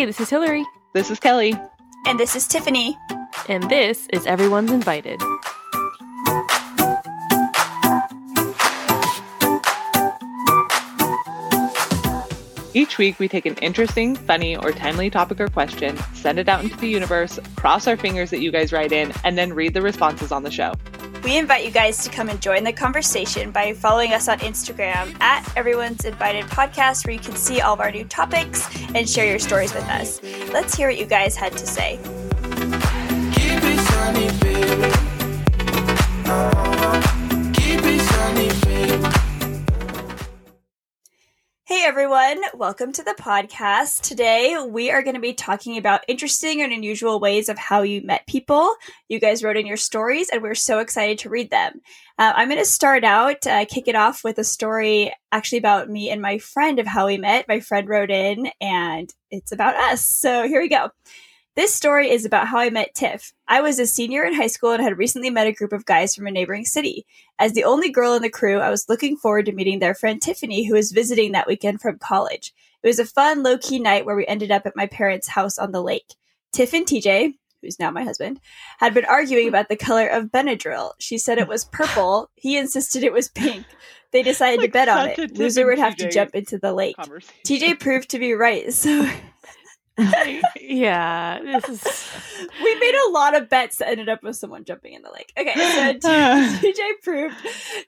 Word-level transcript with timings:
Hey, 0.00 0.06
this 0.06 0.18
is 0.18 0.30
Hillary. 0.30 0.64
This 0.94 1.10
is 1.10 1.20
Kelly. 1.20 1.54
And 2.06 2.18
this 2.18 2.34
is 2.34 2.48
Tiffany. 2.48 2.96
And 3.50 3.68
this 3.68 4.06
is 4.14 4.24
Everyone's 4.24 4.70
Invited. 4.70 5.20
Each 12.72 12.96
week, 12.96 13.18
we 13.18 13.28
take 13.28 13.44
an 13.44 13.56
interesting, 13.56 14.16
funny, 14.16 14.56
or 14.56 14.72
timely 14.72 15.10
topic 15.10 15.38
or 15.38 15.48
question, 15.48 15.98
send 16.14 16.38
it 16.38 16.48
out 16.48 16.64
into 16.64 16.78
the 16.78 16.88
universe, 16.88 17.38
cross 17.56 17.86
our 17.86 17.98
fingers 17.98 18.30
that 18.30 18.40
you 18.40 18.50
guys 18.50 18.72
write 18.72 18.92
in, 18.92 19.12
and 19.22 19.36
then 19.36 19.52
read 19.52 19.74
the 19.74 19.82
responses 19.82 20.32
on 20.32 20.44
the 20.44 20.50
show. 20.50 20.72
We 21.22 21.36
invite 21.36 21.66
you 21.66 21.70
guys 21.70 22.02
to 22.04 22.10
come 22.10 22.30
and 22.30 22.40
join 22.40 22.64
the 22.64 22.72
conversation 22.72 23.50
by 23.50 23.74
following 23.74 24.14
us 24.14 24.26
on 24.28 24.38
Instagram 24.38 25.20
at 25.20 25.54
Everyone's 25.54 26.04
Invited 26.06 26.46
Podcast, 26.46 27.06
where 27.06 27.12
you 27.12 27.20
can 27.20 27.36
see 27.36 27.60
all 27.60 27.74
of 27.74 27.80
our 27.80 27.90
new 27.90 28.04
topics 28.04 28.66
and 28.94 29.08
share 29.08 29.28
your 29.28 29.38
stories 29.38 29.74
with 29.74 29.84
us. 29.84 30.22
Let's 30.50 30.74
hear 30.74 30.88
what 30.88 30.98
you 30.98 31.06
guys 31.06 31.36
had 31.36 31.52
to 31.52 31.66
say. 31.66 31.98
Hey 41.80 41.86
everyone, 41.86 42.42
welcome 42.52 42.92
to 42.92 43.02
the 43.02 43.14
podcast. 43.18 44.02
Today 44.02 44.54
we 44.68 44.90
are 44.90 45.02
going 45.02 45.14
to 45.14 45.20
be 45.20 45.32
talking 45.32 45.78
about 45.78 46.04
interesting 46.08 46.60
and 46.60 46.74
unusual 46.74 47.20
ways 47.20 47.48
of 47.48 47.56
how 47.56 47.80
you 47.80 48.02
met 48.02 48.26
people. 48.26 48.74
You 49.08 49.18
guys 49.18 49.42
wrote 49.42 49.56
in 49.56 49.64
your 49.64 49.78
stories 49.78 50.28
and 50.28 50.42
we're 50.42 50.54
so 50.54 50.80
excited 50.80 51.18
to 51.20 51.30
read 51.30 51.48
them. 51.50 51.80
Uh, 52.18 52.34
I'm 52.36 52.48
going 52.48 52.60
to 52.60 52.66
start 52.66 53.02
out, 53.02 53.46
uh, 53.46 53.64
kick 53.64 53.88
it 53.88 53.94
off 53.94 54.22
with 54.22 54.36
a 54.36 54.44
story 54.44 55.10
actually 55.32 55.56
about 55.56 55.88
me 55.88 56.10
and 56.10 56.20
my 56.20 56.36
friend 56.36 56.78
of 56.78 56.86
how 56.86 57.06
we 57.06 57.16
met. 57.16 57.48
My 57.48 57.60
friend 57.60 57.88
wrote 57.88 58.10
in 58.10 58.50
and 58.60 59.10
it's 59.30 59.50
about 59.50 59.74
us. 59.74 60.02
So 60.04 60.46
here 60.46 60.60
we 60.60 60.68
go. 60.68 60.90
This 61.60 61.74
story 61.74 62.08
is 62.08 62.24
about 62.24 62.48
how 62.48 62.56
I 62.56 62.70
met 62.70 62.94
Tiff. 62.94 63.34
I 63.46 63.60
was 63.60 63.78
a 63.78 63.86
senior 63.86 64.24
in 64.24 64.32
high 64.32 64.46
school 64.46 64.72
and 64.72 64.82
had 64.82 64.96
recently 64.96 65.28
met 65.28 65.46
a 65.46 65.52
group 65.52 65.74
of 65.74 65.84
guys 65.84 66.14
from 66.14 66.26
a 66.26 66.30
neighboring 66.30 66.64
city. 66.64 67.04
As 67.38 67.52
the 67.52 67.64
only 67.64 67.90
girl 67.90 68.14
in 68.14 68.22
the 68.22 68.30
crew, 68.30 68.60
I 68.60 68.70
was 68.70 68.88
looking 68.88 69.14
forward 69.14 69.44
to 69.44 69.52
meeting 69.52 69.78
their 69.78 69.94
friend 69.94 70.22
Tiffany, 70.22 70.66
who 70.66 70.72
was 70.72 70.90
visiting 70.90 71.32
that 71.32 71.46
weekend 71.46 71.82
from 71.82 71.98
college. 71.98 72.54
It 72.82 72.86
was 72.86 72.98
a 72.98 73.04
fun, 73.04 73.42
low 73.42 73.58
key 73.58 73.78
night 73.78 74.06
where 74.06 74.16
we 74.16 74.26
ended 74.26 74.50
up 74.50 74.64
at 74.64 74.74
my 74.74 74.86
parents' 74.86 75.28
house 75.28 75.58
on 75.58 75.70
the 75.70 75.82
lake. 75.82 76.14
Tiff 76.50 76.72
and 76.72 76.86
TJ, 76.86 77.34
who's 77.60 77.78
now 77.78 77.90
my 77.90 78.04
husband, 78.04 78.40
had 78.78 78.94
been 78.94 79.04
arguing 79.04 79.46
about 79.46 79.68
the 79.68 79.76
color 79.76 80.08
of 80.08 80.30
Benadryl. 80.30 80.92
She 80.98 81.18
said 81.18 81.36
it 81.36 81.46
was 81.46 81.66
purple. 81.66 82.30
He 82.36 82.56
insisted 82.56 83.04
it 83.04 83.12
was 83.12 83.28
pink. 83.28 83.66
They 84.12 84.22
decided 84.22 84.60
like 84.60 84.68
to 84.68 84.72
bet 84.72 84.88
on 84.88 85.08
it. 85.08 85.36
Loser 85.36 85.66
would 85.66 85.78
have 85.78 85.96
to 85.96 86.10
jump 86.10 86.34
into 86.34 86.56
the 86.56 86.72
lake. 86.72 86.96
TJ 87.46 87.78
proved 87.78 88.08
to 88.10 88.18
be 88.18 88.32
right, 88.32 88.72
so 88.72 89.06
yeah, 90.60 91.40
this 91.42 91.68
is. 91.68 92.08
We 92.62 92.74
made 92.76 92.94
a 92.94 93.10
lot 93.10 93.36
of 93.36 93.50
bets 93.50 93.76
that 93.76 93.88
ended 93.88 94.08
up 94.08 94.22
with 94.22 94.34
someone 94.34 94.64
jumping 94.64 94.94
in 94.94 95.02
the 95.02 95.10
lake. 95.10 95.30
Okay, 95.38 95.54
so 95.54 95.92
TJ 96.08 97.02
proved 97.02 97.36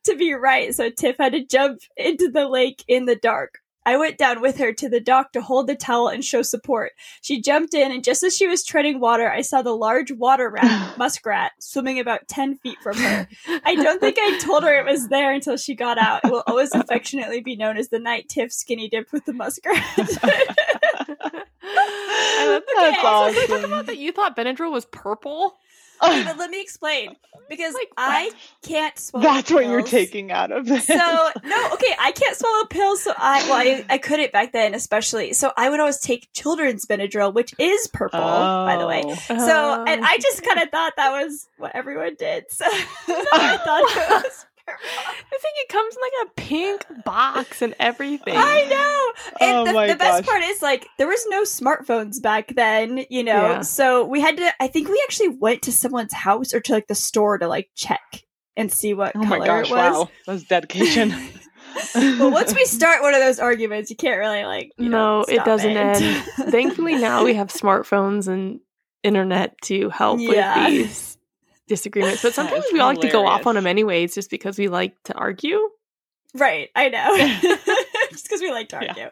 to 0.05 0.15
be 0.15 0.35
right. 0.35 0.75
So 0.75 0.91
Tiff 0.91 1.17
had 1.19 1.33
to 1.33 1.45
jump 1.45 1.81
into 1.97 2.31
the 2.31 2.47
lake 2.47 2.85
in 2.87 3.07
the 3.07 3.17
dark. 3.17 3.63
I 3.85 3.97
went 3.97 4.19
down 4.19 4.41
with 4.41 4.59
her 4.59 4.73
to 4.73 4.89
the 4.89 5.01
dock 5.01 5.33
to 5.33 5.41
hold 5.41 5.67
the 5.67 5.75
towel 5.75 6.09
and 6.09 6.25
show 6.25 6.43
support. 6.43 6.93
She 7.21 7.41
jumped 7.41 7.75
in, 7.75 7.91
and 7.91 8.05
just 8.05 8.23
as 8.23 8.37
she 8.37 8.47
was 8.47 8.65
treading 8.65 9.01
water, 9.01 9.29
I 9.31 9.41
saw 9.41 9.63
the 9.63 9.75
large 9.75 10.13
water 10.13 10.49
rat, 10.51 10.97
muskrat, 10.99 11.53
swimming 11.59 11.99
about 11.99 12.29
10 12.29 12.59
feet 12.59 12.79
from 12.83 12.97
her. 12.97 13.29
I 13.65 13.75
don't 13.75 14.01
think 14.01 14.19
I 14.21 14.39
told 14.39 14.63
her 14.63 14.75
it 14.75 14.85
was 14.85 15.09
there 15.09 15.33
until 15.33 15.57
she 15.57 15.75
got 15.75 15.99
out. 15.99 16.25
It 16.25 16.31
will 16.31 16.45
always 16.47 16.73
affectionately 16.73 17.41
be 17.41 17.57
known 17.57 17.77
as 17.77 17.89
the 17.89 17.99
night 17.99 18.29
Tiff 18.29 18.53
skinny 18.53 18.89
dipped 18.89 19.13
with 19.13 19.25
the 19.25 19.33
muskrat. 19.33 19.83
I 21.21 22.47
love 22.49 22.63
the 22.67 22.75
That's 22.77 23.05
awesome. 23.05 23.65
about 23.65 23.87
that 23.87 23.99
you 23.99 24.13
thought 24.13 24.37
Benadryl 24.37 24.73
was 24.73 24.85
purple. 24.87 25.57
Oh. 26.03 26.11
Okay, 26.11 26.25
but 26.25 26.37
let 26.37 26.51
me 26.51 26.61
explain 26.61 27.15
because 27.49 27.75
like, 27.75 27.93
I 27.97 28.33
can't 28.63 28.99
swallow. 28.99 29.25
That's 29.25 29.49
pills. 29.49 29.63
what 29.63 29.71
you're 29.71 29.83
taking 29.83 30.33
out 30.33 30.51
of 30.51 30.67
this. 30.67 30.87
So 30.87 30.95
no, 31.45 31.71
okay, 31.75 31.95
I 31.99 32.13
can't 32.13 32.37
swallow 32.37 32.65
pills. 32.65 33.03
So 33.03 33.13
I 33.17 33.49
well, 33.49 33.55
I, 33.55 33.85
I 33.89 33.99
couldn't 33.99 34.33
back 34.33 34.53
then, 34.53 34.75
especially. 34.75 35.33
So 35.33 35.53
I 35.57 35.71
would 35.71 35.79
always 35.79 36.01
take 36.01 36.33
children's 36.33 36.87
Benadryl, 36.87 37.33
which 37.33 37.55
is 37.59 37.87
purple, 37.89 38.19
oh. 38.21 38.67
by 38.67 38.77
the 38.79 38.87
way. 38.87 39.03
Oh. 39.05 39.15
So 39.15 39.85
and 39.87 40.05
I 40.05 40.15
oh. 40.15 40.21
just 40.21 40.43
kind 40.43 40.61
of 40.61 40.71
thought 40.71 40.95
that 40.97 41.11
was 41.13 41.47
what 41.59 41.73
everyone 41.75 42.17
did. 42.17 42.51
So 42.51 42.65
I 42.69 43.59
thought 43.65 43.85
it 44.23 44.25
was 44.25 44.47
I 44.75 45.39
think 45.39 45.55
it 45.59 45.69
comes 45.69 45.97
in 45.97 46.03
like 46.03 46.13
a 46.27 46.41
pink 46.41 47.05
box 47.05 47.63
and 47.63 47.75
everything. 47.79 48.35
I 48.37 48.65
know. 48.65 49.47
And 49.47 49.69
oh 49.69 49.87
the, 49.87 49.93
the 49.93 49.99
best 49.99 50.25
part 50.25 50.43
is 50.43 50.63
like 50.63 50.87
there 50.99 51.09
was 51.09 51.25
no 51.29 51.43
smartphones 51.43 52.21
back 52.23 52.55
then, 52.55 53.05
you 53.11 53.25
know. 53.25 53.33
Yeah. 53.33 53.61
So 53.63 54.05
we 54.05 54.21
had 54.21 54.37
to 54.37 54.53
I 54.61 54.67
think 54.67 54.89
we 54.89 55.01
actually 55.05 55.29
went 55.29 55.63
to 55.63 55.73
someone's 55.73 56.13
house 56.13 56.55
or 56.55 56.61
to 56.61 56.73
like 56.73 56.89
the 56.89 56.95
store 56.95 57.39
to 57.39 57.49
like 57.49 57.71
check 57.75 58.25
and 58.57 58.71
see 58.71 58.95
what 58.95 59.13
oh 59.17 59.23
color 59.23 59.39
my 59.39 59.47
gosh, 59.47 59.71
it 59.71 59.75
was. 59.75 59.93
Wow. 59.93 60.09
That's 60.27 60.45
dedication. 60.45 61.15
well, 61.95 62.31
once 62.31 62.55
we 62.55 62.65
start 62.65 63.03
one 63.03 63.15
of 63.15 63.21
those 63.21 63.39
arguments, 63.39 63.91
you 63.91 63.97
can't 63.97 64.19
really 64.19 64.45
like 64.45 64.73
no, 64.79 64.89
know, 64.89 65.25
it 65.29 65.45
doesn't 65.45 65.71
it. 65.71 66.03
end. 66.03 66.25
Thankfully, 66.51 66.97
now 66.97 67.25
we 67.25 67.35
have 67.35 67.49
smartphones 67.49 68.29
and 68.29 68.61
internet 69.03 69.61
to 69.63 69.89
help 69.91 70.21
yeah. 70.21 70.69
with 70.69 70.73
these 70.73 71.12
disagreements, 71.73 72.23
but 72.23 72.35
sometimes 72.35 72.67
we 72.71 72.81
all 72.81 72.89
like 72.89 73.01
to 73.01 73.09
go 73.09 73.27
off 73.27 73.47
on 73.47 73.55
them 73.55 73.67
anyways, 73.67 74.15
just 74.15 74.29
because 74.29 74.59
we 74.59 74.69
like 74.69 74.95
to 75.05 75.15
argue. 75.15 75.59
Right, 76.35 76.69
I 76.77 76.91
know. 76.91 77.17
just 78.11 78.25
because 78.25 78.43
we 78.43 78.51
like 78.51 78.69
to 78.71 78.77
argue. 78.77 78.93
Yeah. 78.95 79.09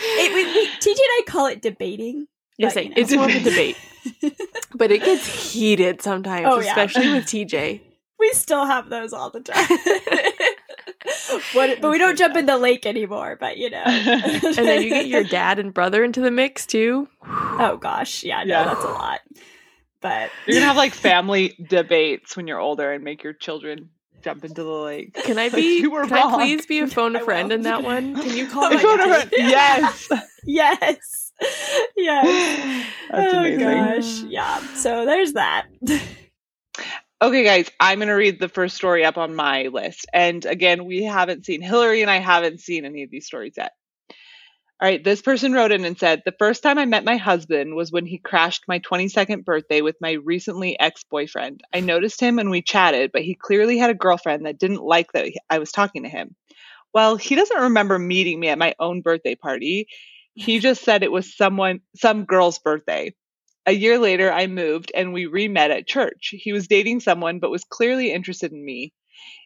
It, 0.00 0.34
we, 0.34 0.44
we, 0.44 0.66
TJ 0.66 0.86
and 0.86 0.98
I 0.98 1.22
call 1.26 1.46
it 1.46 1.60
debating. 1.60 2.26
Yes, 2.56 2.74
but, 2.74 2.84
you 2.84 2.90
know. 2.90 2.96
it's 2.96 3.12
more 3.12 3.24
of 3.26 3.34
a 3.34 3.40
debate, 3.40 3.76
but 4.74 4.90
it 4.90 5.02
gets 5.02 5.52
heated 5.52 6.00
sometimes, 6.00 6.46
oh, 6.48 6.58
especially 6.58 7.04
yeah. 7.06 7.14
with 7.14 7.24
TJ. 7.24 7.80
We 8.18 8.32
still 8.32 8.64
have 8.66 8.88
those 8.90 9.12
all 9.12 9.30
the 9.30 9.40
time. 9.40 9.66
what, 11.54 11.80
but 11.80 11.90
we 11.90 11.98
don't 11.98 12.18
jump 12.18 12.36
in 12.36 12.44
the 12.46 12.58
lake 12.58 12.84
anymore. 12.84 13.36
But 13.40 13.56
you 13.56 13.70
know, 13.70 13.82
and 13.84 14.54
then 14.56 14.82
you 14.82 14.90
get 14.90 15.06
your 15.06 15.24
dad 15.24 15.58
and 15.58 15.72
brother 15.72 16.04
into 16.04 16.20
the 16.20 16.30
mix 16.30 16.66
too. 16.66 17.08
Oh 17.22 17.78
gosh, 17.80 18.22
yeah, 18.24 18.44
no, 18.44 18.54
yeah. 18.54 18.64
that's 18.64 18.84
a 18.84 18.88
lot. 18.88 19.20
But 20.00 20.30
you're 20.46 20.56
gonna 20.56 20.66
have 20.66 20.76
like 20.76 20.94
family 21.08 21.56
debates 21.68 22.36
when 22.36 22.46
you're 22.46 22.58
older 22.58 22.92
and 22.92 23.04
make 23.04 23.22
your 23.22 23.32
children 23.32 23.90
jump 24.22 24.44
into 24.44 24.62
the 24.62 24.70
lake. 24.70 25.14
Can 25.14 25.38
I 25.38 25.48
be? 25.54 25.80
you 25.80 25.90
were 25.90 26.06
can 26.06 26.16
wrong. 26.16 26.34
I 26.34 26.36
please 26.36 26.66
be 26.66 26.80
a 26.80 26.86
phone 26.88 27.16
a 27.16 27.20
friend 27.20 27.52
in 27.52 27.62
that 27.62 27.82
one? 27.82 28.14
Can 28.14 28.36
you 28.36 28.48
call 28.48 28.70
my 28.70 28.80
phone 28.80 28.98
friend? 28.98 29.30
Yes. 29.36 30.08
yes. 30.44 31.32
Yes. 31.96 32.86
That's 33.10 33.34
oh 33.34 33.38
amazing. 33.38 33.60
gosh. 33.60 34.22
Yeah. 34.30 34.58
So 34.74 35.06
there's 35.06 35.34
that. 35.34 35.66
Okay, 37.22 37.44
guys, 37.44 37.70
I'm 37.78 37.98
going 37.98 38.08
to 38.08 38.14
read 38.14 38.40
the 38.40 38.48
first 38.48 38.76
story 38.76 39.04
up 39.04 39.18
on 39.18 39.34
my 39.34 39.64
list. 39.64 40.06
And 40.12 40.44
again, 40.46 40.86
we 40.86 41.02
haven't 41.02 41.44
seen, 41.44 41.60
Hillary 41.60 42.00
and 42.00 42.10
I 42.10 42.16
haven't 42.18 42.60
seen 42.60 42.86
any 42.86 43.02
of 43.02 43.10
these 43.10 43.26
stories 43.26 43.54
yet. 43.58 43.72
All 44.80 44.88
right, 44.88 45.04
this 45.04 45.20
person 45.20 45.52
wrote 45.52 45.72
in 45.72 45.84
and 45.84 45.98
said, 45.98 46.22
The 46.24 46.34
first 46.38 46.62
time 46.62 46.78
I 46.78 46.86
met 46.86 47.04
my 47.04 47.18
husband 47.18 47.74
was 47.74 47.92
when 47.92 48.06
he 48.06 48.16
crashed 48.16 48.64
my 48.66 48.78
22nd 48.78 49.44
birthday 49.44 49.82
with 49.82 49.96
my 50.00 50.12
recently 50.12 50.78
ex 50.80 51.04
boyfriend. 51.04 51.60
I 51.74 51.80
noticed 51.80 52.18
him 52.18 52.38
and 52.38 52.50
we 52.50 52.62
chatted, 52.62 53.12
but 53.12 53.22
he 53.22 53.34
clearly 53.34 53.76
had 53.76 53.90
a 53.90 53.94
girlfriend 53.94 54.46
that 54.46 54.58
didn't 54.58 54.82
like 54.82 55.12
that 55.12 55.32
I 55.50 55.58
was 55.58 55.70
talking 55.70 56.04
to 56.04 56.08
him. 56.08 56.34
Well, 56.94 57.16
he 57.16 57.34
doesn't 57.34 57.60
remember 57.60 57.98
meeting 57.98 58.40
me 58.40 58.48
at 58.48 58.58
my 58.58 58.74
own 58.78 59.02
birthday 59.02 59.34
party. 59.34 59.86
He 60.32 60.58
just 60.60 60.82
said 60.82 61.02
it 61.02 61.12
was 61.12 61.36
someone, 61.36 61.80
some 61.96 62.24
girl's 62.24 62.58
birthday. 62.58 63.14
A 63.66 63.72
year 63.72 63.98
later, 63.98 64.32
I 64.32 64.46
moved 64.46 64.92
and 64.94 65.12
we 65.12 65.26
re 65.26 65.46
met 65.46 65.70
at 65.70 65.86
church. 65.86 66.32
He 66.32 66.54
was 66.54 66.68
dating 66.68 67.00
someone, 67.00 67.38
but 67.38 67.50
was 67.50 67.64
clearly 67.64 68.12
interested 68.12 68.50
in 68.50 68.64
me. 68.64 68.94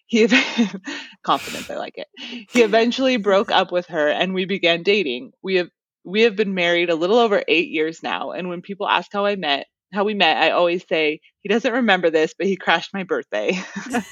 He 0.06 0.28
confidence, 1.24 1.70
I 1.70 1.76
like 1.76 1.94
it. 1.96 2.08
He 2.50 2.62
eventually 2.62 3.16
broke 3.16 3.50
up 3.50 3.72
with 3.72 3.86
her 3.86 4.08
and 4.08 4.34
we 4.34 4.44
began 4.44 4.82
dating. 4.82 5.32
We 5.42 5.56
have 5.56 5.68
we 6.04 6.22
have 6.22 6.36
been 6.36 6.54
married 6.54 6.90
a 6.90 6.94
little 6.94 7.18
over 7.18 7.42
8 7.48 7.68
years 7.68 8.02
now 8.02 8.32
and 8.32 8.48
when 8.48 8.60
people 8.60 8.86
ask 8.86 9.10
how 9.10 9.24
I 9.24 9.36
met, 9.36 9.66
how 9.94 10.04
we 10.04 10.12
met, 10.12 10.36
I 10.36 10.50
always 10.50 10.86
say 10.86 11.20
he 11.40 11.48
doesn't 11.48 11.72
remember 11.72 12.10
this, 12.10 12.34
but 12.36 12.46
he 12.46 12.56
crashed 12.56 12.92
my 12.92 13.04
birthday. 13.04 13.52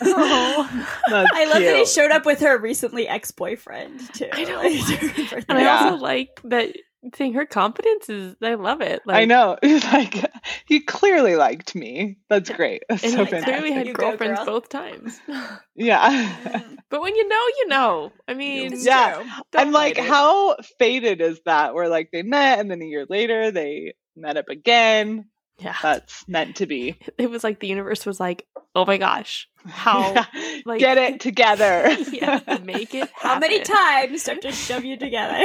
oh, 0.03 0.87
I 1.09 1.44
love 1.44 1.56
cute. 1.59 1.65
that 1.67 1.76
he 1.76 1.87
showed 1.87 2.11
up 2.11 2.25
with 2.25 2.41
her 2.41 2.58
recently 2.58 3.06
ex-boyfriend 3.06 4.15
too. 4.15 4.29
I 4.32 4.44
know. 4.44 4.61
and 5.49 5.58
I 5.58 5.67
also 5.67 5.97
like 5.97 6.41
that 6.44 6.75
seeing 7.14 7.34
her 7.34 7.46
confidence 7.46 8.08
is 8.08 8.37
I 8.43 8.54
love 8.54 8.81
it. 8.81 9.02
Like, 9.04 9.16
I 9.16 9.25
know. 9.25 9.58
He's 9.62 9.84
like 9.84 10.31
he 10.66 10.81
clearly 10.81 11.37
liked 11.37 11.75
me. 11.75 12.19
That's 12.28 12.50
great. 12.50 12.82
That's 12.88 13.02
and 13.04 13.12
so 13.12 13.25
he 13.25 13.43
clearly 13.43 13.72
had 13.72 13.87
you 13.87 13.94
girlfriends 13.94 14.40
go, 14.40 14.46
both 14.46 14.69
times. 14.69 15.20
yeah. 15.75 16.62
but 16.90 17.00
when 17.02 17.14
you 17.16 17.28
know, 17.28 17.44
you 17.58 17.69
know. 17.69 18.12
I 18.28 18.34
mean, 18.34 18.72
yeah. 18.76 19.22
I'm 19.54 19.72
like, 19.72 19.99
it. 19.99 20.04
how 20.04 20.56
faded 20.78 21.20
is 21.20 21.40
that? 21.46 21.75
Where 21.75 21.88
like 21.88 22.10
they 22.12 22.22
met 22.22 22.60
and 22.60 22.70
then 22.70 22.82
a 22.82 22.87
year 22.87 23.06
later 23.08 23.50
they 23.50 23.94
met 24.16 24.37
up 24.37 24.48
again. 24.48 25.26
Yeah. 25.58 25.76
That's 25.82 26.26
meant 26.28 26.56
to 26.56 26.66
be. 26.66 26.99
It 27.19 27.31
was 27.31 27.44
like 27.44 27.60
the 27.60 27.69
universe 27.69 28.04
was 28.04 28.19
like, 28.19 28.46
oh 28.75 28.84
my 28.84 28.96
gosh, 28.96 29.49
how 29.66 30.12
yeah. 30.34 30.60
like 30.64 30.81
get 30.81 30.99
it 30.99 31.20
together. 31.20 31.96
yeah, 32.12 32.40
make 32.62 32.94
it. 32.94 33.10
Happen. 33.10 33.28
How 33.28 33.38
many 33.38 33.60
times 33.60 34.25
do 34.25 34.31
I 34.31 34.34
have 34.34 34.43
to 34.43 34.52
shove 34.52 34.84
you 34.84 34.96
together? 34.96 35.38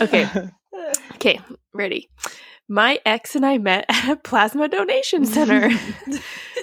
okay. 0.00 0.28
Okay, 1.14 1.40
ready. 1.74 2.08
My 2.68 3.00
ex 3.04 3.34
and 3.34 3.44
I 3.44 3.58
met 3.58 3.86
at 3.88 4.10
a 4.10 4.16
plasma 4.16 4.68
donation 4.68 5.26
center. 5.26 5.70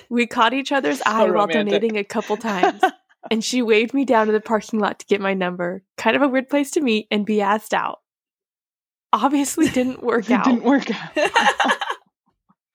we 0.09 0.25
caught 0.25 0.53
each 0.53 0.71
other's 0.71 1.01
eye 1.05 1.29
while 1.29 1.47
donating 1.47 1.97
a 1.97 2.03
couple 2.05 2.37
times. 2.37 2.81
and 3.29 3.43
she 3.43 3.61
waved 3.61 3.93
me 3.93 4.05
down 4.05 4.27
to 4.27 4.31
the 4.31 4.39
parking 4.39 4.79
lot 4.79 4.99
to 4.99 5.05
get 5.05 5.19
my 5.19 5.33
number. 5.33 5.83
Kind 5.97 6.15
of 6.15 6.21
a 6.21 6.27
weird 6.29 6.47
place 6.47 6.71
to 6.71 6.81
meet 6.81 7.07
and 7.11 7.25
be 7.25 7.41
asked 7.41 7.73
out. 7.73 7.99
Obviously 9.13 9.69
didn't 9.73 10.03
work 10.03 10.29
out. 10.29 10.45
didn't 10.45 10.63
work 10.63 10.89
out. 11.01 11.11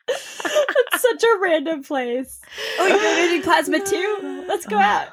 That's 0.09 1.03
such 1.03 1.23
a 1.23 1.39
random 1.41 1.83
place. 1.83 2.41
Oh, 2.79 2.87
you're 2.87 2.99
donating 2.99 3.43
plasma 3.43 3.85
too? 3.85 4.45
Let's 4.49 4.67
go 4.67 4.79
out. 4.79 5.09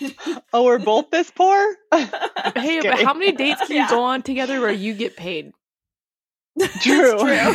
oh, 0.52 0.64
we're 0.64 0.78
both 0.78 1.10
this 1.10 1.30
poor? 1.30 1.76
hey, 1.92 2.80
but 2.82 3.02
how 3.02 3.14
many 3.14 3.32
dates 3.32 3.66
can 3.66 3.76
yeah. 3.76 3.84
you 3.84 3.90
go 3.90 4.02
on 4.02 4.22
together 4.22 4.60
where 4.60 4.72
you 4.72 4.94
get 4.94 5.16
paid? 5.16 5.52
True. 6.82 7.18
true. 7.18 7.54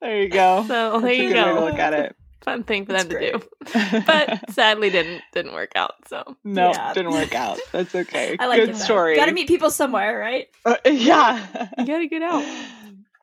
there 0.00 0.22
you 0.22 0.28
go. 0.28 0.64
So 0.66 1.00
there 1.00 1.12
you 1.12 1.32
go. 1.32 1.64
look 1.64 1.78
at 1.78 1.92
it. 1.94 2.16
Fun 2.42 2.62
thing 2.62 2.86
for 2.86 2.92
them 2.92 3.08
to 3.08 3.18
do, 3.18 3.42
but 4.06 4.50
sadly 4.50 4.90
didn't 4.90 5.22
didn't 5.32 5.52
work 5.52 5.72
out. 5.74 5.94
So 6.06 6.36
no, 6.44 6.70
yeah. 6.70 6.92
didn't 6.92 7.12
work 7.12 7.34
out. 7.34 7.58
That's 7.72 7.94
okay. 7.94 8.36
I 8.38 8.46
like 8.46 8.60
Good 8.60 8.70
it, 8.70 8.76
story. 8.76 9.16
Got 9.16 9.26
to 9.26 9.32
meet 9.32 9.48
people 9.48 9.70
somewhere, 9.70 10.18
right? 10.18 10.46
Uh, 10.64 10.76
yeah, 10.84 11.68
you 11.78 11.86
got 11.86 11.98
to 11.98 12.06
get 12.06 12.22
out. 12.22 12.44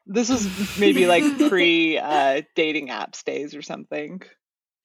This 0.06 0.30
was 0.30 0.78
maybe 0.78 1.06
like 1.06 1.24
pre 1.48 1.98
uh, 1.98 2.42
dating 2.56 2.90
apps 2.90 3.24
days 3.24 3.56
or 3.56 3.62
something. 3.62 4.22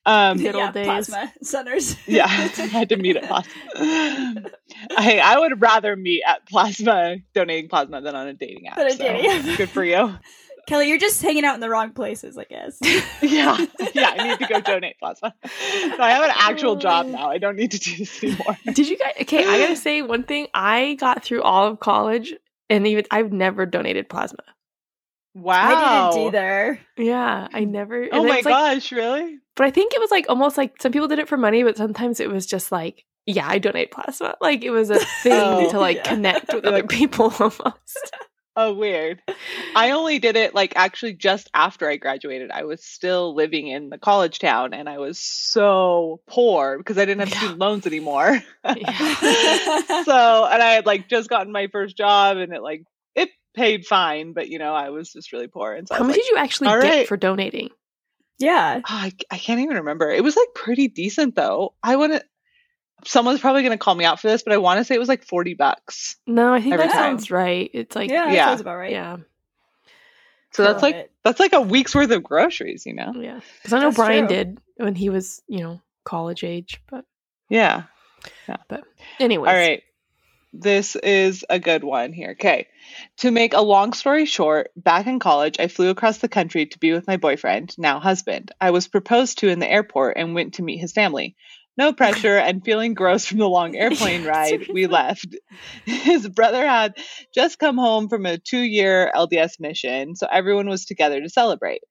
Um, 0.07 0.39
Good 0.39 0.55
yeah, 0.55 0.73
days. 0.73 0.87
plasma 0.87 1.33
centers. 1.43 1.97
yeah, 2.07 2.27
I 2.27 2.67
had 2.67 2.91
to 2.91 2.97
meet 2.97 3.17
at 3.17 3.25
plasma. 3.25 4.51
I 4.97 5.21
I 5.23 5.39
would 5.39 5.61
rather 5.61 5.97
meet 5.97 6.23
at 6.25 6.47
plasma 6.47 7.17
donating 7.35 7.69
plasma 7.69 8.01
than 8.03 8.15
on 8.15 8.29
a 8.29 8.35
dating 8.35 8.69
app. 8.69 8.79
a 8.79 8.91
so 8.91 8.99
dating 8.99 9.51
app. 9.51 9.59
Good 9.59 9.71
for 9.71 9.85
you. 9.85 10.17
Kelly, 10.69 10.91
you're 10.91 10.99
just 10.99 11.23
hanging 11.23 11.47
out 11.47 11.55
in 11.55 11.61
the 11.61 11.71
wrong 11.71 11.93
places, 11.93 12.37
I 12.37 12.45
guess. 12.45 12.79
yeah, 13.23 13.65
yeah. 13.95 14.15
I 14.19 14.29
need 14.29 14.39
to 14.39 14.47
go 14.47 14.61
donate 14.61 14.99
plasma. 14.99 15.35
So 15.43 16.03
I 16.03 16.11
have 16.11 16.23
an 16.23 16.33
actual 16.35 16.77
job 16.77 17.07
oh. 17.09 17.11
now. 17.11 17.31
I 17.31 17.39
don't 17.39 17.57
need 17.57 17.71
to 17.71 17.79
do 17.79 17.97
this 17.97 18.23
anymore. 18.23 18.59
Did 18.67 18.87
you 18.87 18.99
guys? 18.99 19.15
Okay, 19.23 19.47
I 19.47 19.59
gotta 19.61 19.77
say 19.77 20.03
one 20.03 20.25
thing. 20.25 20.47
I 20.53 20.99
got 21.01 21.25
through 21.25 21.43
all 21.43 21.67
of 21.67 21.81
college, 21.81 22.35
and 22.69 22.87
even 22.87 23.07
I've 23.11 23.33
never 23.33 23.65
donated 23.65 24.11
plasma. 24.11 24.43
Wow. 25.35 26.11
I 26.11 26.11
didn't 26.11 26.27
either. 26.27 26.81
Yeah, 26.99 27.49
I 27.51 27.65
never. 27.65 28.07
Oh 28.13 28.25
my 28.25 28.43
gosh, 28.43 28.93
like, 28.93 28.99
really? 28.99 29.39
But 29.57 29.67
I 29.67 29.71
think 29.71 29.95
it 29.95 30.01
was 30.01 30.11
like 30.11 30.27
almost 30.29 30.59
like 30.59 30.83
some 30.83 30.93
people 30.93 31.09
did 31.09 31.19
it 31.19 31.29
for 31.29 31.39
money, 31.39 31.63
but 31.63 31.79
sometimes 31.79 32.21
it 32.21 32.29
was 32.29 32.45
just 32.45 32.71
like, 32.71 33.07
yeah, 33.25 33.49
I 33.49 33.57
donate 33.57 33.91
plasma. 33.91 34.35
Like 34.43 34.63
it 34.65 34.71
was 34.71 34.91
a 34.91 34.99
thing 35.23 35.33
oh, 35.33 35.71
to 35.71 35.81
like 35.81 35.97
yeah. 35.97 36.03
connect 36.03 36.53
with 36.53 36.67
other 36.67 36.83
people 36.83 37.33
almost. 37.41 38.13
Oh, 38.61 38.75
weird. 38.75 39.23
I 39.77 39.93
only 39.93 40.19
did 40.19 40.35
it 40.35 40.53
like 40.53 40.73
actually 40.75 41.13
just 41.13 41.49
after 41.55 41.89
I 41.89 41.95
graduated. 41.95 42.51
I 42.51 42.65
was 42.65 42.83
still 42.83 43.33
living 43.33 43.69
in 43.69 43.89
the 43.89 43.99
college 43.99 44.41
town 44.41 44.75
and 44.75 44.89
I 44.89 44.99
was 44.99 45.17
so 45.17 46.21
poor 46.27 46.77
because 46.77 46.99
I 46.99 47.05
didn't 47.05 47.21
have 47.21 47.29
yeah. 47.29 47.39
student 47.39 47.61
loans 47.61 47.87
anymore. 47.87 48.43
Yeah. 48.65 48.73
so, 50.03 50.49
and 50.51 50.61
I 50.61 50.73
had 50.75 50.87
like 50.87 51.09
just 51.09 51.31
gotten 51.31 51.53
my 51.53 51.69
first 51.69 51.97
job 51.97 52.39
and 52.39 52.53
it 52.53 52.61
like 52.61 52.83
it 53.15 53.29
paid 53.55 53.87
fine, 53.87 54.33
but 54.33 54.49
you 54.49 54.59
know, 54.59 54.75
I 54.75 54.91
was 54.91 55.13
just 55.13 55.33
really 55.33 55.47
poor. 55.47 55.73
And 55.73 55.87
so 55.87 55.95
how 55.95 56.03
much 56.03 56.17
like, 56.17 56.25
did 56.25 56.31
you 56.31 56.37
actually 56.39 56.71
get 56.71 56.79
right. 56.79 57.07
for 57.07 57.17
donating? 57.17 57.71
Yeah, 58.41 58.81
oh, 58.81 58.83
I, 58.89 59.13
I 59.31 59.39
can't 59.39 59.61
even 59.61 59.77
remember. 59.77 60.11
It 60.11 60.25
was 60.25 60.35
like 60.35 60.49
pretty 60.53 60.89
decent 60.89 61.37
though. 61.37 61.75
I 61.81 61.95
wouldn't. 61.95 62.25
Someone's 63.05 63.41
probably 63.41 63.63
going 63.63 63.73
to 63.73 63.79
call 63.79 63.95
me 63.95 64.05
out 64.05 64.21
for 64.21 64.29
this, 64.29 64.43
but 64.43 64.53
I 64.53 64.59
want 64.59 64.79
to 64.79 64.85
say 64.85 64.95
it 64.95 64.99
was 64.99 65.09
like 65.09 65.25
forty 65.25 65.55
bucks. 65.55 66.17
No, 66.27 66.53
I 66.53 66.61
think 66.61 66.77
that 66.77 66.91
time. 66.91 67.19
sounds 67.19 67.31
right. 67.31 67.71
It's 67.73 67.95
like 67.95 68.11
yeah, 68.11 68.33
yeah. 68.33 68.47
sounds 68.47 68.61
about 68.61 68.77
right. 68.77 68.93
Yeah. 68.93 69.19
So 70.53 70.65
that's 70.65 70.83
like 70.83 70.95
it. 70.95 71.13
that's 71.23 71.41
like 71.41 71.53
a 71.53 71.61
week's 71.61 71.95
worth 71.95 72.11
of 72.11 72.23
groceries, 72.23 72.87
you 72.87 72.95
know. 72.95 73.13
Yeah, 73.15 73.41
because 73.57 73.73
I 73.73 73.79
know 73.79 73.87
that's 73.87 73.97
Brian 73.97 74.27
true. 74.27 74.37
did 74.37 74.61
when 74.77 74.95
he 74.95 75.11
was, 75.11 75.43
you 75.47 75.61
know, 75.61 75.81
college 76.05 76.43
age, 76.43 76.81
but 76.91 77.05
yeah, 77.49 77.85
yeah. 78.49 78.57
But 78.69 78.85
anyway, 79.21 79.49
all 79.49 79.55
right. 79.55 79.83
This 80.55 80.97
is 80.97 81.45
a 81.51 81.59
good 81.59 81.85
one 81.85 82.15
here. 82.15 82.31
Okay. 82.31 82.69
To 83.19 83.31
make 83.31 83.53
a 83.53 83.61
long 83.61 83.93
story 83.93 84.25
short, 84.25 84.71
back 84.75 85.07
in 85.07 85.19
college, 85.19 85.61
I 85.61 85.69
flew 85.69 85.91
across 85.91 86.19
the 86.19 86.29
country 86.29 86.65
to 86.65 86.79
be 86.79 86.93
with 86.93 87.07
my 87.07 87.19
boyfriend, 87.19 87.77
now 87.77 88.01
husband. 88.01 88.51
I 88.59 88.71
was 88.71 88.89
proposed 88.89 89.39
to 89.39 89.49
in 89.49 89.59
the 89.59 89.71
airport 89.71 90.17
and 90.17 90.35
went 90.35 90.55
to 90.55 90.63
meet 90.63 90.79
his 90.79 90.93
family. 90.93 91.37
No 91.79 91.93
pressure 91.93 92.37
and 92.37 92.65
feeling 92.65 92.93
gross 92.93 93.25
from 93.25 93.39
the 93.39 93.49
long 93.49 93.77
airplane 93.77 94.25
ride, 94.25 94.67
we 94.73 94.89
left. 94.89 95.37
His 95.87 96.29
brother 96.29 96.67
had 96.67 96.95
just 97.33 97.61
come 97.61 97.79
home 97.79 98.09
from 98.09 98.27
a 98.27 98.37
two 98.37 98.61
year 98.61 99.13
LDS 99.15 99.61
mission, 99.61 100.17
so 100.17 100.27
everyone 100.31 100.69
was 100.69 100.85
together 100.85 101.21
to 101.21 101.31
celebrate. 101.31 101.83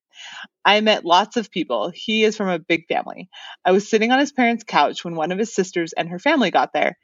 I 0.65 0.81
met 0.81 1.05
lots 1.05 1.37
of 1.37 1.49
people. 1.49 1.89
He 1.95 2.25
is 2.25 2.35
from 2.35 2.49
a 2.49 2.59
big 2.59 2.87
family. 2.87 3.29
I 3.63 3.71
was 3.71 3.89
sitting 3.89 4.11
on 4.11 4.19
his 4.19 4.33
parents' 4.33 4.65
couch 4.65 5.05
when 5.05 5.15
one 5.15 5.31
of 5.31 5.39
his 5.39 5.55
sisters 5.55 5.93
and 5.93 6.09
her 6.09 6.19
family 6.19 6.51
got 6.51 6.73
there. 6.73 6.97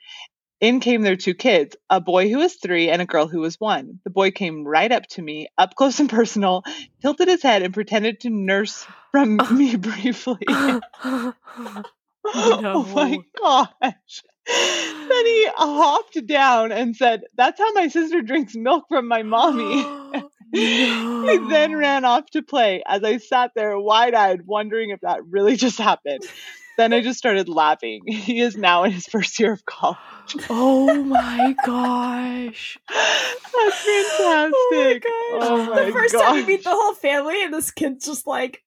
In 0.59 0.79
came 0.79 1.01
their 1.03 1.15
two 1.15 1.33
kids, 1.33 1.75
a 1.89 2.01
boy 2.01 2.29
who 2.29 2.37
was 2.39 2.55
three 2.55 2.89
and 2.89 3.01
a 3.01 3.05
girl 3.05 3.27
who 3.27 3.39
was 3.39 3.59
one. 3.59 3.99
The 4.03 4.09
boy 4.09 4.31
came 4.31 4.65
right 4.65 4.91
up 4.91 5.07
to 5.09 5.21
me, 5.21 5.47
up 5.57 5.75
close 5.75 5.99
and 5.99 6.09
personal, 6.09 6.63
tilted 7.01 7.27
his 7.27 7.43
head, 7.43 7.63
and 7.63 7.73
pretended 7.73 8.21
to 8.21 8.29
nurse 8.29 8.85
from 9.11 9.39
oh. 9.41 9.53
me 9.53 9.75
briefly. 9.77 10.45
Oh 12.35 12.59
no. 12.61 12.73
Oh 12.75 12.95
my 12.95 13.19
gosh. 13.39 14.23
then 14.47 15.25
he 15.25 15.47
hopped 15.55 16.25
down 16.25 16.71
and 16.71 16.95
said, 16.95 17.23
That's 17.35 17.59
how 17.59 17.73
my 17.73 17.87
sister 17.87 18.21
drinks 18.21 18.55
milk 18.55 18.85
from 18.89 19.07
my 19.07 19.23
mommy. 19.23 19.81
no. 19.83 20.29
he 20.53 21.37
then 21.49 21.75
ran 21.75 22.05
off 22.05 22.27
to 22.31 22.43
play 22.43 22.83
as 22.85 23.03
I 23.03 23.17
sat 23.17 23.51
there 23.55 23.77
wide 23.79 24.13
eyed, 24.13 24.45
wondering 24.45 24.91
if 24.91 25.01
that 25.01 25.25
really 25.25 25.55
just 25.55 25.79
happened. 25.79 26.23
Then 26.77 26.93
I 26.93 27.01
just 27.01 27.19
started 27.19 27.49
laughing. 27.49 28.01
He 28.07 28.39
is 28.39 28.55
now 28.55 28.83
in 28.83 28.91
his 28.91 29.05
first 29.05 29.39
year 29.39 29.51
of 29.51 29.65
college. 29.65 29.99
Oh 30.49 31.03
my 31.03 31.55
gosh. 31.65 32.77
That's 32.89 33.85
fantastic. 33.85 35.03
Oh 35.05 35.37
my, 35.39 35.47
oh 35.47 35.65
my 35.65 35.85
the 35.85 35.91
first 35.91 36.13
gosh. 36.13 36.21
time 36.21 36.37
you 36.37 36.45
meet 36.45 36.63
the 36.63 36.69
whole 36.69 36.93
family 36.93 37.43
and 37.43 37.53
this 37.53 37.71
kid's 37.71 38.05
just 38.05 38.25
like 38.25 38.63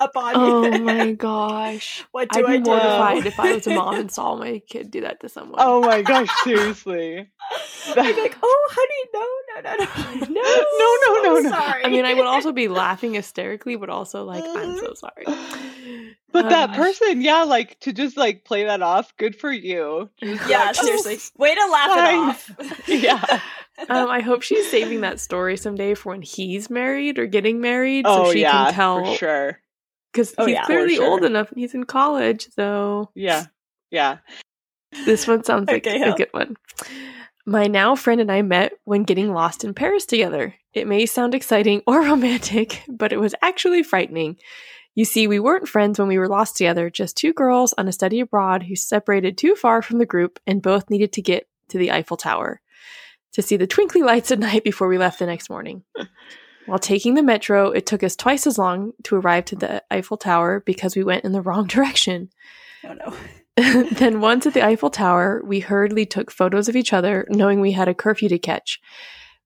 up 0.00 0.16
on 0.16 0.34
you. 0.34 0.40
Oh 0.40 0.78
my 0.78 1.12
gosh. 1.18 2.04
what 2.12 2.30
do 2.30 2.40
I'd 2.40 2.44
I 2.44 2.56
be 2.58 2.62
mortified 2.62 3.26
if 3.26 3.38
I 3.40 3.54
was 3.54 3.66
a 3.66 3.70
mom 3.70 3.94
and 4.00 4.10
saw 4.10 4.36
my 4.36 4.60
kid 4.68 4.90
do 4.90 5.02
that 5.02 5.20
to 5.20 5.28
someone. 5.28 5.56
Oh 5.58 5.80
my 5.80 6.02
gosh, 6.02 6.28
seriously. 6.44 7.28
I'd 7.88 8.14
be 8.14 8.20
like, 8.22 8.36
oh 8.42 8.68
honey, 8.70 9.08
no, 9.14 9.26
no, 9.54 9.70
no, 9.70 10.24
no. 10.24 10.42
No, 10.42 11.22
no, 11.22 11.22
no, 11.22 11.40
no, 11.40 11.50
Sorry. 11.50 11.84
I 11.84 11.88
mean 11.88 12.04
I 12.04 12.14
would 12.14 12.26
also 12.26 12.52
be 12.52 12.68
laughing 12.68 13.14
hysterically, 13.14 13.76
but 13.76 13.90
also 13.90 14.24
like, 14.24 14.44
I'm 14.44 14.76
so 14.78 14.94
sorry. 14.94 15.24
But 16.32 16.50
that 16.50 16.74
person, 16.74 17.22
yeah, 17.22 17.44
like 17.44 17.80
to 17.80 17.92
just 17.92 18.16
like 18.16 18.44
play 18.44 18.64
that 18.64 18.82
off, 18.82 19.16
good 19.16 19.36
for 19.36 19.50
you. 19.50 20.10
Just 20.20 20.48
yeah, 20.50 20.66
like, 20.66 20.74
seriously. 20.74 21.16
Oh, 21.18 21.42
Way 21.42 21.54
to 21.54 21.66
laugh 21.66 21.90
fine. 21.90 22.14
it 22.14 22.72
off. 22.72 22.88
yeah. 22.88 23.40
Um, 23.88 24.08
I 24.08 24.20
hope 24.20 24.42
she's 24.42 24.70
saving 24.70 25.02
that 25.02 25.20
story 25.20 25.56
someday 25.56 25.94
for 25.94 26.10
when 26.10 26.22
he's 26.22 26.68
married 26.68 27.18
or 27.18 27.26
getting 27.26 27.60
married, 27.60 28.06
so 28.06 28.26
oh, 28.26 28.32
she 28.32 28.40
yeah, 28.40 28.66
can 28.66 28.74
tell. 28.74 29.14
sure 29.14 29.60
because 30.16 30.34
oh, 30.38 30.46
he's 30.46 30.54
yeah, 30.54 30.64
clearly 30.64 30.96
sure. 30.96 31.06
old 31.06 31.24
enough 31.24 31.50
and 31.50 31.60
he's 31.60 31.74
in 31.74 31.84
college. 31.84 32.48
So 32.54 33.10
yeah, 33.14 33.44
yeah. 33.90 34.18
This 35.04 35.26
one 35.26 35.44
sounds 35.44 35.68
like 35.68 35.86
okay, 35.86 36.00
a 36.00 36.14
good 36.14 36.32
one. 36.32 36.56
My 37.44 37.66
now 37.66 37.94
friend 37.94 38.20
and 38.20 38.32
I 38.32 38.42
met 38.42 38.72
when 38.84 39.04
getting 39.04 39.32
lost 39.32 39.62
in 39.62 39.74
Paris 39.74 40.06
together. 40.06 40.54
It 40.72 40.86
may 40.86 41.04
sound 41.06 41.34
exciting 41.34 41.82
or 41.86 42.00
romantic, 42.02 42.82
but 42.88 43.12
it 43.12 43.18
was 43.18 43.34
actually 43.42 43.82
frightening. 43.82 44.36
You 44.94 45.04
see, 45.04 45.26
we 45.26 45.38
weren't 45.38 45.68
friends 45.68 45.98
when 45.98 46.08
we 46.08 46.18
were 46.18 46.28
lost 46.28 46.56
together, 46.56 46.88
just 46.88 47.18
two 47.18 47.34
girls 47.34 47.74
on 47.76 47.86
a 47.86 47.92
study 47.92 48.20
abroad 48.20 48.62
who 48.62 48.74
separated 48.74 49.36
too 49.36 49.54
far 49.54 49.82
from 49.82 49.98
the 49.98 50.06
group 50.06 50.40
and 50.46 50.62
both 50.62 50.88
needed 50.88 51.12
to 51.12 51.22
get 51.22 51.46
to 51.68 51.76
the 51.76 51.92
Eiffel 51.92 52.16
Tower 52.16 52.62
to 53.32 53.42
see 53.42 53.58
the 53.58 53.66
twinkly 53.66 54.02
lights 54.02 54.30
at 54.30 54.38
night 54.48 54.64
before 54.64 54.88
we 54.88 54.96
left 54.96 55.18
the 55.18 55.26
next 55.26 55.50
morning. 55.50 55.84
While 56.66 56.78
taking 56.78 57.14
the 57.14 57.22
metro, 57.22 57.70
it 57.70 57.86
took 57.86 58.02
us 58.02 58.16
twice 58.16 58.46
as 58.46 58.58
long 58.58 58.92
to 59.04 59.16
arrive 59.16 59.44
to 59.46 59.56
the 59.56 59.82
Eiffel 59.90 60.16
Tower 60.16 60.62
because 60.66 60.96
we 60.96 61.04
went 61.04 61.24
in 61.24 61.32
the 61.32 61.40
wrong 61.40 61.66
direction. 61.68 62.30
Oh 62.84 62.94
no. 62.94 63.16
then 63.92 64.20
once 64.20 64.46
at 64.46 64.52
the 64.52 64.64
Eiffel 64.64 64.90
Tower, 64.90 65.42
we 65.44 65.60
hurriedly 65.60 66.04
took 66.04 66.30
photos 66.30 66.68
of 66.68 66.76
each 66.76 66.92
other, 66.92 67.26
knowing 67.30 67.60
we 67.60 67.72
had 67.72 67.88
a 67.88 67.94
curfew 67.94 68.28
to 68.28 68.38
catch. 68.38 68.80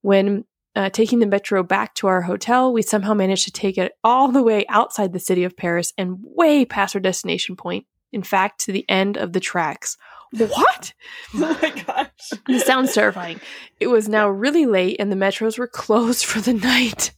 When 0.02 0.44
uh, 0.74 0.90
taking 0.90 1.20
the 1.20 1.26
metro 1.26 1.62
back 1.62 1.94
to 1.96 2.06
our 2.08 2.22
hotel, 2.22 2.72
we 2.72 2.82
somehow 2.82 3.14
managed 3.14 3.44
to 3.44 3.52
take 3.52 3.78
it 3.78 3.92
all 4.02 4.32
the 4.32 4.42
way 4.42 4.64
outside 4.68 5.12
the 5.12 5.20
city 5.20 5.44
of 5.44 5.56
Paris 5.56 5.92
and 5.96 6.18
way 6.22 6.64
past 6.64 6.96
our 6.96 7.00
destination 7.00 7.54
point. 7.54 7.86
In 8.12 8.22
fact, 8.22 8.60
to 8.62 8.72
the 8.72 8.88
end 8.88 9.16
of 9.16 9.32
the 9.32 9.40
tracks. 9.40 9.96
What? 10.32 10.92
oh 11.34 11.58
my 11.60 11.70
gosh. 11.70 12.06
This 12.46 12.64
sounds 12.64 12.92
terrifying. 12.92 13.40
It 13.80 13.88
was 13.88 14.08
now 14.08 14.28
really 14.28 14.66
late 14.66 14.96
and 14.98 15.10
the 15.10 15.16
metros 15.16 15.58
were 15.58 15.66
closed 15.66 16.24
for 16.26 16.40
the 16.40 16.54
night. 16.54 17.12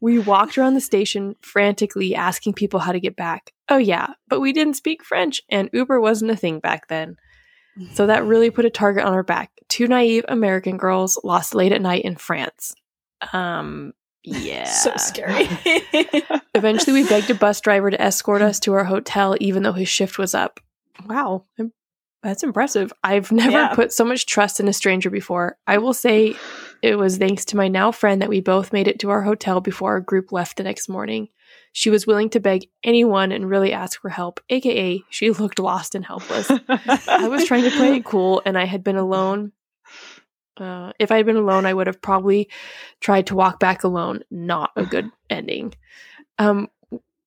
We 0.00 0.18
walked 0.18 0.58
around 0.58 0.74
the 0.74 0.80
station 0.80 1.34
frantically 1.40 2.14
asking 2.14 2.54
people 2.54 2.80
how 2.80 2.92
to 2.92 3.00
get 3.00 3.16
back. 3.16 3.52
Oh, 3.68 3.78
yeah, 3.78 4.08
but 4.28 4.40
we 4.40 4.52
didn't 4.52 4.74
speak 4.74 5.04
French 5.04 5.40
and 5.48 5.70
Uber 5.72 6.00
wasn't 6.00 6.30
a 6.30 6.36
thing 6.36 6.58
back 6.60 6.88
then. 6.88 7.16
So 7.94 8.06
that 8.06 8.24
really 8.24 8.50
put 8.50 8.64
a 8.64 8.70
target 8.70 9.04
on 9.04 9.14
our 9.14 9.22
back. 9.22 9.50
Two 9.68 9.86
naive 9.86 10.24
American 10.28 10.76
girls 10.76 11.18
lost 11.24 11.54
late 11.54 11.72
at 11.72 11.80
night 11.80 12.04
in 12.04 12.16
France. 12.16 12.74
Um, 13.32 13.92
yeah. 14.24 14.64
so 14.64 14.92
scary. 14.96 15.48
Eventually, 16.54 17.02
we 17.02 17.08
begged 17.08 17.30
a 17.30 17.34
bus 17.34 17.60
driver 17.60 17.90
to 17.90 18.00
escort 18.00 18.42
us 18.42 18.60
to 18.60 18.74
our 18.74 18.84
hotel, 18.84 19.36
even 19.40 19.62
though 19.62 19.72
his 19.72 19.88
shift 19.88 20.18
was 20.18 20.34
up. 20.34 20.60
Wow. 21.06 21.44
That's 22.22 22.42
impressive. 22.42 22.92
I've 23.02 23.32
never 23.32 23.50
yeah. 23.50 23.74
put 23.74 23.92
so 23.92 24.04
much 24.04 24.26
trust 24.26 24.60
in 24.60 24.68
a 24.68 24.72
stranger 24.72 25.08
before. 25.08 25.56
I 25.66 25.78
will 25.78 25.94
say 25.94 26.34
it 26.82 26.96
was 26.96 27.16
thanks 27.16 27.46
to 27.46 27.56
my 27.56 27.68
now 27.68 27.92
friend 27.92 28.20
that 28.20 28.28
we 28.28 28.40
both 28.40 28.72
made 28.72 28.88
it 28.88 28.98
to 29.00 29.10
our 29.10 29.22
hotel 29.22 29.60
before 29.60 29.92
our 29.92 30.00
group 30.00 30.30
left 30.30 30.58
the 30.58 30.62
next 30.62 30.88
morning. 30.88 31.28
She 31.72 31.88
was 31.88 32.06
willing 32.06 32.28
to 32.30 32.40
beg 32.40 32.68
anyone 32.84 33.32
and 33.32 33.48
really 33.48 33.72
ask 33.72 34.00
for 34.00 34.10
help, 34.10 34.40
aka, 34.50 35.02
she 35.08 35.30
looked 35.30 35.58
lost 35.58 35.94
and 35.94 36.04
helpless. 36.04 36.50
I 36.68 37.28
was 37.28 37.46
trying 37.46 37.64
to 37.64 37.70
play 37.70 37.96
it 37.96 38.04
cool 38.04 38.42
and 38.44 38.58
I 38.58 38.64
had 38.66 38.84
been 38.84 38.96
alone. 38.96 39.52
Uh, 40.60 40.92
if 40.98 41.10
I 41.10 41.16
had 41.16 41.26
been 41.26 41.36
alone, 41.36 41.64
I 41.66 41.74
would 41.74 41.86
have 41.86 42.02
probably 42.02 42.50
tried 43.00 43.26
to 43.28 43.34
walk 43.34 43.58
back 43.58 43.82
alone. 43.82 44.20
Not 44.30 44.70
a 44.76 44.84
good 44.84 45.10
ending. 45.30 45.74
Um, 46.38 46.68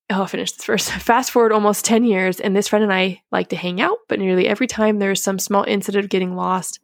I'll 0.10 0.28
finish 0.28 0.52
this 0.52 0.66
first. 0.66 0.92
Fast 0.92 1.32
forward 1.32 1.52
almost 1.52 1.86
10 1.86 2.04
years, 2.04 2.40
and 2.40 2.56
this 2.56 2.68
friend 2.68 2.84
and 2.84 2.94
I 2.94 3.22
like 3.32 3.50
to 3.50 3.56
hang 3.56 3.82
out, 3.82 3.98
but 4.08 4.20
nearly 4.20 4.48
every 4.48 4.68
time 4.68 5.00
there 5.00 5.12
is 5.12 5.24
some 5.24 5.40
small 5.40 5.63
incident 5.63 6.04
of 6.04 6.10
getting 6.10 6.36
lost. 6.36 6.80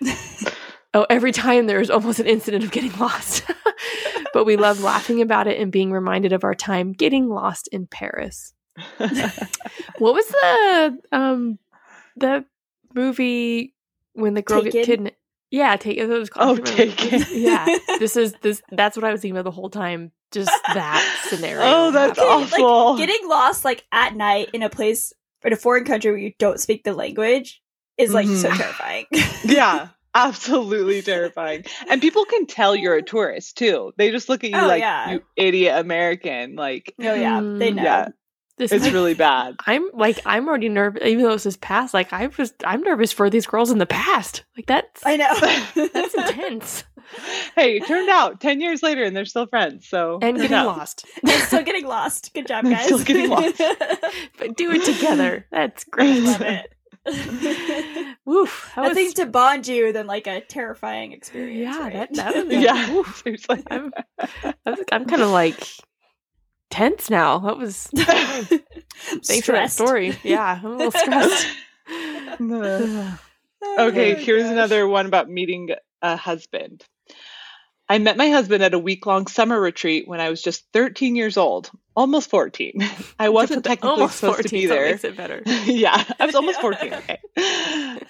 oh, 0.94 1.06
every 1.08 1.32
time 1.32 1.66
there 1.66 1.80
is 1.80 1.90
almost 1.90 2.20
an 2.20 2.26
incident 2.26 2.64
of 2.64 2.70
getting 2.70 2.96
lost. 2.98 3.44
but 4.32 4.44
we 4.44 4.56
love 4.56 4.80
laughing 4.80 5.22
about 5.22 5.46
it 5.46 5.58
and 5.58 5.72
being 5.72 5.92
reminded 5.92 6.32
of 6.32 6.44
our 6.44 6.54
time 6.54 6.92
getting 6.92 7.28
lost 7.28 7.68
in 7.68 7.86
Paris. 7.86 8.52
what 8.98 10.14
was 10.14 10.26
the 10.26 10.98
um 11.12 11.60
the 12.16 12.44
movie 12.92 13.72
when 14.14 14.34
the 14.34 14.42
girl 14.42 14.62
Taken? 14.62 14.72
gets 14.72 14.86
kidnapped? 14.86 15.16
Yeah, 15.54 15.76
Taken 15.76 16.08
was. 16.08 16.30
Oh, 16.34 16.56
Taken. 16.56 17.24
Yeah, 17.30 17.64
this 18.00 18.16
is 18.16 18.34
this. 18.42 18.60
That's 18.72 18.96
what 18.96 19.04
I 19.04 19.12
was 19.12 19.20
thinking 19.20 19.36
about 19.36 19.44
the 19.44 19.52
whole 19.52 19.70
time 19.70 20.10
just 20.32 20.50
that 20.74 21.26
scenario. 21.28 21.62
Oh, 21.62 21.90
that's 21.92 22.18
awful. 22.18 22.96
Like, 22.96 23.06
getting 23.06 23.28
lost 23.28 23.64
like 23.64 23.84
at 23.92 24.16
night 24.16 24.50
in 24.52 24.64
a 24.64 24.68
place 24.68 25.12
in 25.44 25.52
a 25.52 25.56
foreign 25.56 25.84
country 25.84 26.10
where 26.10 26.18
you 26.18 26.32
don't 26.40 26.58
speak 26.58 26.82
the 26.82 26.92
language 26.92 27.62
is 27.96 28.12
like 28.12 28.26
mm. 28.26 28.36
so 28.36 28.48
mm-hmm. 28.48 28.56
terrifying. 28.56 29.06
yeah. 29.44 29.88
Absolutely 30.16 31.02
terrifying. 31.02 31.64
And 31.88 32.02
people 32.02 32.24
can 32.24 32.46
tell 32.46 32.74
you're 32.74 32.96
a 32.96 33.02
tourist 33.02 33.56
too. 33.56 33.92
They 33.96 34.10
just 34.10 34.28
look 34.28 34.42
at 34.42 34.50
you 34.50 34.58
oh, 34.58 34.66
like 34.66 34.80
yeah. 34.80 35.12
you 35.12 35.22
idiot 35.36 35.78
American. 35.78 36.56
Like 36.56 36.92
Oh 36.98 37.14
yeah, 37.14 37.40
they 37.40 37.70
know. 37.70 37.82
Yeah. 37.84 38.08
This 38.56 38.70
it's 38.70 38.88
really 38.90 39.14
bad. 39.14 39.56
I'm 39.66 39.90
like 39.92 40.20
I'm 40.24 40.46
already 40.46 40.68
nervous, 40.68 41.02
even 41.04 41.24
though 41.24 41.32
this 41.32 41.46
is 41.46 41.56
past. 41.56 41.92
Like 41.92 42.12
I 42.12 42.28
was, 42.38 42.54
I'm 42.64 42.82
nervous 42.82 43.10
for 43.10 43.28
these 43.28 43.46
girls 43.46 43.72
in 43.72 43.78
the 43.78 43.86
past. 43.86 44.44
Like 44.56 44.66
that's 44.66 45.04
I 45.04 45.16
know 45.16 45.34
that's 45.92 46.14
intense. 46.30 46.84
Hey, 47.56 47.78
it 47.78 47.86
turned 47.86 48.08
out 48.08 48.40
ten 48.40 48.60
years 48.60 48.80
later, 48.80 49.02
and 49.02 49.16
they're 49.16 49.24
still 49.24 49.48
friends. 49.48 49.88
So 49.88 50.20
and 50.22 50.36
getting 50.36 50.52
lost, 50.52 51.04
and 51.22 51.30
still 51.42 51.64
getting 51.64 51.86
lost. 51.86 52.32
Good 52.32 52.46
job, 52.46 52.64
guys. 52.64 52.84
still 52.84 53.02
getting 53.02 53.28
lost, 53.28 53.60
but 54.38 54.56
do 54.56 54.70
it 54.70 54.84
together. 54.84 55.46
That's 55.50 55.82
great. 55.82 56.22
Love 56.22 56.42
it. 56.42 56.70
Woof! 58.24 58.72
That 58.76 58.82
Nothing 58.82 59.04
was... 59.06 59.14
to 59.14 59.26
bond 59.26 59.66
you 59.66 59.92
than 59.92 60.06
like 60.06 60.28
a 60.28 60.40
terrifying 60.40 61.12
experience. 61.12 61.74
Yeah, 61.74 61.82
right? 61.82 61.92
that, 61.92 62.14
that 62.14 62.46
was, 62.46 62.54
yeah. 62.54 63.02
Seriously, 63.14 63.64
I'm, 63.68 63.92
I'm 64.64 65.04
kind 65.04 65.22
of 65.22 65.30
like 65.30 65.68
tense 66.70 67.10
now. 67.10 67.38
That 67.44 67.58
was 67.58 67.88
thanks 69.24 69.46
for 69.46 69.52
that 69.52 69.70
story. 69.70 70.16
Yeah, 70.22 70.60
I'm 70.62 70.72
a 70.72 70.76
little 70.76 70.92
stressed. 71.00 71.46
okay, 73.78 74.14
here's 74.14 74.48
another 74.48 74.88
one 74.88 75.06
about 75.06 75.28
meeting 75.28 75.70
a 76.02 76.16
husband. 76.16 76.84
I 77.86 77.98
met 77.98 78.16
my 78.16 78.30
husband 78.30 78.62
at 78.62 78.72
a 78.72 78.78
week 78.78 79.04
long 79.04 79.26
summer 79.26 79.60
retreat 79.60 80.08
when 80.08 80.18
I 80.18 80.30
was 80.30 80.40
just 80.40 80.64
13 80.72 81.16
years 81.16 81.36
old, 81.36 81.70
almost 81.94 82.30
14. 82.30 82.78
I 83.18 83.28
wasn't 83.28 83.62
technically 83.62 84.08
supposed 84.08 84.36
14, 84.36 84.42
to 84.44 84.48
be 84.48 84.66
there. 84.66 84.90
Makes 84.92 85.04
it 85.04 85.16
better. 85.18 85.42
yeah, 85.66 86.02
I 86.18 86.24
was 86.24 86.34
almost 86.34 86.62
14. 86.62 86.94
Okay. 86.94 87.18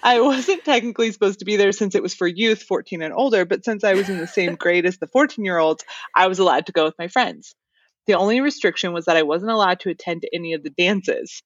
I 0.01 0.21
wasn't 0.21 0.63
technically 0.63 1.11
supposed 1.11 1.39
to 1.39 1.45
be 1.45 1.57
there 1.57 1.73
since 1.73 1.93
it 1.93 2.01
was 2.01 2.15
for 2.15 2.25
youth 2.25 2.63
14 2.63 3.01
and 3.01 3.13
older, 3.13 3.43
but 3.43 3.65
since 3.65 3.83
I 3.83 3.95
was 3.95 4.07
in 4.07 4.17
the 4.17 4.27
same 4.27 4.55
grade 4.55 4.85
as 4.85 4.97
the 4.97 5.07
14 5.07 5.43
year 5.43 5.57
olds, 5.57 5.83
I 6.15 6.27
was 6.27 6.39
allowed 6.39 6.67
to 6.67 6.71
go 6.71 6.85
with 6.85 6.95
my 6.97 7.09
friends. 7.09 7.53
The 8.07 8.13
only 8.13 8.41
restriction 8.41 8.93
was 8.93 9.05
that 9.05 9.17
I 9.17 9.23
wasn't 9.23 9.51
allowed 9.51 9.79
to 9.81 9.89
attend 9.89 10.21
to 10.21 10.35
any 10.35 10.53
of 10.53 10.63
the 10.63 10.69
dances. 10.69 11.41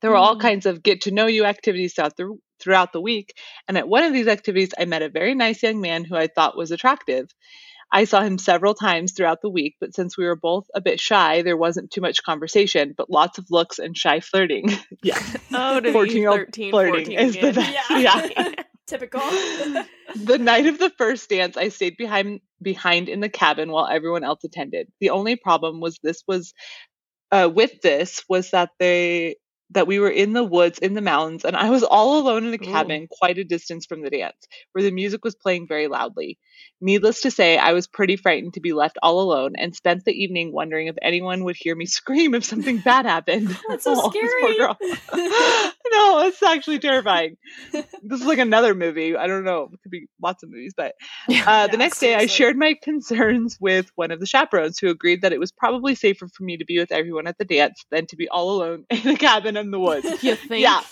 There 0.00 0.10
were 0.10 0.16
all 0.16 0.36
mm. 0.36 0.40
kinds 0.40 0.66
of 0.66 0.82
get 0.82 1.02
to 1.02 1.12
know 1.12 1.26
you 1.26 1.44
activities 1.44 1.94
throughout 1.94 2.16
the, 2.16 2.36
throughout 2.60 2.92
the 2.92 3.00
week, 3.00 3.34
and 3.68 3.78
at 3.78 3.88
one 3.88 4.02
of 4.02 4.12
these 4.12 4.26
activities, 4.26 4.70
I 4.78 4.84
met 4.84 5.02
a 5.02 5.08
very 5.08 5.34
nice 5.34 5.62
young 5.62 5.80
man 5.80 6.04
who 6.04 6.16
I 6.16 6.26
thought 6.26 6.56
was 6.56 6.72
attractive. 6.72 7.28
I 7.94 8.04
saw 8.04 8.22
him 8.22 8.38
several 8.38 8.74
times 8.74 9.12
throughout 9.12 9.42
the 9.42 9.50
week, 9.50 9.76
but 9.78 9.94
since 9.94 10.16
we 10.16 10.24
were 10.24 10.34
both 10.34 10.64
a 10.74 10.80
bit 10.80 10.98
shy, 10.98 11.42
there 11.42 11.58
wasn't 11.58 11.90
too 11.90 12.00
much 12.00 12.22
conversation, 12.22 12.94
but 12.96 13.10
lots 13.10 13.36
of 13.36 13.46
looks 13.50 13.78
and 13.78 13.96
shy 13.96 14.20
flirting. 14.20 14.70
yeah. 15.02 15.18
Oh, 15.54 15.80
14 15.92 16.16
year 16.16 16.30
old 16.30 16.54
flirting 16.54 17.12
is 17.12 17.34
the 17.34 17.52
best. 17.52 17.72
Yeah. 17.90 17.98
yeah. 17.98 18.54
Typical. 18.92 19.20
the 20.14 20.38
night 20.38 20.66
of 20.66 20.78
the 20.78 20.90
first 20.98 21.30
dance, 21.30 21.56
I 21.56 21.70
stayed 21.70 21.96
behind 21.96 22.40
behind 22.60 23.08
in 23.08 23.20
the 23.20 23.30
cabin 23.30 23.72
while 23.72 23.86
everyone 23.86 24.22
else 24.22 24.44
attended. 24.44 24.88
The 25.00 25.08
only 25.08 25.34
problem 25.34 25.80
was 25.80 25.98
this 26.02 26.22
was 26.28 26.52
uh, 27.30 27.50
with 27.52 27.80
this 27.80 28.22
was 28.28 28.50
that 28.50 28.68
they 28.78 29.36
that 29.74 29.86
we 29.86 29.98
were 29.98 30.10
in 30.10 30.32
the 30.32 30.44
woods 30.44 30.78
in 30.78 30.94
the 30.94 31.00
mountains 31.00 31.44
and 31.44 31.56
I 31.56 31.70
was 31.70 31.82
all 31.82 32.18
alone 32.18 32.44
in 32.44 32.54
a 32.54 32.58
cabin 32.58 33.02
Ooh. 33.02 33.08
quite 33.10 33.38
a 33.38 33.44
distance 33.44 33.86
from 33.86 34.02
the 34.02 34.10
dance 34.10 34.36
where 34.72 34.82
the 34.82 34.90
music 34.90 35.24
was 35.24 35.34
playing 35.34 35.66
very 35.66 35.88
loudly. 35.88 36.38
Needless 36.80 37.22
to 37.22 37.30
say, 37.30 37.58
I 37.58 37.72
was 37.72 37.86
pretty 37.86 38.16
frightened 38.16 38.54
to 38.54 38.60
be 38.60 38.72
left 38.72 38.98
all 39.02 39.20
alone 39.20 39.52
and 39.56 39.74
spent 39.74 40.04
the 40.04 40.12
evening 40.12 40.52
wondering 40.52 40.88
if 40.88 40.96
anyone 41.00 41.44
would 41.44 41.56
hear 41.56 41.76
me 41.76 41.86
scream 41.92 42.34
if 42.34 42.44
something 42.44 42.78
bad 42.78 43.06
happened. 43.06 43.56
That's 43.68 43.84
so 43.84 43.94
oh, 43.96 44.10
scary. 44.10 44.56
no, 45.92 46.26
it's 46.26 46.42
actually 46.42 46.78
terrifying. 46.78 47.36
this 47.72 48.20
is 48.20 48.26
like 48.26 48.38
another 48.38 48.74
movie. 48.74 49.16
I 49.16 49.26
don't 49.26 49.44
know. 49.44 49.70
It 49.72 49.80
could 49.82 49.92
be 49.92 50.06
lots 50.20 50.42
of 50.42 50.50
movies, 50.50 50.74
but 50.76 50.94
uh, 51.28 51.32
yeah, 51.32 51.66
the 51.66 51.76
next 51.76 52.00
day 52.00 52.14
I 52.14 52.26
shared 52.26 52.56
my 52.56 52.74
concerns 52.82 53.58
with 53.60 53.90
one 53.94 54.10
of 54.10 54.20
the 54.20 54.26
chaperones 54.26 54.78
who 54.78 54.88
agreed 54.88 55.22
that 55.22 55.32
it 55.32 55.40
was 55.40 55.52
probably 55.52 55.94
safer 55.94 56.28
for 56.28 56.42
me 56.42 56.56
to 56.56 56.64
be 56.64 56.78
with 56.78 56.92
everyone 56.92 57.26
at 57.26 57.38
the 57.38 57.44
dance 57.44 57.84
than 57.90 58.06
to 58.06 58.16
be 58.16 58.28
all 58.28 58.50
alone 58.56 58.84
in 58.90 59.02
the 59.04 59.16
cabin 59.16 59.56
in 59.62 59.70
the 59.70 59.80
woods. 59.80 60.06
You 60.22 60.34
think? 60.36 60.62
Yeah. 60.62 60.82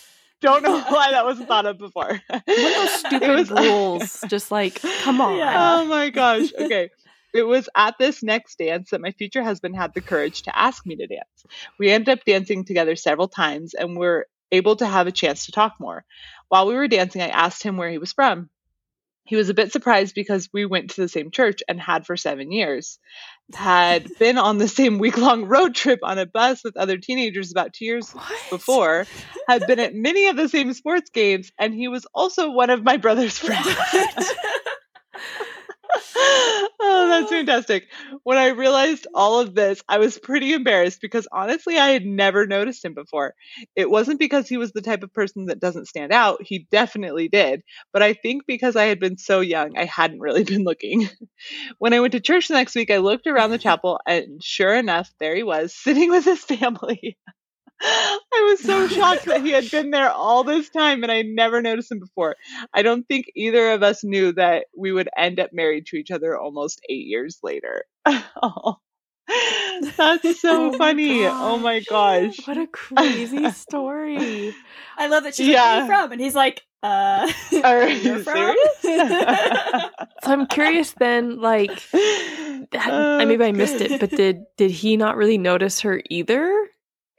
Don't 0.41 0.63
know 0.63 0.81
why 0.81 1.11
that 1.11 1.25
wasn't 1.25 1.49
thought 1.49 1.67
of 1.71 1.79
before. 1.79 2.21
what 2.29 2.47
those 2.47 2.95
stupid 3.01 3.29
was, 3.29 3.51
rules? 3.51 4.25
Just 4.29 4.51
like, 4.51 4.81
come 5.03 5.21
on. 5.21 5.37
Yeah. 5.37 5.53
Oh, 5.55 5.83
oh 5.83 5.85
my 5.85 6.09
gosh. 6.11 6.53
Okay. 6.59 6.91
It 7.35 7.43
was 7.43 7.69
at 7.77 7.97
this 7.99 8.23
next 8.23 8.59
dance 8.59 8.91
that 8.91 9.01
my 9.01 9.13
future 9.13 9.43
husband 9.45 9.77
had 9.77 9.95
the 9.95 10.01
courage 10.01 10.43
to 10.43 10.59
ask 10.59 10.85
me 10.87 10.97
to 10.97 11.07
dance. 11.07 11.47
We 11.79 11.91
ended 11.91 12.09
up 12.09 12.25
dancing 12.25 12.65
together 12.65 12.97
several 12.97 13.29
times 13.29 13.75
and 13.75 13.97
were 13.97 14.27
able 14.51 14.77
to 14.77 14.87
have 14.87 15.07
a 15.07 15.13
chance 15.13 15.47
to 15.47 15.53
talk 15.53 15.75
more. 15.79 16.05
While 16.49 16.67
we 16.67 16.75
were 16.75 16.89
dancing, 16.89 17.23
I 17.23 17.29
asked 17.29 17.63
him 17.63 17.77
where 17.77 17.91
he 17.91 17.99
was 17.99 18.13
from. 18.13 18.51
He 19.31 19.37
was 19.37 19.49
a 19.49 19.55
bit 19.55 19.71
surprised 19.71 20.17
because 20.17 20.49
we 20.53 20.67
went 20.67 20.91
to 20.91 21.03
the 21.03 21.09
same 21.09 21.31
church 21.31 21.63
and 21.69 21.81
had 21.81 22.05
for 22.05 22.17
seven 22.17 22.51
years. 22.51 22.99
Had 23.55 24.11
been 24.19 24.39
on 24.39 24.59
the 24.59 24.67
same 24.67 24.99
week 24.99 25.17
long 25.17 25.45
road 25.45 25.77
trip 25.77 26.01
on 26.03 26.19
a 26.19 26.27
bus 26.27 26.65
with 26.65 26.77
other 26.77 26.97
teenagers 26.99 27.53
about 27.53 27.73
two 27.73 27.85
years 27.85 28.11
what? 28.11 28.51
before, 28.51 29.07
had 29.47 29.69
been 29.69 29.79
at 29.79 29.95
many 29.95 30.27
of 30.27 30.37
the 30.37 30.49
same 30.49 30.73
sports 30.73 31.11
games, 31.11 31.53
and 31.61 31.73
he 31.73 31.87
was 31.87 32.09
also 32.13 32.51
one 32.51 32.71
of 32.71 32.83
my 32.83 32.97
brother's 32.97 33.39
friends. 33.39 33.69
oh, 35.95 37.07
that's 37.09 37.31
fantastic. 37.31 37.89
When 38.25 38.39
I 38.39 38.49
realized 38.49 39.07
all 39.15 39.41
of 39.41 39.55
this, 39.55 39.83
I 39.89 39.99
was 39.99 40.19
pretty 40.19 40.53
embarrassed 40.53 41.01
because 41.01 41.27
honestly, 41.33 41.79
I 41.79 41.89
had 41.89 42.05
never 42.05 42.47
noticed 42.47 42.85
him 42.85 42.95
before. 42.95 43.35
It 43.77 43.91
wasn't 43.91 44.19
because 44.19 44.49
he 44.49 44.57
was 44.57 44.73
the 44.73 44.83
type 44.83 45.03
of 45.03 45.13
person 45.13 45.47
that 45.47 45.61
doesn't 45.61 45.89
stand 45.89 46.13
out, 46.13 46.43
he 46.43 46.67
definitely 46.71 47.29
did. 47.29 47.63
But 47.93 48.03
I 48.03 48.15
think 48.15 48.43
because 48.47 48.77
I 48.77 48.85
had 48.85 49.01
been 49.01 49.19
so 49.19 49.41
young, 49.41 49.77
I 49.77 49.85
hadn't 49.85 50.21
really 50.21 50.45
been 50.53 50.65
looking. 50.65 51.09
when 51.79 51.93
I 51.93 52.01
went 52.01 52.13
to 52.13 52.21
church 52.21 52.49
the 52.49 52.55
next 52.55 52.75
week, 52.75 52.91
I 52.91 52.99
looked 52.99 53.27
around 53.27 53.51
the 53.51 53.59
chapel, 53.59 54.01
and 54.07 54.43
sure 54.43 54.75
enough, 54.75 55.11
there 55.21 55.35
he 55.35 55.43
was, 55.43 55.75
sitting 55.77 56.11
with 56.11 56.25
his 56.25 56.41
family. 56.45 57.17
I 57.83 58.47
was 58.51 58.61
so 58.61 58.89
shocked 58.89 59.25
that 59.25 59.43
he 59.43 59.51
had 59.53 59.71
been 59.71 59.91
there 59.91 60.11
all 60.11 60.45
this 60.45 60.69
time 60.69 61.03
and 61.03 61.11
I 61.11 61.23
never 61.23 61.63
noticed 61.63 61.91
him 61.91 61.99
before. 61.99 62.37
I 62.75 62.83
don't 62.83 63.07
think 63.09 63.31
either 63.35 63.71
of 63.71 63.83
us 63.83 64.05
knew 64.05 64.33
that 64.33 64.67
we 64.77 64.93
would 64.93 65.09
end 65.17 65.41
up 65.41 65.51
married 65.53 65.87
to 65.87 65.97
each 65.97 66.11
other 66.11 66.39
almost 66.39 66.81
eight 66.91 67.07
years 67.07 67.39
later. 67.43 67.85
oh, 68.07 68.77
that's 69.97 70.41
so 70.41 70.73
oh 70.75 70.79
funny. 70.79 71.23
My 71.23 71.31
oh 71.33 71.59
my 71.59 71.81
gosh. 71.81 72.47
What 72.47 72.59
a 72.59 72.67
crazy 72.67 73.51
story. 73.51 74.55
I 74.97 75.07
love 75.07 75.25
that 75.25 75.35
she's 75.35 75.49
yeah. 75.49 75.63
like, 75.63 75.65
Where 75.65 75.79
are 75.79 75.81
you 75.81 75.87
from? 75.87 76.13
And 76.13 76.21
he's 76.21 76.35
like, 76.35 76.63
uh 76.83 77.31
are 77.63 77.89
you 77.89 78.23
serious? 78.23 78.59
so 78.83 79.91
I'm 80.25 80.47
curious 80.47 80.93
then, 80.93 81.39
like 81.39 81.83
I 81.95 83.25
maybe 83.27 83.45
I 83.45 83.53
missed 83.53 83.81
it, 83.83 84.01
but 84.01 84.11
did 84.11 84.45
did 84.57 84.71
he 84.71 84.97
not 84.97 85.17
really 85.17 85.39
notice 85.39 85.81
her 85.81 86.03
either? 86.09 86.70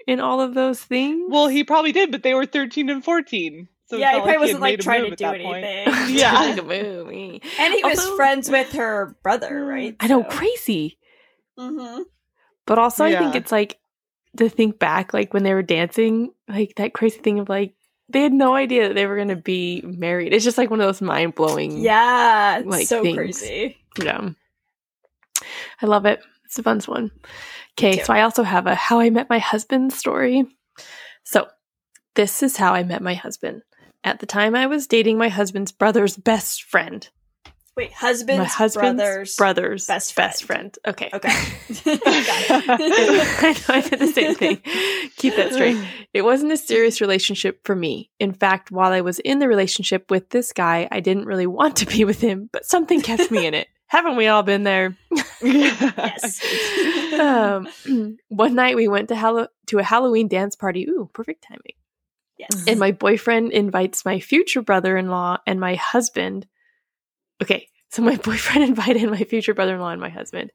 In 0.08 0.20
all 0.20 0.42
of 0.42 0.54
those 0.54 0.82
things? 0.82 1.30
Well, 1.30 1.48
he 1.48 1.64
probably 1.64 1.92
did, 1.92 2.12
but 2.12 2.24
they 2.24 2.34
were 2.34 2.46
13 2.46 2.90
and 2.90 3.04
14. 3.04 3.68
So 3.86 3.98
yeah, 3.98 4.14
he 4.14 4.18
probably 4.18 4.32
like 4.32 4.40
wasn't 4.40 4.62
like 4.62 4.80
trying 4.82 5.10
to 5.10 5.16
do 5.16 5.26
anything. 5.26 6.16
yeah, 6.16 6.34
like 6.34 6.58
a 6.58 6.64
movie. 6.64 7.42
And 7.60 7.74
he 7.74 7.84
was 7.84 8.04
friends 8.16 8.50
with 8.50 8.72
her 8.72 9.18
brother, 9.22 9.66
right? 9.66 9.96
I 10.00 10.08
know, 10.08 10.24
crazy. 10.24 10.98
Mm-hmm. 11.60 12.04
But 12.66 12.80
also, 12.80 13.06
yeah. 13.06 13.18
I 13.18 13.20
think 13.20 13.36
it's 13.36 13.52
like 13.52 13.80
to 14.38 14.48
think 14.48 14.80
back, 14.80 15.14
like 15.14 15.34
when 15.34 15.44
they 15.44 15.54
were 15.54 15.62
dancing, 15.62 16.32
like 16.48 16.76
that 16.78 16.94
crazy 16.94 17.20
thing 17.20 17.40
of 17.40 17.50
like 17.50 17.74
they 18.08 18.22
had 18.22 18.34
no 18.34 18.56
idea 18.56 18.88
that 18.88 18.94
they 18.94 19.06
were 19.06 19.16
going 19.16 19.28
to 19.28 19.36
be 19.36 19.82
married. 19.82 20.34
It's 20.34 20.46
just 20.46 20.58
like 20.58 20.70
one 20.70 20.80
of 20.80 20.88
those 20.88 21.02
mind 21.02 21.36
blowing, 21.36 21.78
yeah, 21.78 22.62
like 22.66 22.88
so 22.88 23.02
things. 23.02 23.18
crazy. 23.18 23.78
Yeah, 24.02 24.30
I 25.82 25.86
love 25.86 26.06
it. 26.06 26.22
It's 26.46 26.60
a 26.60 26.64
fun 26.64 26.80
one. 26.86 27.12
Okay, 27.78 28.04
so 28.04 28.14
I 28.14 28.22
also 28.22 28.44
have 28.44 28.68
a 28.68 28.76
how 28.76 29.00
I 29.00 29.10
met 29.10 29.30
my 29.30 29.40
husband 29.40 29.94
story. 29.94 30.46
So 31.24 31.48
this 32.16 32.44
is 32.44 32.58
how 32.58 32.74
I 32.74 32.84
met 32.84 33.02
my 33.02 33.14
husband. 33.14 33.64
At 34.04 34.20
the 34.20 34.26
time, 34.26 34.56
I 34.56 34.68
was 34.68 34.88
dating 34.88 35.18
my 35.18 35.30
husband's 35.30 35.72
brother's 35.72 36.18
best 36.18 36.64
friend. 36.64 37.08
Wait, 37.78 37.94
husband's, 37.94 38.40
my 38.40 38.46
husband's 38.46 39.02
brother's, 39.02 39.36
brother's 39.38 39.88
best 39.88 40.14
friend. 40.14 40.30
best 40.30 40.44
friend. 40.44 40.78
Okay. 40.86 41.10
Okay. 41.14 41.30
I 41.86 43.56
know 43.58 43.76
I 43.76 43.82
did 43.82 44.00
the 44.00 44.12
same 44.14 44.36
thing. 44.36 44.62
Keep 45.16 45.38
that 45.38 45.54
straight. 45.54 45.78
It 46.14 46.24
wasn't 46.24 46.52
a 46.52 46.58
serious 46.58 47.00
relationship 47.00 47.66
for 47.66 47.74
me. 47.74 48.12
In 48.20 48.34
fact, 48.34 48.72
while 48.72 48.92
I 48.92 49.00
was 49.00 49.20
in 49.20 49.40
the 49.40 49.48
relationship 49.48 50.12
with 50.12 50.30
this 50.32 50.52
guy, 50.52 50.90
I 50.92 51.00
didn't 51.00 51.26
really 51.26 51.48
want 51.48 51.78
to 51.78 51.86
be 51.86 52.04
with 52.04 52.20
him, 52.20 52.50
but 52.52 52.66
something 52.66 53.02
kept 53.02 53.32
me 53.32 53.46
in 53.46 53.54
it. 53.54 53.68
Haven't 53.88 54.18
we 54.18 54.28
all 54.28 54.44
been 54.44 54.64
there? 54.64 54.98
yes. 55.42 56.42
um, 57.20 57.68
one 58.28 58.56
night 58.56 58.76
we 58.76 58.90
went 58.90 59.10
to 59.10 59.16
Hall- 59.16 59.48
to 59.68 59.80
a 59.80 59.84
Halloween 59.84 60.28
dance 60.28 60.56
party. 60.56 60.86
Ooh, 60.90 61.10
perfect 61.14 61.46
timing. 61.48 61.76
Yes. 62.38 62.66
And 62.68 62.80
my 62.80 62.92
boyfriend 62.92 63.54
invites 63.54 64.04
my 64.04 64.20
future 64.20 64.62
brother-in-law 64.62 65.38
and 65.46 65.60
my 65.60 65.76
husband 65.76 66.48
Okay, 67.42 67.68
so 67.90 68.02
my 68.02 68.16
boyfriend 68.24 68.64
invited 68.64 69.10
my 69.10 69.24
future 69.24 69.54
brother 69.54 69.76
in 69.76 69.82
law 69.82 69.90
and 69.90 70.02
my 70.02 70.10
husband. 70.10 70.52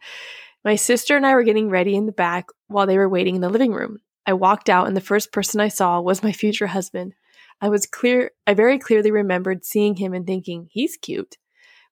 My 0.65 0.77
sister 0.77 1.17
and 1.17 1.27
I 1.27 1.35
were 1.35 1.45
getting 1.45 1.71
ready 1.71 1.95
in 1.95 2.07
the 2.07 2.13
back 2.13 2.49
while 2.69 2.87
they 2.87 2.99
were 2.99 3.09
waiting 3.09 3.37
in 3.37 3.41
the 3.41 3.49
living 3.49 3.73
room. 3.73 3.99
I 4.27 4.33
walked 4.33 4.69
out, 4.69 4.89
and 4.89 4.97
the 4.97 5.01
first 5.01 5.33
person 5.33 5.61
I 5.61 5.69
saw 5.69 6.01
was 6.01 6.23
my 6.23 6.33
future 6.33 6.67
husband. 6.67 7.15
I 7.61 7.69
was 7.69 7.87
clear, 7.87 8.33
I 8.47 8.55
very 8.55 8.79
clearly 8.79 9.11
remembered 9.11 9.65
seeing 9.65 9.97
him 9.97 10.13
and 10.13 10.27
thinking, 10.27 10.69
he's 10.71 10.97
cute. 10.97 11.37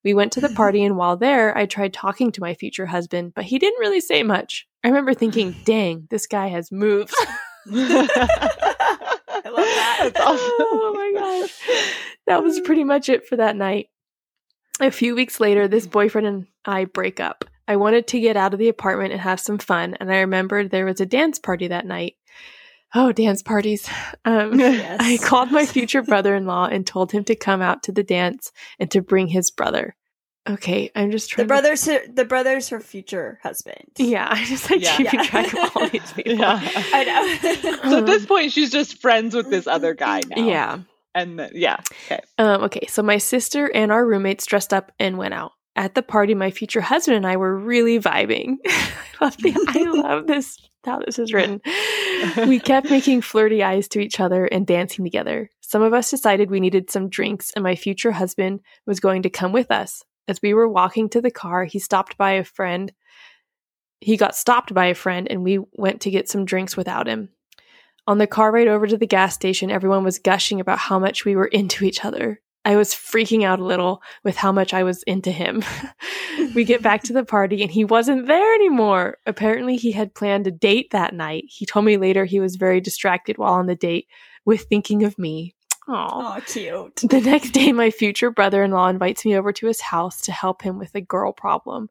We 0.02 0.14
went 0.14 0.32
to 0.32 0.40
the 0.40 0.48
party, 0.56 0.82
and 0.82 0.96
while 0.96 1.16
there, 1.16 1.56
I 1.56 1.66
tried 1.66 1.94
talking 1.94 2.32
to 2.32 2.40
my 2.40 2.54
future 2.54 2.86
husband, 2.86 3.32
but 3.34 3.44
he 3.44 3.58
didn't 3.58 3.80
really 3.80 4.00
say 4.00 4.22
much. 4.22 4.66
I 4.82 4.88
remember 4.88 5.14
thinking, 5.14 5.54
dang, 5.64 6.08
this 6.10 6.26
guy 6.26 6.48
has 6.48 6.72
moves. 6.72 7.14
I 7.66 8.10
love 9.44 9.54
that. 9.54 9.98
That's 10.02 10.20
awesome. 10.20 10.38
oh 10.38 10.92
my 10.94 11.20
gosh. 11.20 11.94
That 12.26 12.42
was 12.42 12.60
pretty 12.60 12.84
much 12.84 13.08
it 13.08 13.26
for 13.26 13.36
that 13.36 13.56
night. 13.56 13.88
A 14.84 14.90
few 14.90 15.14
weeks 15.14 15.40
later, 15.40 15.66
this 15.66 15.86
boyfriend 15.86 16.26
and 16.26 16.46
I 16.66 16.84
break 16.84 17.18
up. 17.18 17.46
I 17.66 17.76
wanted 17.76 18.06
to 18.08 18.20
get 18.20 18.36
out 18.36 18.52
of 18.52 18.58
the 18.58 18.68
apartment 18.68 19.12
and 19.12 19.20
have 19.22 19.40
some 19.40 19.56
fun, 19.56 19.96
and 19.98 20.12
I 20.12 20.18
remembered 20.18 20.70
there 20.70 20.84
was 20.84 21.00
a 21.00 21.06
dance 21.06 21.38
party 21.38 21.68
that 21.68 21.86
night. 21.86 22.16
Oh, 22.94 23.10
dance 23.10 23.42
parties. 23.42 23.88
Um, 24.26 24.58
yes. 24.60 24.98
I 25.00 25.16
called 25.16 25.50
my 25.50 25.64
future 25.64 26.02
brother 26.02 26.34
in 26.34 26.44
law 26.44 26.66
and 26.66 26.86
told 26.86 27.12
him 27.12 27.24
to 27.24 27.34
come 27.34 27.62
out 27.62 27.82
to 27.84 27.92
the 27.92 28.02
dance 28.02 28.52
and 28.78 28.90
to 28.90 29.00
bring 29.00 29.28
his 29.28 29.50
brother. 29.50 29.96
Okay, 30.46 30.90
I'm 30.94 31.10
just 31.10 31.30
trying. 31.30 31.46
The 31.46 31.48
brother's 31.48 31.82
to... 31.84 31.92
her, 31.94 32.00
the 32.06 32.26
brother's 32.26 32.68
her 32.68 32.80
future 32.80 33.40
husband. 33.42 33.86
Yeah, 33.96 34.28
I 34.30 34.44
just 34.44 34.70
like 34.70 34.82
yeah. 34.82 34.96
keeping 34.98 35.20
yeah. 35.20 35.26
track 35.26 35.54
of 35.54 35.76
all 35.76 35.88
these 35.88 36.12
people. 36.16 36.34
Yeah. 36.34 36.60
I 36.62 37.04
know. 37.04 37.90
so 37.90 37.98
at 38.00 38.06
this 38.06 38.26
point, 38.26 38.52
she's 38.52 38.70
just 38.70 39.00
friends 39.00 39.34
with 39.34 39.48
this 39.48 39.66
other 39.66 39.94
guy 39.94 40.20
now. 40.28 40.46
Yeah, 40.46 40.78
and 41.14 41.38
then, 41.38 41.50
yeah. 41.54 41.76
Okay. 42.06 42.20
Um, 42.38 42.62
okay. 42.64 42.86
So 42.88 43.02
my 43.02 43.18
sister 43.18 43.70
and 43.74 43.92
our 43.92 44.04
roommates 44.04 44.46
dressed 44.46 44.72
up 44.72 44.92
and 44.98 45.18
went 45.18 45.34
out. 45.34 45.52
At 45.76 45.94
the 45.94 46.02
party, 46.02 46.34
my 46.34 46.50
future 46.50 46.80
husband 46.80 47.16
and 47.16 47.26
I 47.26 47.36
were 47.36 47.56
really 47.56 47.98
vibing. 47.98 48.56
I 48.66 48.90
love 49.20 49.36
the, 49.38 49.54
I 49.68 49.82
love 50.08 50.26
this 50.26 50.58
how 50.84 51.00
this 51.00 51.18
is 51.18 51.32
written. 51.32 51.60
we 52.48 52.60
kept 52.60 52.90
making 52.90 53.22
flirty 53.22 53.62
eyes 53.62 53.88
to 53.88 54.00
each 54.00 54.20
other 54.20 54.44
and 54.44 54.66
dancing 54.66 55.04
together. 55.04 55.50
Some 55.60 55.82
of 55.82 55.94
us 55.94 56.10
decided 56.10 56.50
we 56.50 56.60
needed 56.60 56.90
some 56.90 57.08
drinks, 57.08 57.50
and 57.52 57.62
my 57.62 57.74
future 57.74 58.12
husband 58.12 58.60
was 58.86 59.00
going 59.00 59.22
to 59.22 59.30
come 59.30 59.52
with 59.52 59.70
us. 59.70 60.04
As 60.28 60.40
we 60.42 60.54
were 60.54 60.68
walking 60.68 61.08
to 61.10 61.20
the 61.20 61.30
car, 61.30 61.64
he 61.64 61.78
stopped 61.78 62.16
by 62.16 62.32
a 62.32 62.44
friend. 62.44 62.92
He 64.00 64.16
got 64.16 64.36
stopped 64.36 64.74
by 64.74 64.86
a 64.86 64.94
friend, 64.94 65.26
and 65.30 65.42
we 65.42 65.58
went 65.72 66.02
to 66.02 66.10
get 66.10 66.28
some 66.28 66.44
drinks 66.44 66.76
without 66.76 67.06
him. 67.06 67.30
On 68.06 68.18
the 68.18 68.26
car 68.26 68.52
ride 68.52 68.68
over 68.68 68.86
to 68.86 68.98
the 68.98 69.06
gas 69.06 69.34
station, 69.34 69.70
everyone 69.70 70.04
was 70.04 70.18
gushing 70.18 70.60
about 70.60 70.78
how 70.78 70.98
much 70.98 71.24
we 71.24 71.36
were 71.36 71.46
into 71.46 71.84
each 71.84 72.04
other. 72.04 72.40
I 72.66 72.76
was 72.76 72.94
freaking 72.94 73.44
out 73.44 73.60
a 73.60 73.64
little 73.64 74.02
with 74.22 74.36
how 74.36 74.50
much 74.50 74.72
I 74.72 74.84
was 74.84 75.02
into 75.02 75.30
him. 75.30 75.62
we 76.54 76.64
get 76.64 76.82
back 76.82 77.02
to 77.04 77.12
the 77.12 77.24
party 77.24 77.62
and 77.62 77.70
he 77.70 77.84
wasn't 77.84 78.26
there 78.26 78.54
anymore. 78.54 79.18
Apparently, 79.26 79.76
he 79.76 79.92
had 79.92 80.14
planned 80.14 80.46
a 80.46 80.50
date 80.50 80.90
that 80.90 81.14
night. 81.14 81.44
He 81.48 81.66
told 81.66 81.84
me 81.84 81.98
later 81.98 82.24
he 82.24 82.40
was 82.40 82.56
very 82.56 82.80
distracted 82.80 83.36
while 83.36 83.54
on 83.54 83.66
the 83.66 83.76
date 83.76 84.06
with 84.46 84.62
thinking 84.62 85.04
of 85.04 85.18
me. 85.18 85.54
Oh, 85.86 86.40
cute. 86.46 86.96
The 86.96 87.20
next 87.20 87.50
day, 87.50 87.72
my 87.72 87.90
future 87.90 88.30
brother 88.30 88.64
in 88.64 88.70
law 88.70 88.88
invites 88.88 89.26
me 89.26 89.36
over 89.36 89.52
to 89.52 89.66
his 89.66 89.82
house 89.82 90.22
to 90.22 90.32
help 90.32 90.62
him 90.62 90.78
with 90.78 90.94
a 90.94 91.02
girl 91.02 91.32
problem. 91.32 91.88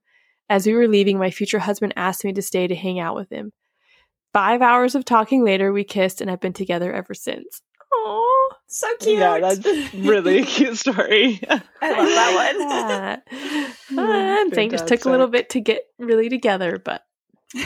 As 0.49 0.65
we 0.65 0.73
were 0.73 0.87
leaving, 0.87 1.19
my 1.19 1.29
future 1.29 1.59
husband 1.59 1.93
asked 1.95 2.25
me 2.25 2.33
to 2.33 2.41
stay 2.41 2.65
to 2.67 2.75
hang 2.75 2.99
out 2.99 3.15
with 3.15 3.29
him. 3.29 3.51
Five 4.33 4.61
hours 4.61 4.95
of 4.95 5.05
talking 5.05 5.45
later, 5.45 5.71
we 5.71 5.83
kissed 5.83 6.19
and 6.19 6.29
have 6.29 6.41
been 6.41 6.53
together 6.53 6.91
ever 6.91 7.13
since. 7.13 7.61
Oh, 7.93 8.51
so 8.67 8.87
cute. 8.99 9.19
Yeah, 9.19 9.39
that's 9.39 9.93
really 9.93 10.39
a 10.39 10.45
cute 10.45 10.77
story. 10.77 11.39
I 11.81 11.91
love 11.91 12.09
that 12.09 13.21
one. 13.89 13.99
uh, 13.99 14.49
things 14.49 14.71
just 14.71 14.87
took 14.87 15.05
a 15.05 15.09
little 15.09 15.27
bit 15.27 15.51
to 15.51 15.61
get 15.61 15.83
really 15.99 16.29
together, 16.29 16.81
but 16.83 17.03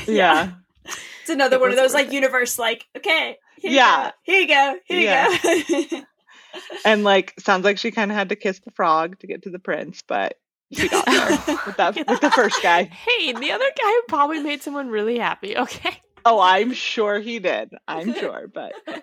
yeah. 0.05 0.51
It's 0.85 1.29
another 1.29 1.55
it 1.55 1.61
one 1.61 1.69
of 1.69 1.77
those 1.77 1.93
like 1.93 2.07
it. 2.07 2.13
universe, 2.13 2.59
like, 2.59 2.85
okay, 2.97 3.37
here 3.57 3.71
yeah. 3.71 4.11
You 4.25 4.33
here 4.33 4.41
you 4.41 4.47
go. 4.47 4.79
Here 4.85 4.99
yeah. 4.99 5.37
you 5.69 5.89
go. 5.89 6.01
and 6.85 7.03
like 7.03 7.33
sounds 7.39 7.63
like 7.63 7.77
she 7.77 7.91
kind 7.91 8.11
of 8.11 8.17
had 8.17 8.29
to 8.29 8.35
kiss 8.35 8.59
the 8.59 8.71
frog 8.71 9.19
to 9.19 9.27
get 9.27 9.43
to 9.43 9.49
the 9.49 9.59
prince, 9.59 10.03
but 10.05 10.37
she 10.73 10.89
got 10.89 11.05
there 11.05 11.29
with 11.65 11.77
that 11.77 11.95
with 11.95 12.19
the 12.21 12.31
first 12.31 12.61
guy. 12.61 12.83
Hey, 12.83 13.31
the 13.31 13.51
other 13.51 13.71
guy 13.81 13.99
probably 14.09 14.41
made 14.41 14.61
someone 14.61 14.89
really 14.89 15.17
happy. 15.17 15.57
Okay. 15.57 16.01
Oh, 16.29 16.39
I'm 16.41 16.73
sure 16.73 17.19
he 17.19 17.39
did. 17.39 17.73
I'm 17.87 18.13
sure, 18.19 18.49
but 18.53 18.73
um. 18.87 18.93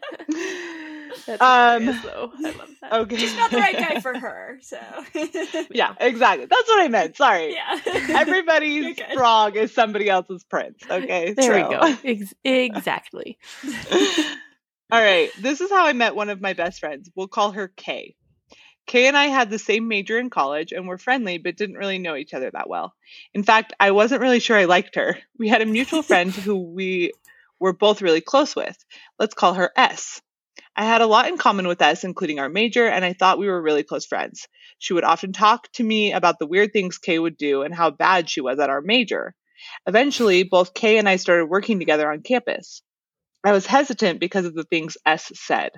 I 1.40 1.80
love 1.86 2.32
that. 2.82 2.92
Okay, 2.92 3.16
he's 3.16 3.34
not 3.36 3.50
the 3.50 3.56
right 3.56 3.76
guy 3.76 4.00
for 4.00 4.18
her. 4.18 4.58
So 4.60 4.78
yeah, 5.70 5.94
exactly. 6.00 6.46
That's 6.46 6.68
what 6.68 6.82
I 6.82 6.88
meant. 6.88 7.16
Sorry. 7.16 7.54
Yeah, 7.54 7.80
everybody's 8.10 9.00
frog 9.14 9.56
is 9.56 9.72
somebody 9.72 10.10
else's 10.10 10.44
prince. 10.44 10.82
Okay, 10.90 11.32
there 11.32 11.62
True. 11.62 11.68
we 11.68 11.76
go. 11.76 11.98
Ex- 12.04 12.34
exactly. 12.44 13.38
All 14.92 15.00
right, 15.00 15.30
this 15.40 15.62
is 15.62 15.70
how 15.70 15.86
I 15.86 15.94
met 15.94 16.14
one 16.14 16.28
of 16.28 16.42
my 16.42 16.52
best 16.52 16.78
friends. 16.78 17.10
We'll 17.14 17.28
call 17.28 17.52
her 17.52 17.68
Kay. 17.68 18.16
Kay 18.86 19.06
and 19.06 19.16
I 19.16 19.26
had 19.26 19.50
the 19.50 19.58
same 19.58 19.88
major 19.88 20.18
in 20.18 20.30
college 20.30 20.72
and 20.72 20.86
were 20.86 20.98
friendly, 20.98 21.38
but 21.38 21.56
didn't 21.56 21.78
really 21.78 21.98
know 21.98 22.16
each 22.16 22.34
other 22.34 22.50
that 22.50 22.68
well. 22.68 22.94
In 23.32 23.42
fact, 23.42 23.72
I 23.80 23.92
wasn't 23.92 24.20
really 24.20 24.40
sure 24.40 24.56
I 24.56 24.66
liked 24.66 24.96
her. 24.96 25.18
We 25.38 25.48
had 25.48 25.62
a 25.62 25.66
mutual 25.66 26.02
friend 26.10 26.30
who 26.30 26.56
we 26.56 27.12
were 27.58 27.72
both 27.72 28.02
really 28.02 28.20
close 28.20 28.54
with. 28.54 28.76
Let's 29.18 29.34
call 29.34 29.54
her 29.54 29.70
S. 29.76 30.20
I 30.76 30.84
had 30.84 31.00
a 31.00 31.06
lot 31.06 31.28
in 31.28 31.38
common 31.38 31.68
with 31.68 31.80
S, 31.80 32.04
including 32.04 32.40
our 32.40 32.48
major, 32.48 32.86
and 32.86 33.04
I 33.04 33.12
thought 33.12 33.38
we 33.38 33.46
were 33.46 33.62
really 33.62 33.84
close 33.84 34.06
friends. 34.06 34.48
She 34.78 34.92
would 34.92 35.04
often 35.04 35.32
talk 35.32 35.70
to 35.72 35.84
me 35.84 36.12
about 36.12 36.38
the 36.38 36.46
weird 36.46 36.72
things 36.72 36.98
Kay 36.98 37.18
would 37.18 37.36
do 37.36 37.62
and 37.62 37.74
how 37.74 37.90
bad 37.90 38.28
she 38.28 38.40
was 38.40 38.58
at 38.58 38.70
our 38.70 38.80
major. 38.80 39.34
Eventually, 39.86 40.42
both 40.42 40.74
Kay 40.74 40.98
and 40.98 41.08
I 41.08 41.16
started 41.16 41.46
working 41.46 41.78
together 41.78 42.10
on 42.10 42.22
campus. 42.22 42.82
I 43.44 43.52
was 43.52 43.66
hesitant 43.66 44.20
because 44.20 44.46
of 44.46 44.54
the 44.54 44.64
things 44.64 44.96
S 45.06 45.30
said. 45.34 45.70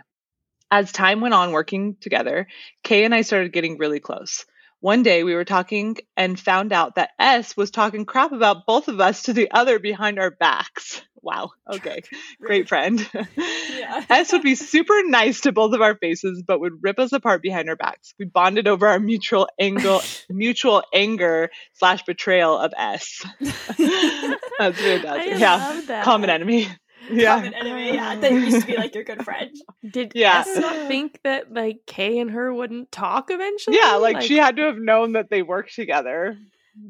As 0.71 0.91
time 0.91 1.21
went 1.21 1.35
on 1.35 1.53
working 1.53 1.97
together, 2.01 2.49
Kay 2.83 3.05
and 3.05 3.15
I 3.15 3.23
started 3.23 3.53
getting 3.53 3.79
really 3.79 4.01
close. 4.01 4.45
One 4.81 5.03
day 5.03 5.25
we 5.25 5.35
were 5.35 5.45
talking 5.45 5.97
and 6.17 6.39
found 6.39 6.73
out 6.73 6.97
that 6.97 7.11
S 7.19 7.57
was 7.57 7.71
talking 7.71 8.05
crap 8.05 8.33
about 8.33 8.67
both 8.67 8.89
of 8.89 9.01
us 9.01 9.23
to 9.23 9.33
the 9.33 9.51
other 9.51 9.79
behind 9.79 10.19
our 10.19 10.31
backs. 10.31 11.03
Wow. 11.23 11.51
Okay. 11.69 12.03
Great 12.41 12.69
friend. 12.69 13.09
Yeah. 13.37 14.05
S 14.11 14.33
would 14.33 14.43
be 14.43 14.55
super 14.55 15.03
nice 15.05 15.41
to 15.43 15.53
both 15.53 15.75
of 15.75 15.81
our 15.81 15.97
faces, 15.97 16.45
but 16.47 16.61
would 16.61 16.75
rip 16.83 16.99
us 16.99 17.13
apart 17.13 17.43
behind 17.43 17.69
our 17.69 17.75
backs. 17.75 18.15
We 18.19 18.27
bonded 18.27 18.69
over 18.69 18.87
our 18.87 19.01
mutual 19.01 19.49
angle, 19.59 20.03
mutual 20.31 20.85
anger 20.95 21.51
slash 21.75 22.05
betrayal 22.05 22.57
of 22.57 22.73
S. 22.77 23.25
That's 23.41 24.79
fantastic. 24.79 25.39
yeah. 25.41 26.03
Common 26.05 26.31
enemy 26.31 26.69
yeah. 27.11 27.37
common 27.37 27.55
enemy. 27.55 27.95
Yeah, 27.95 28.17
that 28.17 28.33
used 28.33 28.61
to 28.61 28.67
be 28.67 28.77
like 28.77 28.95
your 28.95 29.05
good 29.05 29.25
friend. 29.25 29.51
Did 29.91 30.13
yeah. 30.15 30.41
S 30.47 30.57
not 30.57 30.89
think 30.89 31.21
that 31.25 31.53
like 31.53 31.81
Kay 31.87 32.19
and 32.19 32.31
her 32.31 32.53
wouldn't 32.53 32.93
talk 32.93 33.31
eventually? 33.31 33.77
Yeah, 33.77 33.95
like, 33.97 34.15
like, 34.15 34.25
she 34.25 34.37
had 34.37 34.57
to 34.57 34.63
have 34.63 34.79
known 34.79 35.13
that 35.13 35.31
they 35.31 35.43
worked 35.43 35.75
together. 35.75 36.39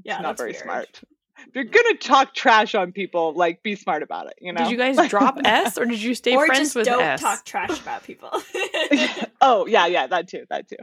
Yeah, 0.03 0.15
it's 0.15 0.23
not 0.23 0.37
very 0.37 0.53
weird. 0.53 0.63
smart. 0.63 1.01
If 1.49 1.55
you're 1.55 1.65
gonna 1.65 1.95
talk 1.97 2.35
trash 2.35 2.75
on 2.75 2.93
people, 2.93 3.33
like 3.35 3.63
be 3.63 3.75
smart 3.77 4.03
about 4.03 4.27
it. 4.29 4.35
You 4.41 4.53
know. 4.53 4.63
Did 4.65 4.71
you 4.71 4.77
guys 4.77 4.97
drop 5.09 5.39
S 5.45 5.79
or 5.79 5.85
did 5.85 6.03
you 6.03 6.15
stay 6.15 6.35
or 6.37 6.47
friends 6.47 6.61
just 6.61 6.77
with 6.77 6.87
don't 6.87 7.03
S? 7.03 7.21
talk 7.21 7.45
trash 7.45 7.79
about 7.81 8.03
people. 8.05 8.31
oh 9.41 9.67
yeah, 9.67 9.87
yeah, 9.87 10.07
that 10.07 10.29
too, 10.29 10.45
that 10.51 10.69
too. 10.69 10.77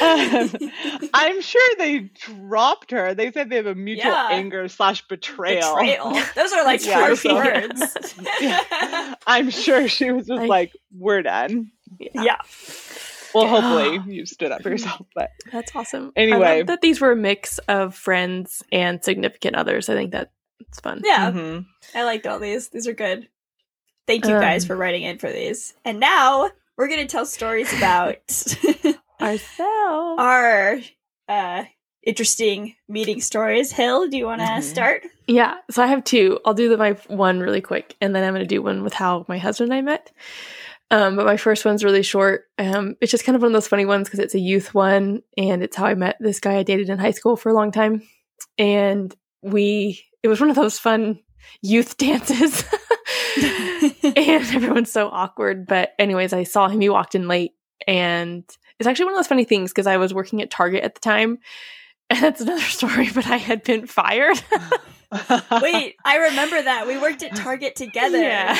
um, 0.00 0.70
I'm 1.14 1.40
sure 1.40 1.70
they 1.78 2.10
dropped 2.14 2.90
her. 2.90 3.14
They 3.14 3.32
said 3.32 3.50
they 3.50 3.56
have 3.56 3.66
a 3.66 3.74
mutual 3.74 4.10
Yeah. 4.12 4.28
anger 4.30 4.68
slash 4.68 5.06
betrayal. 5.08 5.74
Betrayal. 5.74 6.12
Those 6.34 6.52
are 6.52 6.64
like 6.64 6.84
Yeah, 6.84 6.94
harsh 7.00 7.20
so- 7.22 7.34
words. 7.34 8.14
Yeah. 8.40 9.14
I'm 9.26 9.50
sure 9.50 9.88
she 9.88 10.10
was 10.10 10.26
just 10.26 10.42
I- 10.42 10.46
like, 10.46 10.72
"We're 10.96 11.22
done." 11.22 11.70
yeah. 11.98 12.36
Well, 13.34 13.46
hopefully 13.48 14.14
you 14.14 14.26
stood 14.26 14.52
up 14.52 14.62
for 14.62 14.70
yourself, 14.70 15.06
but 15.14 15.30
That's 15.52 15.74
awesome. 15.74 16.12
I 16.16 16.20
Anyway. 16.20 16.58
love 16.58 16.66
that 16.68 16.80
these 16.80 17.00
were 17.00 17.12
a 17.12 17.16
mix 17.16 17.58
of 17.68 17.94
friends 17.94 18.62
and 18.72 19.02
significant 19.02 19.56
others. 19.56 19.88
I 19.88 19.94
think 19.94 20.12
that 20.12 20.30
it's 20.60 20.80
fun. 20.80 21.02
Yeah. 21.04 21.30
mhm. 21.30 21.66
I 21.94 22.04
liked 22.04 22.26
all 22.26 22.38
these. 22.38 22.68
These 22.68 22.86
are 22.88 22.92
good. 22.94 23.28
Thank 24.06 24.24
you 24.24 24.32
guys 24.38 24.64
Um, 24.64 24.68
for 24.68 24.76
writing 24.76 25.02
in 25.02 25.18
for 25.18 25.30
these. 25.30 25.74
And 25.84 25.98
now 26.00 26.50
we're 26.76 26.88
going 26.88 27.00
to 27.00 27.06
tell 27.10 27.26
stories 27.26 27.72
about 27.76 28.16
Ourselves. 29.20 30.20
our 30.20 30.78
uh, 31.28 31.64
interesting 32.02 32.76
meeting 32.88 33.20
stories. 33.20 33.72
Hill, 33.72 34.08
do 34.08 34.16
you 34.16 34.26
want 34.26 34.40
to 34.42 34.46
Mhm. 34.46 34.62
start? 34.62 35.02
Yeah, 35.26 35.56
so 35.70 35.82
I 35.82 35.86
have 35.88 36.04
two. 36.04 36.38
I'll 36.44 36.54
do 36.54 36.68
the, 36.68 36.76
my 36.76 36.92
one 37.08 37.40
really 37.40 37.60
quick, 37.60 37.96
and 38.00 38.14
then 38.14 38.22
I'm 38.22 38.32
going 38.32 38.44
to 38.44 38.54
do 38.54 38.62
one 38.62 38.84
with 38.84 38.92
how 38.94 39.24
my 39.28 39.38
husband 39.38 39.72
and 39.72 39.78
I 39.78 39.80
met. 39.82 40.12
Um, 40.90 41.16
but 41.16 41.26
my 41.26 41.36
first 41.36 41.64
one's 41.64 41.82
really 41.82 42.02
short. 42.02 42.44
Um, 42.58 42.96
it's 43.00 43.10
just 43.10 43.24
kind 43.24 43.34
of 43.34 43.42
one 43.42 43.50
of 43.50 43.52
those 43.54 43.66
funny 43.66 43.86
ones 43.86 44.08
because 44.08 44.20
it's 44.20 44.34
a 44.34 44.40
youth 44.40 44.72
one, 44.72 45.22
and 45.36 45.62
it's 45.62 45.76
how 45.76 45.86
I 45.86 45.94
met 45.94 46.16
this 46.20 46.40
guy 46.40 46.56
I 46.56 46.62
dated 46.62 46.88
in 46.88 46.98
high 46.98 47.10
school 47.10 47.36
for 47.36 47.48
a 47.48 47.54
long 47.54 47.72
time. 47.72 48.02
And 48.56 49.14
we, 49.42 50.00
it 50.22 50.28
was 50.28 50.40
one 50.40 50.50
of 50.50 50.56
those 50.56 50.78
fun 50.78 51.20
youth 51.60 51.96
dances. 51.98 52.64
and 54.04 54.16
everyone's 54.16 54.92
so 54.92 55.08
awkward. 55.08 55.66
But, 55.66 55.92
anyways, 55.98 56.32
I 56.32 56.44
saw 56.44 56.68
him. 56.68 56.80
He 56.80 56.88
walked 56.88 57.16
in 57.16 57.26
late, 57.26 57.52
and 57.86 58.44
it's 58.78 58.86
actually 58.86 59.06
one 59.06 59.14
of 59.14 59.18
those 59.18 59.28
funny 59.28 59.44
things 59.44 59.72
because 59.72 59.86
I 59.88 59.96
was 59.96 60.14
working 60.14 60.40
at 60.40 60.50
Target 60.50 60.84
at 60.84 60.94
the 60.94 61.00
time. 61.00 61.38
And 62.08 62.22
that's 62.22 62.40
another 62.40 62.60
story, 62.60 63.10
but 63.12 63.26
I 63.26 63.36
had 63.36 63.64
been 63.64 63.88
fired. 63.88 64.40
Wait, 65.62 65.96
I 66.04 66.16
remember 66.30 66.60
that. 66.62 66.86
We 66.86 66.98
worked 66.98 67.22
at 67.22 67.34
Target 67.36 67.76
together. 67.76 68.18
Yeah. 68.18 68.58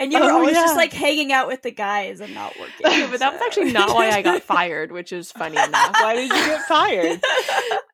And 0.00 0.12
you 0.12 0.20
were 0.20 0.26
Oh, 0.26 0.34
always 0.38 0.54
yeah. 0.54 0.62
just 0.62 0.76
like 0.76 0.92
hanging 0.92 1.32
out 1.32 1.48
with 1.48 1.62
the 1.62 1.70
guys 1.72 2.20
and 2.20 2.32
not 2.34 2.52
working. 2.58 2.74
Yeah, 2.80 3.06
but 3.10 3.18
that 3.20 3.32
was 3.32 3.42
actually 3.42 3.72
not 3.72 3.94
why 3.94 4.10
I 4.10 4.22
got 4.22 4.42
fired, 4.54 4.92
which 4.92 5.12
is 5.12 5.32
funny 5.32 5.56
enough. 5.56 5.92
Why 5.94 6.14
did 6.14 6.28
you 6.30 6.34
get 6.36 6.62
fired? 6.62 7.20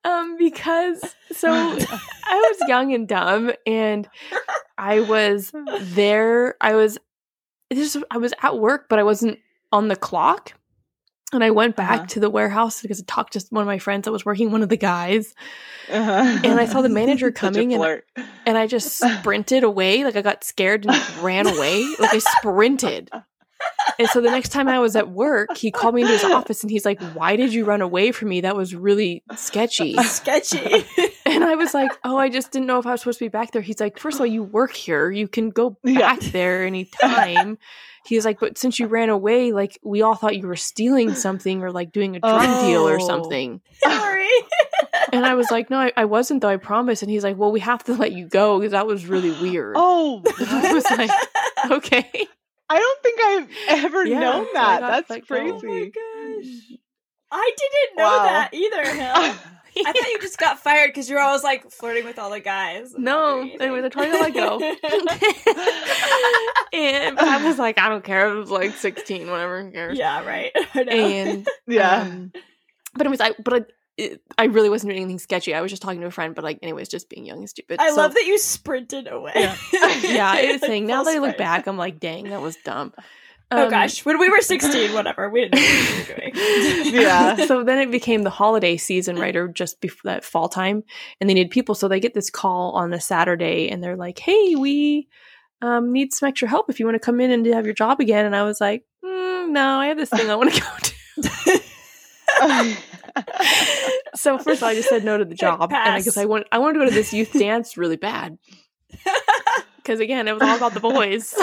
Um, 0.05 0.37
because 0.37 1.01
so 1.33 1.51
I 1.51 2.35
was 2.35 2.69
young 2.69 2.93
and 2.93 3.09
dumb, 3.09 3.53
and 3.67 4.07
I 4.77 5.01
was 5.01 5.51
there. 5.81 6.57
I 6.61 6.75
was 6.75 6.99
this. 7.71 7.97
I 8.11 8.19
was 8.19 8.35
at 8.43 8.59
work, 8.59 8.87
but 8.91 8.99
I 8.99 9.03
wasn't 9.03 9.39
on 9.73 9.89
the 9.89 9.97
clock. 9.97 10.53
And 11.35 11.45
I 11.45 11.51
went 11.51 11.77
back 11.77 11.91
Uh-huh. 12.01 12.07
to 12.07 12.21
the 12.21 12.31
warehouse 12.31 12.81
because 12.83 13.01
I 13.01 13.05
talked 13.07 13.35
to 13.35 13.45
one 13.51 13.63
of 13.63 13.67
my 13.67 13.79
friends 13.79 14.05
that 14.05 14.13
was 14.13 14.25
working, 14.25 14.51
one 14.51 14.63
of 14.63 14.69
the 14.69 14.77
guys, 14.77 15.35
Uh-huh. 15.91 16.41
And 16.45 16.59
I 16.59 16.65
saw 16.67 16.81
the 16.81 16.89
manager 16.89 17.31
coming 17.43 17.75
and- 17.75 18.03
and 18.47 18.57
I 18.59 18.67
just 18.67 18.99
sprinted 18.99 19.65
away. 19.65 20.05
Like 20.05 20.17
I 20.17 20.23
got 20.23 20.43
scared 20.45 20.87
and 20.87 20.97
ran 21.23 21.47
away. 21.47 21.85
Like 21.99 22.15
I 22.15 22.19
sprinted. 22.19 23.11
And 23.99 24.09
so 24.09 24.21
the 24.21 24.31
next 24.31 24.51
time 24.51 24.69
I 24.69 24.79
was 24.79 24.95
at 24.97 25.09
work, 25.11 25.57
he 25.57 25.71
called 25.71 25.95
me 25.95 26.03
into 26.03 26.13
his 26.15 26.25
office 26.25 26.63
and 26.63 26.71
he's 26.71 26.85
like, 26.85 27.01
Why 27.15 27.37
did 27.37 27.53
you 27.55 27.65
run 27.65 27.81
away 27.81 28.13
from 28.13 28.29
me? 28.29 28.41
That 28.43 28.57
was 28.57 28.75
really 28.75 29.23
sketchy. 29.37 29.95
sketchy. 30.03 30.85
And 31.35 31.45
I 31.45 31.55
was 31.57 31.75
like, 31.75 31.93
Oh, 32.05 32.17
I 32.17 32.29
just 32.29 32.51
didn't 32.53 32.67
know 32.67 32.79
if 32.79 32.87
I 32.87 32.93
was 32.93 33.01
supposed 33.01 33.19
to 33.19 33.25
be 33.25 33.29
back 33.29 33.51
there. 33.53 33.63
He's 33.63 33.81
like, 33.81 33.99
First 33.99 34.17
of 34.17 34.21
all, 34.21 34.27
you 34.27 34.43
work 34.43 34.73
here. 34.73 35.11
You 35.11 35.29
can 35.29 35.51
go 35.51 35.77
Yeah. 35.85 36.15
back 36.15 36.21
there 36.21 36.65
anytime. 36.65 37.59
He's 38.07 38.25
like, 38.25 38.39
But 38.41 38.57
since 38.59 38.79
you 38.79 38.87
ran 38.87 39.09
away, 39.09 39.53
like 39.53 39.79
we 39.83 40.03
all 40.03 40.15
thought 40.15 40.37
you 40.37 40.47
were 40.47 40.57
stealing 40.57 41.15
something 41.15 41.63
or 41.63 41.71
like 41.73 41.93
doing 41.93 42.17
a 42.17 42.21
drug 42.21 42.59
deal 42.61 42.87
or 42.89 42.97
Oh. 43.01 43.07
something. 43.07 43.61
Sorry. 43.83 44.29
And 45.13 45.25
I 45.25 45.35
was 45.35 45.51
like, 45.51 45.71
No, 45.71 45.79
I, 45.79 45.93
I 45.97 46.05
wasn't 46.05 46.41
though, 46.43 46.49
I 46.49 46.57
promise. 46.57 47.03
And 47.03 47.11
he's 47.11 47.25
like, 47.25 47.37
Well, 47.37 47.53
we 47.53 47.61
have 47.61 47.83
to 47.85 47.95
let 47.95 48.13
you 48.13 48.27
go 48.29 48.59
because 48.59 48.73
that 48.73 48.87
was 48.87 49.07
really 49.07 49.31
weird. 49.43 49.75
Oh, 49.77 50.23
I 50.41 50.73
was 50.73 50.91
like, 50.91 51.11
Okay. 51.71 52.27
I 52.69 52.79
don't 52.79 53.03
think 53.03 53.21
I've 53.23 53.85
ever 53.85 54.05
Yeah, 54.07 54.21
known 54.21 54.47
that. 54.55 54.81
got 54.81 55.07
That's 55.07 55.11
let 55.11 55.27
go. 55.29 55.37
Oh 55.37 55.41
my 55.41 55.51
crazy. 55.61 55.91
gosh. 55.91 56.79
I 57.31 57.51
didn't 57.57 57.97
know 57.97 58.05
Wow. 58.05 58.23
that 58.25 58.55
either, 58.55 58.95
Hill. 58.95 59.35
I 59.77 59.93
thought 59.93 60.09
you 60.09 60.19
just 60.21 60.39
got 60.39 60.61
fired 60.61 60.89
because 60.89 61.09
you 61.09 61.17
were 61.17 61.23
always 61.23 61.43
like 61.43 61.71
flirting 61.71 62.05
with 62.05 62.19
all 62.19 62.31
the 62.31 62.41
guys. 62.41 62.95
No, 62.97 63.37
doing 63.37 63.49
anything. 63.51 63.63
anyways, 63.63 63.85
I 63.85 63.89
tried 63.89 64.13
to 64.13 64.21
let 64.21 64.35
go. 64.35 64.61
and 66.73 67.19
I 67.19 67.47
was 67.47 67.59
like, 67.59 67.79
I 67.79 67.89
don't 67.89 68.05
care. 68.05 68.29
It 68.35 68.39
was 68.39 68.51
like 68.51 68.73
16, 68.75 69.31
whatever. 69.31 69.63
who 69.65 69.71
cares? 69.71 69.99
yeah, 69.99 70.25
right. 70.25 70.53
And 70.75 71.49
yeah. 71.67 72.03
um, 72.03 72.33
but 72.95 73.03
anyways, 73.07 73.21
I 73.21 73.33
but 73.43 73.55
I, 73.55 73.61
it, 73.97 74.21
I 74.37 74.45
really 74.47 74.69
wasn't 74.69 74.91
doing 74.91 75.03
anything 75.03 75.19
sketchy. 75.19 75.55
I 75.55 75.61
was 75.61 75.71
just 75.71 75.83
talking 75.83 76.01
to 76.01 76.07
a 76.07 76.11
friend, 76.11 76.35
but 76.35 76.45
like, 76.45 76.59
anyways, 76.63 76.89
just 76.89 77.09
being 77.09 77.25
young 77.25 77.39
and 77.39 77.49
stupid. 77.49 77.79
I 77.81 77.91
So, 77.91 77.97
love 77.97 78.15
that 78.15 78.25
you 78.27 78.39
sprinted 78.39 79.09
away. 79.09 79.33
Yeah. 79.37 79.57
Yeah, 80.03 80.37
it 80.39 80.53
was 80.53 80.61
saying 80.63 80.87
now 80.87 81.05
that 81.05 81.15
I 81.15 81.19
look 81.19 81.37
back, 81.37 81.67
I'm 81.67 81.77
like, 81.77 82.01
dang, 82.01 82.31
that 82.31 82.43
was 82.43 82.57
dumb. 82.65 82.93
Oh 83.51 83.65
Um, 83.65 83.71
gosh, 83.71 84.05
when 84.05 84.19
we 84.19 84.29
were 84.31 84.41
16, 84.41 84.93
whatever, 84.95 85.29
we 85.29 85.43
didn't 85.43 85.55
know 85.61 85.61
what 85.61 85.93
we 85.93 86.15
were 86.15 86.19
doing. 86.21 86.33
Yeah. 87.03 87.47
so 87.47 87.63
then 87.63 87.79
it 87.79 87.91
became 87.91 88.23
the 88.23 88.31
holiday 88.31 88.77
season, 88.77 89.17
right, 89.17 89.37
or 89.37 89.49
just 89.49 89.81
before 89.81 90.11
that 90.11 90.25
fall 90.25 90.49
time, 90.49 90.83
and 91.21 91.29
they 91.31 91.35
need 91.35 91.51
people. 91.51 91.75
So 91.75 91.87
they 91.89 92.01
get 92.01 92.15
this 92.15 92.31
call 92.31 92.73
on 92.73 92.93
a 92.95 93.01
Saturday, 93.01 93.69
and 93.69 93.83
they're 93.83 93.97
like, 93.97 94.19
"Hey, 94.19 94.55
we 94.57 95.09
um, 95.63 95.93
need 95.93 96.13
some 96.13 96.29
extra 96.29 96.49
help 96.49 96.71
if 96.71 96.81
you 96.81 96.87
want 96.87 96.97
to 96.97 96.99
come 97.05 97.21
in 97.21 97.31
and 97.31 97.45
have 97.47 97.67
your 97.67 97.75
job 97.75 98.01
again." 98.01 98.25
And 98.27 98.35
I 98.35 98.43
was 98.45 98.61
like, 98.61 98.85
mm, 99.05 99.49
"No, 99.51 99.79
I 99.79 99.87
have 99.89 99.99
this 99.99 100.11
thing 100.11 100.31
I 100.31 100.35
want 100.37 100.53
to 100.55 100.61
go 100.61 100.67
to." 101.23 101.61
so 104.15 104.39
first 104.39 104.59
of 104.59 104.63
all, 104.65 104.69
I 104.71 104.75
just 104.75 104.89
said 104.89 105.05
no 105.05 105.19
to 105.19 105.25
the 105.25 105.35
job, 105.35 105.71
and 105.73 105.77
I 105.77 105.85
Pass. 105.97 106.05
guess 106.05 106.17
I 106.17 106.25
want 106.25 106.47
I 106.51 106.59
wanted 106.59 106.75
to 106.75 106.79
go 106.81 106.85
to 106.87 106.95
this 106.95 107.13
youth 107.13 107.33
dance 107.33 107.77
really 107.77 107.97
bad 107.97 108.39
because 109.77 110.01
again, 110.01 110.27
it 110.29 110.33
was 110.33 110.43
all 110.43 110.57
about 110.57 110.73
the 110.75 110.81
boys. 110.81 111.35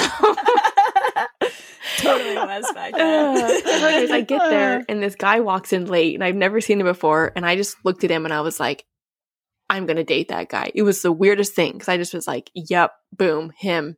Totally 1.98 2.36
was 2.36 2.72
back 2.74 2.94
then. 2.94 3.36
anyways, 3.66 4.12
I 4.12 4.22
get 4.22 4.50
there 4.50 4.84
and 4.88 5.02
this 5.02 5.16
guy 5.16 5.40
walks 5.40 5.74
in 5.74 5.86
late 5.86 6.16
and 6.16 6.24
I've 6.24 6.36
never 6.36 6.62
seen 6.62 6.80
him 6.80 6.88
before. 6.88 7.32
And 7.36 7.46
I 7.46 7.56
just 7.56 7.78
looked 7.84 8.04
at 8.04 8.12
him 8.12 8.26
and 8.26 8.34
I 8.34 8.42
was 8.42 8.60
like, 8.60 8.86
I'm 9.70 9.86
going 9.86 9.98
to 9.98 10.04
date 10.04 10.28
that 10.28 10.50
guy. 10.50 10.72
It 10.76 10.84
was 10.84 11.02
the 11.02 11.14
weirdest 11.14 11.54
thing 11.54 11.74
because 11.74 11.88
I 11.88 11.98
just 11.98 12.14
was 12.14 12.28
like, 12.28 12.52
yep, 12.54 12.92
boom, 13.16 13.52
him. 13.58 13.96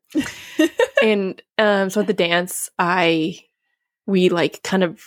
and 1.02 1.42
um, 1.58 1.90
so 1.90 2.02
at 2.02 2.08
the 2.08 2.14
dance, 2.14 2.70
I, 2.78 3.40
we 4.06 4.30
like 4.30 4.62
kind 4.62 4.84
of, 4.84 5.02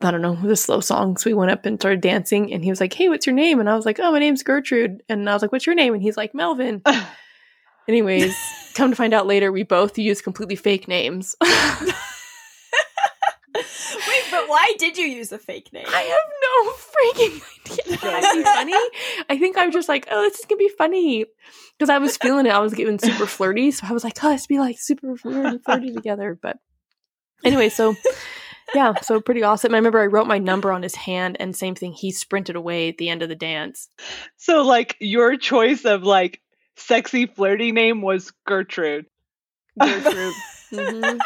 I 0.00 0.12
don't 0.12 0.22
know, 0.22 0.36
the 0.36 0.54
slow 0.54 0.80
songs. 0.80 1.24
We 1.24 1.34
went 1.34 1.50
up 1.50 1.66
and 1.66 1.80
started 1.80 2.00
dancing 2.00 2.52
and 2.52 2.62
he 2.62 2.70
was 2.70 2.80
like, 2.80 2.92
hey, 2.92 3.08
what's 3.08 3.26
your 3.26 3.34
name? 3.34 3.58
And 3.58 3.68
I 3.68 3.74
was 3.74 3.84
like, 3.84 3.98
oh, 3.98 4.12
my 4.12 4.20
name's 4.20 4.44
Gertrude. 4.44 5.02
And 5.08 5.28
I 5.28 5.32
was 5.32 5.42
like, 5.42 5.50
what's 5.50 5.66
your 5.66 5.74
name? 5.74 5.92
And 5.92 6.02
he's 6.02 6.16
like, 6.16 6.34
Melvin. 6.34 6.82
Anyways, 7.88 8.36
come 8.74 8.90
to 8.90 8.96
find 8.96 9.14
out 9.14 9.26
later, 9.26 9.52
we 9.52 9.62
both 9.62 9.98
use 9.98 10.22
completely 10.22 10.56
fake 10.56 10.88
names. 10.88 11.36
Wait, 13.54 14.24
but 14.30 14.48
why 14.48 14.74
did 14.78 14.96
you 14.96 15.04
use 15.06 15.30
a 15.32 15.38
fake 15.38 15.72
name? 15.72 15.86
I 15.88 16.02
have 16.02 16.18
no 16.42 16.72
freaking 16.72 17.42
idea. 17.70 17.98
That'd 18.00 18.44
funny. 18.44 18.74
I 19.28 19.38
think 19.38 19.56
I 19.56 19.66
was 19.66 19.74
just 19.74 19.88
like, 19.88 20.08
oh, 20.10 20.22
this 20.22 20.38
is 20.40 20.46
gonna 20.46 20.58
be 20.58 20.70
funny 20.76 21.26
because 21.78 21.90
I 21.90 21.98
was 21.98 22.16
feeling 22.16 22.46
it. 22.46 22.52
I 22.52 22.60
was 22.60 22.74
getting 22.74 22.98
super 22.98 23.26
flirty, 23.26 23.70
so 23.70 23.86
I 23.88 23.92
was 23.92 24.04
like, 24.04 24.22
oh, 24.24 24.28
let's 24.28 24.46
be 24.46 24.58
like 24.58 24.78
super 24.78 25.14
weird 25.24 25.62
flirty 25.64 25.92
together. 25.92 26.38
But 26.40 26.58
anyway, 27.44 27.68
so 27.68 27.94
yeah, 28.74 28.94
so 29.00 29.20
pretty 29.20 29.42
awesome. 29.42 29.74
I 29.74 29.78
remember 29.78 30.00
I 30.00 30.06
wrote 30.06 30.26
my 30.26 30.38
number 30.38 30.72
on 30.72 30.82
his 30.82 30.94
hand, 30.94 31.36
and 31.40 31.54
same 31.54 31.74
thing. 31.74 31.92
He 31.92 32.10
sprinted 32.10 32.56
away 32.56 32.88
at 32.88 32.98
the 32.98 33.08
end 33.08 33.22
of 33.22 33.28
the 33.28 33.34
dance. 33.34 33.88
so, 34.36 34.62
like, 34.62 34.96
your 35.00 35.36
choice 35.36 35.84
of 35.84 36.02
like 36.02 36.41
sexy 36.76 37.26
flirty 37.26 37.72
name 37.72 38.02
was 38.02 38.32
Gertrude. 38.46 39.06
Gertrude. 39.80 40.34
Mhm. 40.72 41.20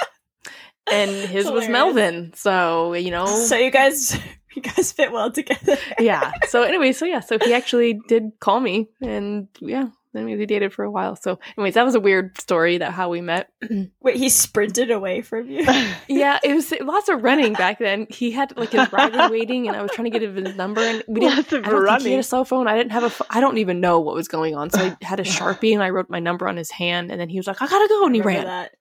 And 0.90 1.10
his 1.10 1.48
was 1.48 1.68
Melvin. 1.68 2.32
So 2.34 2.94
you 2.94 3.10
know, 3.12 3.26
So 3.26 3.56
you 3.56 3.70
guys, 3.70 4.18
you 4.56 4.62
guys 4.62 4.90
fit 4.90 5.12
well 5.12 5.30
together. 5.30 5.76
yeah. 6.00 6.32
So 6.48 6.62
anyway, 6.62 6.90
so 6.92 7.04
yeah, 7.04 7.20
so 7.20 7.38
he 7.40 7.54
actually 7.54 8.00
did 8.08 8.32
call 8.40 8.58
me, 8.58 8.88
and 9.00 9.46
yeah, 9.60 9.86
then 10.16 10.24
we 10.24 10.46
dated 10.46 10.72
for 10.72 10.84
a 10.84 10.90
while. 10.90 11.16
So, 11.16 11.38
anyways, 11.56 11.74
that 11.74 11.84
was 11.84 11.94
a 11.94 12.00
weird 12.00 12.40
story 12.40 12.78
that 12.78 12.92
how 12.92 13.08
we 13.08 13.20
met. 13.20 13.50
Wait, 14.00 14.16
he 14.16 14.28
sprinted 14.28 14.90
away 14.90 15.22
from 15.22 15.50
you. 15.50 15.64
yeah, 16.08 16.38
it 16.42 16.54
was 16.54 16.72
lots 16.80 17.08
of 17.08 17.22
running 17.22 17.52
back 17.52 17.78
then. 17.78 18.06
He 18.10 18.30
had 18.30 18.56
like 18.56 18.70
his 18.70 18.92
ride 18.92 19.14
was 19.14 19.30
waiting, 19.30 19.68
and 19.68 19.76
I 19.76 19.82
was 19.82 19.90
trying 19.92 20.10
to 20.10 20.18
get 20.18 20.22
his 20.22 20.56
number, 20.56 20.80
and 20.80 21.02
we 21.08 21.20
didn't. 21.20 21.36
Lots 21.36 21.52
of 21.52 21.64
I 21.64 21.70
don't 21.70 21.86
think 21.86 22.02
he 22.02 22.10
had 22.12 22.20
a 22.20 22.22
cell 22.22 22.44
phone. 22.44 22.68
I 22.68 22.76
didn't 22.76 22.92
have 22.92 23.02
a. 23.04 23.10
pho- 23.10 23.26
I 23.30 23.40
don't 23.40 23.58
even 23.58 23.80
know 23.80 24.00
what 24.00 24.14
was 24.14 24.28
going 24.28 24.54
on. 24.54 24.70
So 24.70 24.80
I 24.80 24.96
had 25.04 25.20
a 25.20 25.22
sharpie, 25.24 25.72
and 25.74 25.82
I 25.82 25.90
wrote 25.90 26.08
my 26.10 26.20
number 26.20 26.48
on 26.48 26.56
his 26.56 26.70
hand, 26.70 27.10
and 27.10 27.20
then 27.20 27.28
he 27.28 27.38
was 27.38 27.46
like, 27.46 27.60
"I 27.60 27.66
gotta 27.66 27.88
go," 27.88 28.06
and 28.06 28.14
he 28.14 28.22
ran. 28.22 28.44
that. 28.44 28.72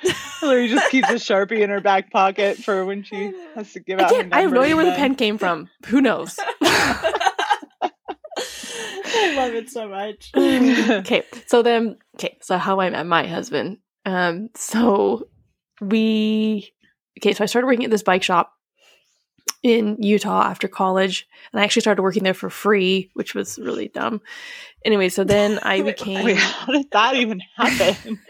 Hillary 0.40 0.68
just 0.68 0.90
keeps 0.90 1.08
a 1.10 1.14
sharpie 1.14 1.60
in 1.60 1.70
her 1.70 1.80
back 1.80 2.12
pocket 2.12 2.56
for 2.58 2.84
when 2.84 3.02
she 3.02 3.32
has 3.54 3.72
to 3.72 3.80
give 3.80 3.98
out. 3.98 4.10
her 4.10 4.20
Again, 4.20 4.32
I 4.32 4.42
have 4.42 4.50
no 4.50 4.60
number 4.60 4.64
idea 4.64 4.76
where 4.76 4.84
the 4.84 4.92
pen 4.92 5.14
came 5.16 5.38
from. 5.38 5.68
Who 5.86 6.00
knows? 6.00 6.38
I 9.28 9.36
love 9.36 9.54
it 9.54 9.70
so 9.70 9.88
much. 9.88 10.30
okay, 10.36 11.22
so 11.46 11.62
then, 11.62 11.96
okay, 12.16 12.38
so 12.40 12.58
how 12.58 12.80
I 12.80 12.90
met 12.90 13.06
my 13.06 13.26
husband. 13.26 13.78
Um, 14.04 14.50
so 14.54 15.28
we, 15.80 16.72
okay, 17.18 17.34
so 17.34 17.44
I 17.44 17.46
started 17.46 17.66
working 17.66 17.84
at 17.84 17.90
this 17.90 18.02
bike 18.02 18.22
shop 18.22 18.52
in 19.62 19.96
Utah 20.00 20.42
after 20.42 20.68
college, 20.68 21.26
and 21.52 21.60
I 21.60 21.64
actually 21.64 21.82
started 21.82 22.02
working 22.02 22.22
there 22.22 22.34
for 22.34 22.50
free, 22.50 23.10
which 23.14 23.34
was 23.34 23.58
really 23.58 23.88
dumb. 23.88 24.20
Anyway, 24.84 25.08
so 25.08 25.24
then 25.24 25.58
I 25.62 25.82
became. 25.82 26.24
Wait, 26.24 26.38
how 26.38 26.72
did 26.72 26.90
that 26.92 27.16
even 27.16 27.40
happen? 27.56 28.20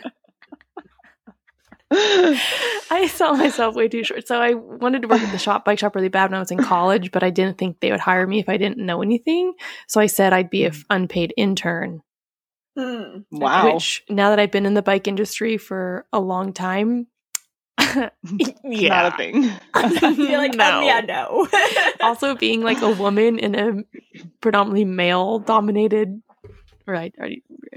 I 1.90 3.10
saw 3.12 3.32
myself 3.32 3.74
way 3.74 3.88
too 3.88 4.04
short. 4.04 4.26
So 4.26 4.40
I 4.40 4.54
wanted 4.54 5.02
to 5.02 5.08
work 5.08 5.20
at 5.20 5.32
the 5.32 5.38
shop 5.38 5.64
bike 5.64 5.78
shop 5.78 5.94
really 5.94 6.08
bad 6.08 6.30
when 6.30 6.36
I 6.36 6.40
was 6.40 6.50
in 6.50 6.62
college, 6.62 7.10
but 7.10 7.22
I 7.22 7.30
didn't 7.30 7.58
think 7.58 7.80
they 7.80 7.90
would 7.90 8.00
hire 8.00 8.26
me 8.26 8.40
if 8.40 8.48
I 8.48 8.56
didn't 8.56 8.84
know 8.84 9.02
anything. 9.02 9.54
So 9.86 10.00
I 10.00 10.06
said 10.06 10.32
I'd 10.32 10.50
be 10.50 10.64
an 10.64 10.72
hmm. 10.72 10.80
unpaid 10.90 11.32
intern. 11.36 12.02
Mm. 12.78 13.24
Wow. 13.32 13.74
Which 13.74 14.04
now 14.08 14.30
that 14.30 14.38
I've 14.38 14.52
been 14.52 14.66
in 14.66 14.74
the 14.74 14.82
bike 14.82 15.08
industry 15.08 15.56
for 15.56 16.06
a 16.12 16.20
long 16.20 16.52
time, 16.52 17.08
yeah. 17.80 18.10
Not 18.62 19.14
a 19.14 19.16
thing. 19.16 19.42
You're 20.16 20.38
like, 20.38 20.54
no. 20.54 20.78
Um, 20.78 20.84
yeah, 20.84 21.00
no. 21.00 21.48
also 22.00 22.34
being 22.34 22.62
like 22.62 22.82
a 22.82 22.90
woman 22.90 23.38
in 23.38 23.54
a 23.54 24.22
predominantly 24.40 24.84
male 24.84 25.38
dominated 25.38 26.22
right 26.86 27.14
or 27.18 27.28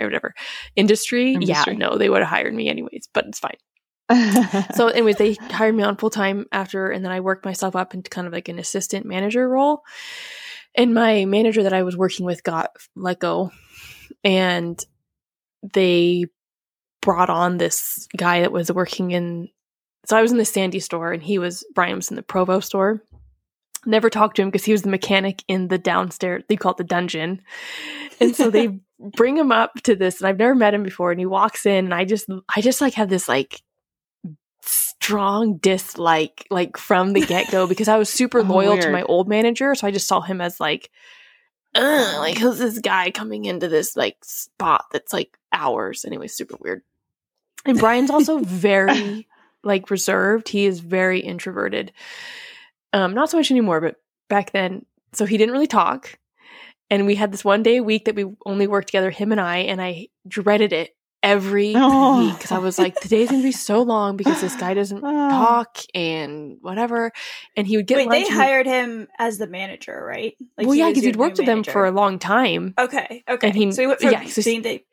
whatever 0.05 0.33
industry, 0.75 1.33
industry, 1.33 1.73
yeah, 1.73 1.77
no, 1.77 1.97
they 1.97 2.09
would 2.09 2.21
have 2.21 2.29
hired 2.29 2.53
me 2.53 2.69
anyways, 2.69 3.09
but 3.13 3.25
it's 3.25 3.39
fine. 3.39 3.57
so 4.75 4.87
anyways 4.87 5.17
they 5.17 5.35
hired 5.49 5.75
me 5.75 5.83
on 5.83 5.97
full 5.97 6.09
time 6.09 6.45
after 6.51 6.89
and 6.89 7.03
then 7.03 7.11
i 7.11 7.19
worked 7.19 7.45
myself 7.45 7.75
up 7.75 7.93
into 7.93 8.09
kind 8.09 8.27
of 8.27 8.33
like 8.33 8.49
an 8.49 8.59
assistant 8.59 9.05
manager 9.05 9.47
role. 9.47 9.83
And 10.75 10.93
my 10.93 11.25
manager 11.25 11.63
that 11.63 11.73
i 11.73 11.83
was 11.83 11.97
working 11.97 12.25
with 12.25 12.43
got 12.43 12.71
let 12.95 13.19
go. 13.19 13.51
And 14.23 14.83
they 15.73 16.25
brought 17.01 17.29
on 17.29 17.57
this 17.57 18.07
guy 18.15 18.41
that 18.41 18.51
was 18.51 18.71
working 18.71 19.11
in 19.11 19.49
so 20.05 20.17
i 20.17 20.21
was 20.21 20.31
in 20.31 20.37
the 20.37 20.45
sandy 20.45 20.79
store 20.79 21.11
and 21.11 21.23
he 21.23 21.39
was 21.39 21.65
brian 21.73 21.95
was 21.95 22.09
in 22.09 22.15
the 22.15 22.23
provo 22.23 22.59
store. 22.59 23.03
Never 23.83 24.11
talked 24.11 24.35
to 24.35 24.43
him 24.43 24.49
because 24.49 24.63
he 24.65 24.73
was 24.73 24.83
the 24.83 24.89
mechanic 24.89 25.43
in 25.47 25.67
the 25.67 25.79
downstairs 25.79 26.43
they 26.47 26.55
call 26.55 26.73
it 26.73 26.77
the 26.77 26.83
dungeon. 26.83 27.41
And 28.19 28.35
so 28.35 28.51
they 28.51 28.79
bring 28.99 29.35
him 29.35 29.51
up 29.51 29.73
to 29.83 29.95
this 29.95 30.19
and 30.19 30.27
i've 30.27 30.37
never 30.37 30.53
met 30.53 30.73
him 30.73 30.83
before 30.83 31.11
and 31.11 31.19
he 31.19 31.25
walks 31.25 31.65
in 31.65 31.85
and 31.85 31.93
i 31.93 32.05
just 32.05 32.27
i 32.55 32.61
just 32.61 32.81
like 32.81 32.93
have 32.93 33.09
this 33.09 33.27
like 33.27 33.61
strong 35.01 35.57
dislike 35.57 36.45
like 36.51 36.77
from 36.77 37.13
the 37.13 37.25
get-go 37.25 37.65
because 37.69 37.87
I 37.87 37.97
was 37.97 38.09
super 38.09 38.39
oh, 38.39 38.43
loyal 38.43 38.77
to 38.77 38.91
my 38.91 39.01
old 39.03 39.27
manager 39.27 39.73
so 39.73 39.87
I 39.87 39.91
just 39.91 40.07
saw 40.07 40.21
him 40.21 40.41
as 40.41 40.59
like 40.59 40.91
like 41.73 42.37
who's 42.37 42.59
this 42.59 42.79
guy 42.79 43.11
coming 43.11 43.45
into 43.45 43.67
this 43.67 43.95
like 43.95 44.17
spot 44.23 44.85
that's 44.91 45.13
like 45.13 45.37
ours? 45.53 46.05
Anyway 46.05 46.27
super 46.27 46.55
weird. 46.59 46.83
And 47.65 47.79
Brian's 47.79 48.09
also 48.11 48.39
very 48.39 49.27
like 49.63 49.89
reserved. 49.89 50.49
He 50.49 50.65
is 50.65 50.81
very 50.81 51.19
introverted. 51.19 51.93
Um 52.93 53.13
not 53.13 53.29
so 53.29 53.37
much 53.37 53.51
anymore 53.51 53.81
but 53.81 53.95
back 54.29 54.51
then 54.51 54.85
so 55.13 55.25
he 55.25 55.37
didn't 55.37 55.53
really 55.53 55.67
talk. 55.67 56.19
And 56.91 57.05
we 57.05 57.15
had 57.15 57.31
this 57.31 57.45
one 57.45 57.63
day 57.63 57.77
a 57.77 57.83
week 57.83 58.05
that 58.05 58.15
we 58.15 58.25
only 58.45 58.67
worked 58.67 58.89
together 58.89 59.09
him 59.09 59.31
and 59.31 59.41
I 59.41 59.59
and 59.59 59.81
I 59.81 60.09
dreaded 60.27 60.73
it 60.73 60.95
every 61.23 61.73
oh. 61.75 62.19
week 62.19 62.37
because 62.37 62.51
I 62.51 62.57
was 62.59 62.77
like, 62.79 62.99
today's 62.99 63.29
gonna 63.29 63.43
be 63.43 63.51
so 63.51 63.81
long 63.81 64.17
because 64.17 64.41
this 64.41 64.55
guy 64.55 64.73
doesn't 64.73 65.01
oh. 65.03 65.29
talk 65.29 65.77
and 65.93 66.57
whatever. 66.61 67.11
And 67.55 67.67
he 67.67 67.77
would 67.77 67.87
get. 67.87 67.97
Wait, 67.97 68.09
they 68.09 68.29
hired 68.29 68.65
him 68.65 69.07
as 69.19 69.37
the 69.37 69.47
manager, 69.47 70.03
right? 70.05 70.35
Like 70.57 70.67
well, 70.67 70.75
yeah, 70.75 70.89
because 70.89 71.03
he'd 71.03 71.15
worked 71.15 71.37
with 71.37 71.45
them 71.45 71.63
for 71.63 71.85
a 71.85 71.91
long 71.91 72.19
time. 72.19 72.73
Okay, 72.77 73.23
okay. 73.27 73.47
And 73.47 73.55
he, 73.55 73.71
so 73.71 73.81
he 73.81 73.87
went 73.87 74.01
from 74.01 74.11
yeah, 74.11 74.25
so 74.25 74.41
being 74.43 74.61
the 74.61 74.83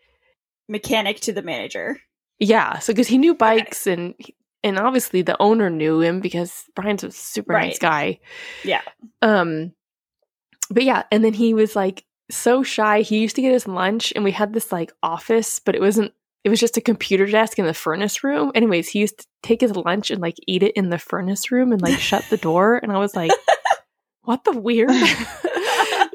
mechanic 0.69 1.21
to 1.21 1.33
the 1.33 1.43
manager. 1.43 2.01
Yeah, 2.39 2.79
so 2.79 2.93
because 2.93 3.09
he 3.09 3.19
knew 3.19 3.35
bikes 3.35 3.87
okay. 3.87 3.95
and 3.95 4.15
and 4.63 4.79
obviously 4.79 5.23
the 5.23 5.41
owner 5.41 5.71
knew 5.71 6.01
him 6.01 6.21
because 6.21 6.65
Brian's 6.75 7.05
a 7.05 7.11
super 7.11 7.53
right. 7.53 7.69
nice 7.69 7.79
guy. 7.79 8.21
Yeah. 8.65 8.83
Um. 9.23 9.73
But 10.71 10.85
yeah, 10.85 11.05
and 11.11 11.25
then 11.25 11.33
he 11.33 11.55
was 11.55 11.75
like 11.75 12.05
so 12.31 12.63
shy. 12.63 13.01
He 13.01 13.21
used 13.21 13.37
to 13.37 13.43
get 13.43 13.53
his 13.53 13.67
lunch, 13.67 14.13
and 14.15 14.25
we 14.25 14.33
had 14.33 14.53
this 14.53 14.71
like 14.71 14.93
office, 15.03 15.59
but 15.59 15.75
it 15.75 15.81
wasn't 15.81 16.13
it 16.49 16.51
was 16.51 16.61
just 16.61 16.79
a 16.79 16.81
computer 16.81 17.27
desk 17.27 17.59
in 17.59 17.67
the 17.67 17.75
furnace 17.75 18.25
room. 18.25 18.53
Anyways, 18.55 18.89
he 18.89 19.01
used 19.01 19.19
to 19.19 19.27
take 19.43 19.61
his 19.61 19.77
lunch 19.77 20.11
and 20.11 20.23
like 20.23 20.37
eat 20.47 20.63
it 20.63 20.73
in 20.77 20.89
the 20.89 20.99
furnace 20.99 21.53
room 21.53 21.73
and 21.73 21.83
like 21.83 21.99
shut 21.99 22.25
the 22.31 22.39
door. 22.39 22.81
And 22.83 22.91
I 22.91 22.97
was 22.97 23.15
like, 23.15 23.31
what 24.23 24.45
the 24.45 24.59
weird? 24.59 24.89
so 24.93 24.97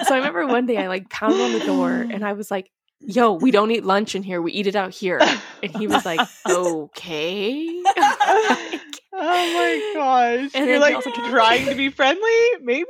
I 0.10 0.16
remember 0.16 0.48
one 0.48 0.66
day 0.66 0.78
I 0.78 0.88
like 0.88 1.08
pounded 1.12 1.40
on 1.40 1.54
the 1.54 1.64
door 1.64 1.92
and 1.92 2.26
I 2.26 2.34
was 2.34 2.50
like, 2.50 2.72
yo, 3.00 3.34
we 3.34 3.52
don't 3.52 3.70
eat 3.70 3.86
lunch 3.86 4.16
in 4.16 4.24
here. 4.24 4.42
We 4.42 4.54
eat 4.54 4.66
it 4.66 4.76
out 4.76 4.92
here. 4.92 5.20
And 5.62 5.78
he 5.78 5.86
was 5.86 6.04
like, 6.04 6.20
okay. 6.50 7.68
oh 7.86 8.80
my 9.14 9.92
gosh. 9.94 10.50
And 10.56 10.68
You're 10.68 10.80
like 10.80 11.00
trying 11.04 11.68
to 11.68 11.76
be 11.76 11.90
friendly, 11.90 12.50
maybe? 12.64 12.88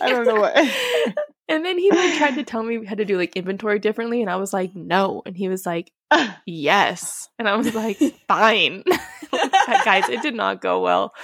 I 0.00 0.08
don't 0.08 0.26
know 0.26 0.40
what. 0.40 0.56
and 1.46 1.62
then 1.62 1.76
he 1.76 1.90
like 1.90 2.16
tried 2.16 2.36
to 2.36 2.42
tell 2.42 2.62
me 2.62 2.78
we 2.78 2.86
had 2.86 2.96
to 2.98 3.04
do 3.04 3.18
like 3.18 3.36
inventory 3.36 3.80
differently. 3.80 4.22
And 4.22 4.30
I 4.30 4.36
was 4.36 4.54
like, 4.54 4.74
no. 4.74 5.20
And 5.26 5.36
he 5.36 5.50
was 5.50 5.66
like, 5.66 5.92
yes. 6.46 7.28
And 7.38 7.48
I 7.48 7.56
was 7.56 7.74
like, 7.74 7.98
fine. 8.28 8.84
Guys, 9.84 10.08
it 10.08 10.22
did 10.22 10.34
not 10.34 10.60
go 10.60 10.80
well. 10.80 11.14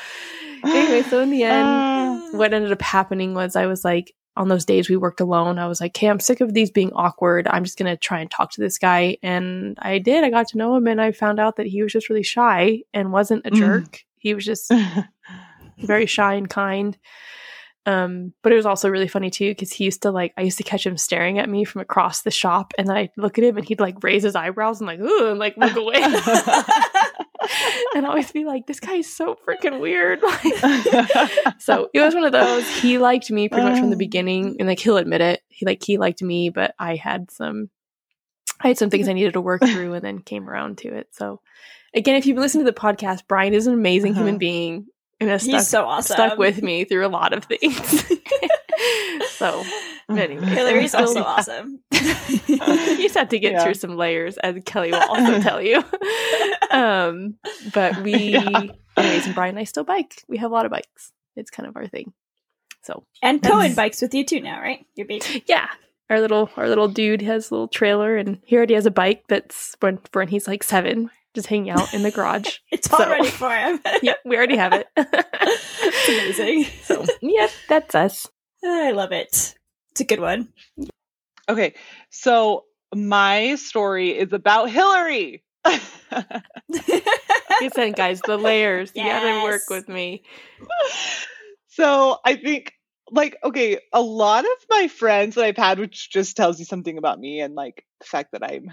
Anyway, 0.65 1.03
so 1.03 1.21
in 1.21 1.31
the 1.31 1.45
end, 1.45 1.69
uh. 1.69 2.21
what 2.33 2.55
ended 2.55 2.73
up 2.73 2.83
happening 2.83 3.35
was 3.35 3.57
I 3.57 3.67
was 3.67 3.85
like, 3.85 4.15
on 4.35 4.49
those 4.49 4.65
days 4.65 4.89
we 4.89 4.97
worked 4.97 5.21
alone, 5.21 5.59
I 5.59 5.69
was 5.69 5.81
like, 5.81 5.95
hey, 5.97 6.09
I'm 6.09 6.21
sick 6.21 6.41
of 6.41 6.55
these 6.55 6.71
being 6.71 6.93
awkward. 6.95 7.47
I'm 7.49 7.65
just 7.65 7.79
going 7.79 7.91
to 7.91 7.99
try 7.99 8.21
and 8.21 8.31
talk 8.31 8.51
to 8.53 8.63
this 8.63 8.79
guy. 8.79 9.19
And 9.23 9.77
I 9.81 9.99
did. 9.99 10.25
I 10.25 10.31
got 10.31 10.49
to 10.49 10.59
know 10.59 10.75
him 10.75 10.87
and 10.87 11.01
I 11.01 11.13
found 11.13 11.39
out 11.39 11.57
that 11.57 11.67
he 11.67 11.83
was 11.83 11.93
just 11.93 12.09
really 12.09 12.23
shy 12.23 12.83
and 12.95 13.13
wasn't 13.13 13.47
a 13.47 13.51
mm. 13.51 13.57
jerk. 13.57 14.05
He 14.17 14.33
was 14.33 14.45
just 14.45 14.73
very 15.79 16.07
shy 16.07 16.35
and 16.35 16.49
kind. 16.49 16.97
Um, 17.85 18.33
but 18.43 18.53
it 18.53 18.57
was 18.57 18.67
also 18.67 18.89
really 18.89 19.09
funny 19.09 19.29
too 19.29 19.51
because 19.51 19.73
he 19.73 19.85
used 19.85 20.03
to 20.03 20.13
like 20.13 20.33
I 20.37 20.43
used 20.43 20.59
to 20.59 20.63
catch 20.63 20.87
him 20.87 20.97
staring 20.97 21.41
at 21.41 21.49
me 21.49 21.65
from 21.65 21.81
across 21.81 22.23
the 22.23 22.31
shop, 22.31 22.73
and 22.79 22.87
then 22.87 22.97
I'd 22.97 23.11
look 23.17 23.39
at 23.39 23.45
him 23.45 23.57
and 23.57 23.67
he'd 23.67 23.81
like 23.81 24.05
raise 24.05 24.23
his 24.23 24.37
eyebrows 24.37 24.81
and 24.81 24.87
like 24.87 25.01
ooh 25.01 25.31
and 25.31 25.39
like 25.41 25.57
look 25.57 25.75
away, 25.75 25.95
and 27.95 28.07
always 28.07 28.31
be 28.31 28.45
like, 28.45 28.69
"This 28.69 28.79
guy 28.79 28.95
is 28.95 29.13
so 29.13 29.37
freaking 29.47 29.81
weird." 29.81 30.21
so 31.59 31.91
it 31.93 32.01
was 32.01 32.15
one 32.15 32.25
of 32.25 32.31
those. 32.31 32.69
He 32.77 32.99
liked 32.99 33.33
me 33.33 33.49
pretty 33.49 33.69
much 33.69 33.81
from 33.81 33.91
the 33.91 33.97
beginning, 33.97 34.57
and 34.61 34.69
like 34.69 34.79
he'll 34.79 34.97
admit 34.97 35.21
it. 35.21 35.43
He 35.49 35.67
like 35.67 35.83
he 35.83 35.99
liked 35.99 36.23
me, 36.23 36.51
but 36.51 36.77
I 36.79 36.95
had 36.95 37.33
some, 37.33 37.69
I 38.61 38.69
had 38.69 38.79
some 38.79 38.91
things 38.91 39.09
I 39.09 39.13
needed 39.13 39.33
to 39.33 39.41
work 39.41 39.61
through, 39.61 39.95
and 39.95 40.05
then 40.05 40.21
came 40.21 40.49
around 40.49 40.79
to 40.79 40.95
it. 40.95 41.09
So 41.11 41.41
again, 41.95 42.15
if 42.15 42.27
you've 42.27 42.39
listened 42.39 42.65
to 42.65 42.71
the 42.71 42.79
podcast, 42.79 43.23
Brian 43.27 43.55
is 43.55 43.67
an 43.67 43.75
amazing 43.75 44.13
uh-huh. 44.13 44.21
human 44.21 44.39
being 44.39 44.87
and 45.23 45.31
has 45.31 45.43
stuck, 45.45 45.63
so 45.63 45.85
awesome. 45.85 46.15
stuck 46.15 46.39
with 46.39 46.63
me 46.63 46.85
through 46.85 47.07
a 47.07 47.09
lot 47.09 47.33
of 47.33 47.45
things. 47.45 48.05
so 49.31 49.65
anyway, 50.11 50.45
Hillary's 50.47 50.95
also 50.95 51.23
awesome. 51.25 51.81
you 51.93 52.59
just 52.99 53.15
have 53.15 53.29
to 53.31 53.39
get 53.39 53.53
yeah. 53.53 53.65
through 53.65 53.75
some 53.75 53.97
layers, 53.97 54.37
as 54.39 54.57
Kelly 54.65 54.91
will 54.91 55.01
also 55.01 55.41
tell 55.41 55.63
you. 55.63 55.83
Um, 56.71 57.37
but 57.73 58.03
we, 58.03 58.15
yeah. 58.15 58.63
anyways, 58.97 59.27
and 59.27 59.35
Brian 59.35 59.51
and 59.51 59.59
I 59.59 59.65
still 59.65 59.85
bike. 59.85 60.23
We 60.29 60.39
have 60.39 60.51
a 60.51 60.55
lot 60.55 60.67
of 60.67 60.73
bikes. 60.73 61.13
It's 61.37 61.51
kind 61.51 61.69
of 61.69 61.77
our 61.77 61.87
thing. 61.87 62.13
So 62.83 63.05
and 63.23 63.43
Cohen 63.43 63.75
bikes 63.75 64.03
with 64.03 64.13
you 64.13 64.25
too 64.25 64.41
now, 64.41 64.61
right? 64.61 64.85
Your 64.97 65.07
baby. 65.07 65.45
Yeah, 65.47 65.69
our 66.11 66.21
little 66.21 66.51
our 66.57 66.69
little 66.69 66.89
dude 66.89 67.23
has 67.23 67.51
a 67.51 67.55
little 67.55 67.69
trailer, 67.69 68.17
and 68.17 68.39
he 68.45 68.57
already 68.57 68.75
has 68.75 68.87
a 68.87 68.91
bike 68.91 69.25
that's 69.29 69.77
when 69.79 70.01
when 70.13 70.27
he's 70.27 70.49
like 70.49 70.65
seven 70.65 71.11
just 71.35 71.47
hanging 71.47 71.71
out 71.71 71.93
in 71.95 72.03
the 72.03 72.11
garage. 72.11 72.59
it's 72.71 72.93
all 72.93 73.01
so, 73.01 73.09
ready 73.11 73.29
for 73.29 73.51
him. 73.51 73.81
yep, 74.03 74.19
we 74.25 74.37
already 74.37 74.57
have 74.57 74.73
it. 74.73 74.87
it's 74.97 76.09
amazing. 76.09 76.67
So, 76.83 77.07
yeah, 77.21 77.49
that's 77.69 77.95
us. 77.95 78.27
I 78.65 78.93
love 78.93 79.13
it. 79.13 79.55
It's 79.93 80.01
a 80.01 80.05
good 80.05 80.21
one. 80.21 80.49
Okay, 81.49 81.75
so 82.11 82.65
my 82.95 83.55
story 83.57 84.11
is 84.11 84.33
about 84.33 84.71
Hillary. 84.71 85.43
You 85.67 85.79
Listen, 87.61 87.93
guys, 87.93 88.21
the 88.21 88.37
layers. 88.37 88.93
Yes. 88.95 89.23
You 89.23 89.29
gotta 89.29 89.45
work 89.45 89.63
with 89.71 89.89
me. 89.89 90.23
So 91.69 92.19
I 92.25 92.37
think 92.37 92.73
like 93.13 93.37
okay 93.45 93.79
a 93.93 94.01
lot 94.01 94.45
of 94.45 94.67
my 94.71 94.89
friends 94.89 95.35
that 95.35 95.45
i've 95.45 95.57
had 95.57 95.79
which 95.79 96.11
just 96.11 96.37
tells 96.37 96.59
you 96.59 96.65
something 96.65 96.99
about 96.99 97.21
me 97.21 97.41
and 97.41 97.55
like 97.55 97.85
the 98.01 98.07
fact 98.07 98.33
that 98.33 98.43
i'm 98.43 98.71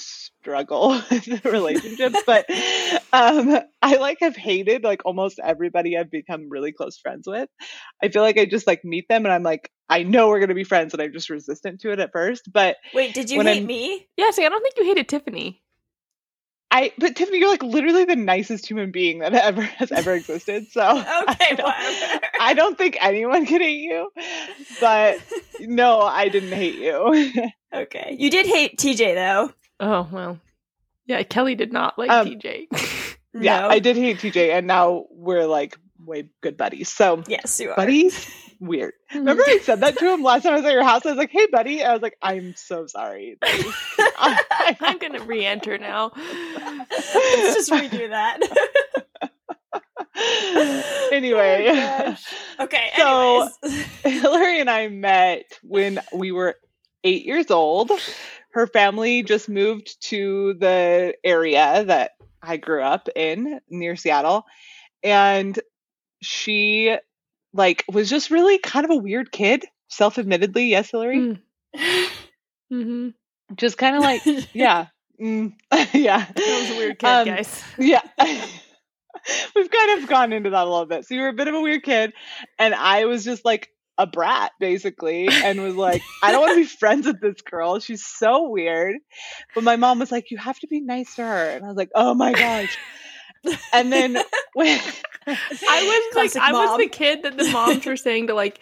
struggle 0.00 0.90
with 1.10 1.44
relationships 1.44 2.18
but 2.26 2.46
um 3.12 3.58
i 3.82 3.96
like 3.96 4.18
have 4.20 4.36
hated 4.36 4.82
like 4.82 5.02
almost 5.04 5.38
everybody 5.42 5.96
i've 5.98 6.10
become 6.10 6.48
really 6.48 6.72
close 6.72 6.98
friends 6.98 7.26
with 7.26 7.48
i 8.02 8.08
feel 8.08 8.22
like 8.22 8.38
i 8.38 8.44
just 8.44 8.66
like 8.66 8.84
meet 8.84 9.06
them 9.08 9.26
and 9.26 9.32
i'm 9.32 9.42
like 9.42 9.70
i 9.88 10.02
know 10.02 10.28
we're 10.28 10.40
gonna 10.40 10.54
be 10.54 10.64
friends 10.64 10.94
and 10.94 11.02
i'm 11.02 11.12
just 11.12 11.28
resistant 11.28 11.80
to 11.80 11.92
it 11.92 12.00
at 12.00 12.12
first 12.12 12.50
but 12.52 12.76
wait 12.94 13.12
did 13.12 13.30
you 13.30 13.40
hate 13.42 13.58
I'm, 13.58 13.66
me 13.66 14.08
yeah 14.16 14.30
see 14.30 14.44
i 14.44 14.48
don't 14.48 14.62
think 14.62 14.74
you 14.78 14.84
hated 14.84 15.08
tiffany 15.08 15.62
I 16.70 16.92
but 16.98 17.16
Tiffany, 17.16 17.38
you're 17.38 17.50
like 17.50 17.62
literally 17.62 18.04
the 18.04 18.16
nicest 18.16 18.66
human 18.66 18.92
being 18.92 19.20
that 19.20 19.34
ever 19.34 19.62
has 19.78 19.90
ever 19.90 20.14
existed. 20.14 20.70
So 20.70 20.82
okay, 20.90 21.06
I 21.50 21.54
don't, 21.56 22.24
I 22.40 22.54
don't 22.54 22.78
think 22.78 22.96
anyone 23.00 23.46
could 23.46 23.60
hate 23.60 23.80
you. 23.80 24.10
But 24.80 25.18
no, 25.60 26.00
I 26.00 26.28
didn't 26.28 26.52
hate 26.52 26.76
you. 26.76 27.42
okay. 27.74 28.16
You 28.18 28.30
did 28.30 28.46
hate 28.46 28.78
TJ 28.78 29.14
though. 29.14 29.52
Oh, 29.80 30.06
well. 30.12 30.38
Yeah, 31.06 31.22
Kelly 31.22 31.54
did 31.54 31.72
not 31.72 31.98
like 31.98 32.10
um, 32.10 32.26
TJ. 32.26 32.66
yeah, 33.34 33.60
no. 33.60 33.68
I 33.68 33.78
did 33.78 33.96
hate 33.96 34.18
TJ, 34.18 34.50
and 34.50 34.66
now 34.66 35.06
we're 35.10 35.46
like 35.46 35.76
way 35.98 36.30
good 36.42 36.56
buddies. 36.56 36.88
So, 36.88 37.22
yes, 37.26 37.58
you 37.60 37.70
are. 37.70 37.76
Buddies? 37.76 38.30
Weird. 38.60 38.92
Remember 39.14 39.42
I 39.46 39.58
said 39.62 39.80
that 39.80 39.96
to 39.96 40.12
him 40.12 40.22
last 40.22 40.42
time 40.42 40.52
I 40.52 40.56
was 40.56 40.66
at 40.66 40.72
your 40.72 40.84
house? 40.84 41.06
I 41.06 41.10
was 41.10 41.16
like, 41.16 41.30
hey, 41.30 41.46
buddy. 41.50 41.82
I 41.82 41.94
was 41.94 42.02
like, 42.02 42.18
I'm 42.20 42.54
so 42.56 42.86
sorry. 42.86 43.38
I'm 44.18 44.98
going 44.98 45.14
to 45.14 45.22
re 45.22 45.46
enter 45.46 45.78
now. 45.78 46.12
Let's 46.14 47.54
just 47.54 47.70
redo 47.70 48.10
that. 48.10 48.38
anyway. 51.10 51.68
Oh, 51.70 52.16
okay. 52.64 52.90
So 52.98 53.48
Hillary 54.04 54.60
and 54.60 54.68
I 54.68 54.88
met 54.88 55.58
when 55.62 55.98
we 56.12 56.30
were 56.30 56.56
eight 57.02 57.24
years 57.24 57.50
old. 57.50 57.90
Her 58.52 58.66
family 58.66 59.22
just 59.22 59.48
moved 59.48 60.00
to 60.08 60.54
the 60.54 61.14
area 61.24 61.84
that 61.84 62.12
I 62.42 62.56
grew 62.56 62.82
up 62.82 63.08
in 63.14 63.60
near 63.68 63.96
Seattle. 63.96 64.44
And 65.02 65.58
she 66.22 66.96
like 67.52 67.84
was 67.88 68.10
just 68.10 68.30
really 68.30 68.58
kind 68.58 68.84
of 68.84 68.90
a 68.90 68.96
weird 68.96 69.32
kid, 69.32 69.64
self-admittedly. 69.88 70.66
Yes, 70.66 70.90
Hillary. 70.90 71.38
Mm. 71.76 72.08
Mm-hmm. 72.72 73.08
Just 73.56 73.78
kind 73.78 73.96
of 73.96 74.02
like, 74.02 74.22
yeah, 74.52 74.86
mm, 75.20 75.52
yeah. 75.92 76.24
That 76.24 76.60
was 76.60 76.70
a 76.70 76.78
weird 76.78 76.98
kid, 76.98 77.06
um, 77.06 77.26
guys. 77.26 77.62
Yeah. 77.78 78.02
We've 79.54 79.70
kind 79.70 80.02
of 80.02 80.08
gone 80.08 80.32
into 80.32 80.50
that 80.50 80.66
a 80.66 80.70
little 80.70 80.86
bit. 80.86 81.04
So 81.04 81.14
you 81.14 81.22
were 81.22 81.28
a 81.28 81.34
bit 81.34 81.48
of 81.48 81.54
a 81.54 81.60
weird 81.60 81.82
kid, 81.82 82.12
and 82.58 82.74
I 82.74 83.06
was 83.06 83.24
just 83.24 83.44
like 83.44 83.70
a 84.00 84.06
brat 84.06 84.52
basically 84.58 85.28
and 85.28 85.60
was 85.60 85.74
like 85.74 86.00
i 86.22 86.32
don't 86.32 86.40
want 86.40 86.54
to 86.54 86.62
be 86.62 86.66
friends 86.80 87.06
with 87.06 87.20
this 87.20 87.42
girl. 87.42 87.78
She's 87.80 88.04
so 88.04 88.48
weird. 88.48 88.96
But 89.54 89.62
my 89.62 89.76
mom 89.76 89.98
was 89.98 90.10
like 90.10 90.30
you 90.30 90.38
have 90.38 90.58
to 90.60 90.66
be 90.66 90.80
nice 90.80 91.16
to 91.16 91.22
her. 91.22 91.50
And 91.50 91.64
i 91.64 91.68
was 91.68 91.76
like 91.76 91.90
oh 91.94 92.14
my 92.14 92.32
gosh. 92.32 92.76
And 93.72 93.92
then 93.92 94.16
when 94.54 94.80
I 95.26 96.10
was 96.12 96.34
like, 96.34 96.36
I 96.36 96.52
was 96.52 96.78
the 96.78 96.88
kid 96.88 97.22
that 97.22 97.36
the 97.36 97.50
moms 97.50 97.84
were 97.84 97.96
saying 97.96 98.28
to 98.28 98.34
like 98.34 98.60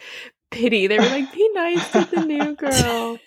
pity. 0.51 0.87
They 0.87 0.97
were 0.97 1.05
like, 1.05 1.31
"Be 1.33 1.49
nice 1.53 1.91
to 1.91 2.07
the 2.11 2.25
new 2.25 2.55
girl." 2.55 3.17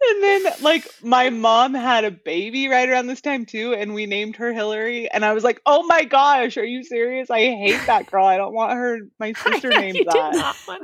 And 0.00 0.22
then 0.22 0.44
like 0.62 0.86
my 1.02 1.30
mom 1.30 1.74
had 1.74 2.04
a 2.04 2.10
baby 2.10 2.68
right 2.68 2.88
around 2.88 3.06
this 3.06 3.20
time 3.20 3.46
too 3.46 3.74
and 3.74 3.94
we 3.94 4.06
named 4.06 4.36
her 4.36 4.52
hillary. 4.52 5.10
And 5.10 5.24
i 5.24 5.32
was 5.32 5.44
like 5.44 5.60
oh 5.66 5.84
my 5.84 6.04
gosh 6.04 6.56
are 6.56 6.64
you 6.64 6.84
serious? 6.84 7.30
I 7.30 7.40
hate 7.40 7.80
that 7.86 8.10
girl. 8.10 8.26
I 8.26 8.36
don't 8.36 8.54
want 8.54 8.72
her 8.72 8.98
my 9.18 9.32
sister 9.44 9.70
named 9.70 10.06
that. 10.06 10.56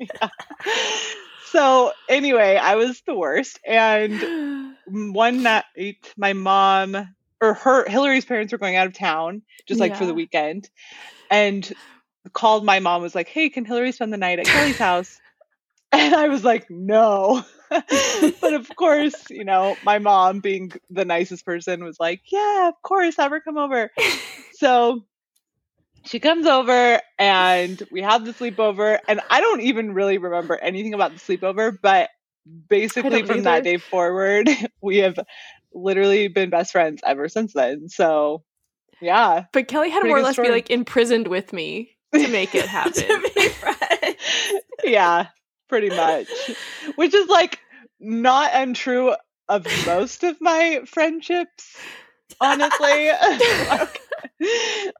yeah. 0.00 0.28
so 1.46 1.92
anyway 2.08 2.56
i 2.56 2.74
was 2.74 3.02
the 3.06 3.14
worst. 3.14 3.58
And 3.66 4.74
one 4.86 5.42
night 5.42 6.12
my 6.16 6.32
mom 6.32 7.08
or 7.40 7.54
her 7.54 7.88
Hillary's 7.88 8.24
parents 8.24 8.52
were 8.52 8.58
going 8.58 8.76
out 8.76 8.86
of 8.86 8.94
town 8.94 9.42
just 9.66 9.80
like 9.80 9.92
yeah. 9.92 9.98
for 9.98 10.06
the 10.06 10.14
weekend. 10.14 10.68
And 11.30 11.70
called 12.32 12.64
my 12.64 12.80
mom 12.80 13.02
was 13.02 13.14
like, 13.14 13.28
"Hey, 13.28 13.48
can 13.48 13.64
Hillary 13.64 13.92
spend 13.92 14.12
the 14.12 14.16
night 14.16 14.38
at 14.38 14.46
Kelly's 14.46 14.78
house?" 14.78 15.20
And 15.96 16.14
I 16.14 16.28
was 16.28 16.44
like, 16.44 16.70
"No." 16.70 17.44
but 17.70 18.54
of 18.54 18.68
course, 18.76 19.30
you 19.30 19.44
know, 19.44 19.76
my 19.84 19.98
mom 19.98 20.40
being 20.40 20.72
the 20.90 21.04
nicest 21.04 21.44
person 21.44 21.84
was 21.84 21.98
like, 21.98 22.22
"Yeah, 22.26 22.68
of 22.68 22.80
course, 22.82 23.16
have 23.16 23.30
her 23.30 23.40
come 23.40 23.58
over." 23.58 23.90
so 24.52 25.04
she 26.06 26.20
comes 26.20 26.46
over 26.46 27.00
and 27.18 27.82
we 27.90 28.02
have 28.02 28.24
the 28.24 28.32
sleepover 28.32 28.98
and 29.08 29.20
I 29.28 29.40
don't 29.40 29.60
even 29.62 29.92
really 29.92 30.18
remember 30.18 30.56
anything 30.56 30.94
about 30.94 31.12
the 31.12 31.18
sleepover, 31.18 31.76
but 31.80 32.10
basically 32.68 33.22
from 33.22 33.38
either. 33.38 33.42
that 33.42 33.64
day 33.64 33.76
forward, 33.76 34.48
we 34.80 34.98
have 34.98 35.18
literally 35.74 36.28
been 36.28 36.50
best 36.50 36.72
friends 36.72 37.00
ever 37.04 37.28
since 37.28 37.52
then. 37.52 37.88
So, 37.88 38.44
yeah. 39.00 39.44
But 39.52 39.68
Kelly 39.68 39.90
had 39.90 40.00
to 40.00 40.08
more 40.08 40.18
or 40.18 40.22
less 40.22 40.34
story. 40.34 40.48
be 40.48 40.54
like 40.54 40.70
imprisoned 40.70 41.28
with 41.28 41.52
me 41.52 41.96
to 42.14 42.28
make 42.28 42.54
it 42.54 42.66
happen. 42.68 43.04
yeah, 44.84 45.26
pretty 45.68 45.90
much. 45.90 46.28
Which 46.96 47.14
is 47.14 47.28
like 47.28 47.58
not 48.00 48.50
untrue 48.54 49.14
of 49.48 49.66
most 49.86 50.24
of 50.24 50.40
my 50.40 50.80
friendships, 50.86 51.76
honestly. 52.40 53.08
like, 53.70 54.00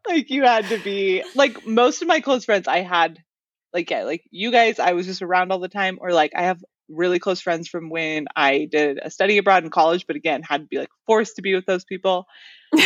like 0.08 0.30
you 0.30 0.44
had 0.44 0.68
to 0.68 0.78
be 0.78 1.24
like 1.34 1.66
most 1.66 2.02
of 2.02 2.08
my 2.08 2.20
close 2.20 2.44
friends 2.44 2.68
I 2.68 2.78
had 2.78 3.22
like 3.72 3.90
yeah, 3.90 4.04
like 4.04 4.24
you 4.30 4.50
guys 4.50 4.78
I 4.78 4.92
was 4.92 5.06
just 5.06 5.22
around 5.22 5.52
all 5.52 5.58
the 5.58 5.68
time 5.68 5.98
or 6.00 6.12
like 6.12 6.32
I 6.34 6.42
have 6.42 6.64
really 6.88 7.18
close 7.18 7.40
friends 7.40 7.68
from 7.68 7.90
when 7.90 8.26
I 8.34 8.68
did 8.70 8.98
a 9.02 9.10
study 9.10 9.38
abroad 9.38 9.64
in 9.64 9.70
college, 9.70 10.06
but 10.06 10.16
again, 10.16 10.42
had 10.42 10.62
to 10.62 10.66
be 10.66 10.78
like 10.78 10.88
forced 11.06 11.36
to 11.36 11.42
be 11.42 11.54
with 11.54 11.66
those 11.66 11.84
people. 11.84 12.26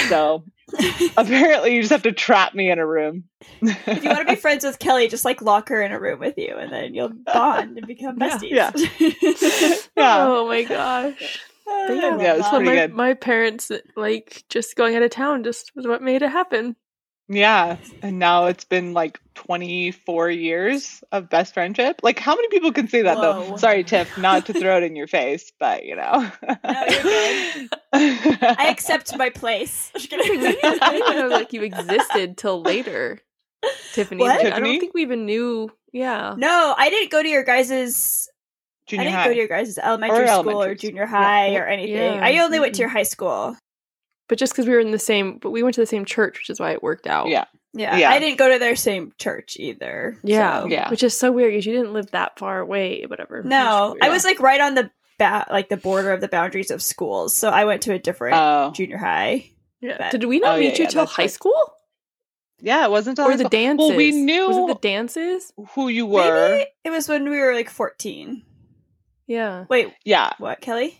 So 0.08 0.44
apparently, 1.16 1.74
you 1.74 1.82
just 1.82 1.92
have 1.92 2.02
to 2.02 2.12
trap 2.12 2.54
me 2.54 2.70
in 2.70 2.78
a 2.78 2.86
room. 2.86 3.24
if 3.60 4.02
you 4.02 4.08
want 4.08 4.26
to 4.26 4.34
be 4.34 4.40
friends 4.40 4.64
with 4.64 4.78
Kelly, 4.78 5.08
just 5.08 5.24
like 5.24 5.42
lock 5.42 5.68
her 5.68 5.82
in 5.82 5.92
a 5.92 6.00
room 6.00 6.20
with 6.20 6.36
you, 6.36 6.56
and 6.56 6.72
then 6.72 6.94
you'll 6.94 7.12
bond 7.26 7.76
and 7.78 7.86
become 7.86 8.18
besties. 8.18 8.50
Yeah. 8.50 8.70
yeah. 8.98 9.10
yeah. 9.96 10.26
Oh 10.26 10.46
my 10.46 10.62
gosh. 10.64 11.40
yeah, 11.66 12.18
yeah, 12.18 12.34
it 12.34 12.38
was 12.38 12.48
pretty 12.48 12.64
my, 12.64 12.74
good. 12.74 12.94
My 12.94 13.14
parents 13.14 13.70
like 13.96 14.44
just 14.48 14.76
going 14.76 14.96
out 14.96 15.02
of 15.02 15.10
town 15.10 15.44
just 15.44 15.72
was 15.74 15.86
what 15.86 16.02
made 16.02 16.22
it 16.22 16.30
happen. 16.30 16.76
Yeah. 17.30 17.76
And 18.02 18.18
now 18.18 18.46
it's 18.46 18.64
been 18.64 18.92
like 18.92 19.20
24 19.34 20.30
years 20.30 21.04
of 21.12 21.30
best 21.30 21.54
friendship. 21.54 22.00
Like, 22.02 22.18
how 22.18 22.34
many 22.34 22.48
people 22.48 22.72
can 22.72 22.88
say 22.88 23.02
that 23.02 23.18
Whoa. 23.18 23.50
though? 23.50 23.56
Sorry, 23.56 23.84
Tiff, 23.84 24.18
not 24.18 24.46
to 24.46 24.52
throw 24.52 24.78
it 24.78 24.82
in 24.82 24.96
your 24.96 25.06
face, 25.06 25.52
but 25.60 25.84
you 25.84 25.94
know. 25.94 26.32
no, 26.42 26.86
you're 26.90 27.02
good. 27.02 27.70
I 28.40 28.68
accept 28.70 29.16
my 29.16 29.30
place. 29.30 29.90
I 29.94 29.98
didn't 29.98 31.08
even 31.08 31.16
know 31.16 31.28
like 31.28 31.52
you 31.52 31.62
existed 31.62 32.36
till 32.36 32.62
later, 32.62 33.20
Tiffany. 33.92 34.20
What? 34.20 34.44
I 34.44 34.60
don't 34.60 34.80
think 34.80 34.94
we 34.94 35.02
even 35.02 35.26
knew. 35.26 35.70
Yeah. 35.92 36.34
No, 36.36 36.74
I 36.76 36.90
didn't 36.90 37.10
go 37.10 37.22
to 37.22 37.28
your 37.28 37.44
guys's. 37.44 38.28
Junior 38.86 39.02
I 39.02 39.04
didn't 39.04 39.18
high. 39.18 39.24
go 39.26 39.30
to 39.30 39.36
your 39.36 39.48
guys' 39.48 39.78
elementary 39.78 40.24
or 40.24 40.26
school 40.26 40.38
elementary. 40.38 40.72
or 40.72 40.74
junior 40.74 41.06
high 41.06 41.48
yeah. 41.50 41.60
or 41.60 41.66
anything. 41.66 42.14
Yeah. 42.14 42.24
I 42.24 42.38
only 42.38 42.58
went 42.58 42.74
to 42.74 42.80
your 42.80 42.88
mm-hmm. 42.88 42.96
high 42.96 43.02
school 43.04 43.56
but 44.30 44.38
just 44.38 44.52
because 44.52 44.66
we 44.66 44.72
were 44.72 44.80
in 44.80 44.92
the 44.92 44.98
same, 44.98 45.38
but 45.38 45.50
we 45.50 45.64
went 45.64 45.74
to 45.74 45.80
the 45.80 45.86
same 45.86 46.04
church, 46.04 46.38
which 46.38 46.50
is 46.50 46.60
why 46.60 46.70
it 46.70 46.84
worked 46.84 47.08
out. 47.08 47.26
Yeah. 47.26 47.46
Yeah. 47.74 47.96
yeah. 47.96 48.10
I 48.10 48.20
didn't 48.20 48.38
go 48.38 48.48
to 48.48 48.60
their 48.60 48.76
same 48.76 49.12
church 49.18 49.56
either. 49.58 50.16
Yeah. 50.22 50.62
So. 50.62 50.68
Yeah. 50.68 50.88
Which 50.88 51.02
is 51.02 51.16
so 51.16 51.32
weird 51.32 51.50
because 51.50 51.66
you 51.66 51.72
didn't 51.72 51.92
live 51.92 52.12
that 52.12 52.38
far 52.38 52.60
away, 52.60 53.04
whatever. 53.08 53.42
No, 53.42 53.96
I 54.00 54.08
was 54.08 54.24
like 54.24 54.38
right 54.38 54.60
on 54.60 54.76
the 54.76 54.88
ba- 55.20 55.46
like 55.50 55.68
the 55.68 55.76
border 55.76 56.12
of 56.12 56.20
the 56.20 56.26
boundaries 56.26 56.72
of 56.72 56.82
schools. 56.82 57.36
So 57.36 57.48
I 57.48 57.64
went 57.64 57.82
to 57.82 57.92
a 57.92 57.98
different 57.98 58.36
oh. 58.36 58.72
junior 58.72 58.98
high. 58.98 59.50
Yeah. 59.80 59.96
But... 59.98 60.10
Did 60.10 60.24
we 60.24 60.40
not 60.40 60.56
oh, 60.56 60.60
meet 60.60 60.78
yeah, 60.78 60.86
you 60.86 60.90
till 60.90 61.06
high 61.06 61.22
right. 61.22 61.30
school? 61.30 61.74
Yeah, 62.58 62.84
it 62.84 62.90
wasn't 62.90 63.18
or 63.20 63.30
the 63.36 63.44
school. 63.44 63.48
dances. 63.48 63.88
Well, 63.88 63.96
we 63.96 64.10
knew 64.10 64.48
was 64.48 64.56
it 64.56 64.66
the 64.66 64.88
dances 64.88 65.52
who 65.74 65.88
you 65.88 66.06
were. 66.06 66.50
Maybe 66.50 66.70
it 66.84 66.90
was 66.90 67.08
when 67.08 67.30
we 67.30 67.38
were 67.38 67.54
like 67.54 67.70
fourteen. 67.70 68.42
Yeah. 69.26 69.64
Wait. 69.68 69.94
Yeah. 70.04 70.32
What, 70.38 70.60
Kelly? 70.60 70.98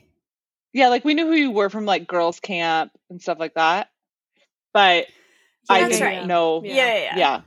Yeah, 0.72 0.88
like 0.88 1.04
we 1.04 1.14
knew 1.14 1.26
who 1.26 1.34
you 1.34 1.50
were 1.50 1.68
from 1.68 1.84
like 1.84 2.06
girls' 2.06 2.38
camp 2.38 2.92
and 3.10 3.20
stuff 3.20 3.40
like 3.40 3.54
that 3.54 3.90
but 4.72 5.06
yeah, 5.68 5.76
I 5.76 5.88
didn't 5.88 6.02
right. 6.02 6.26
know. 6.26 6.62
Yeah. 6.64 6.74
Yeah, 6.74 6.94
yeah. 6.94 7.18
yeah. 7.18 7.40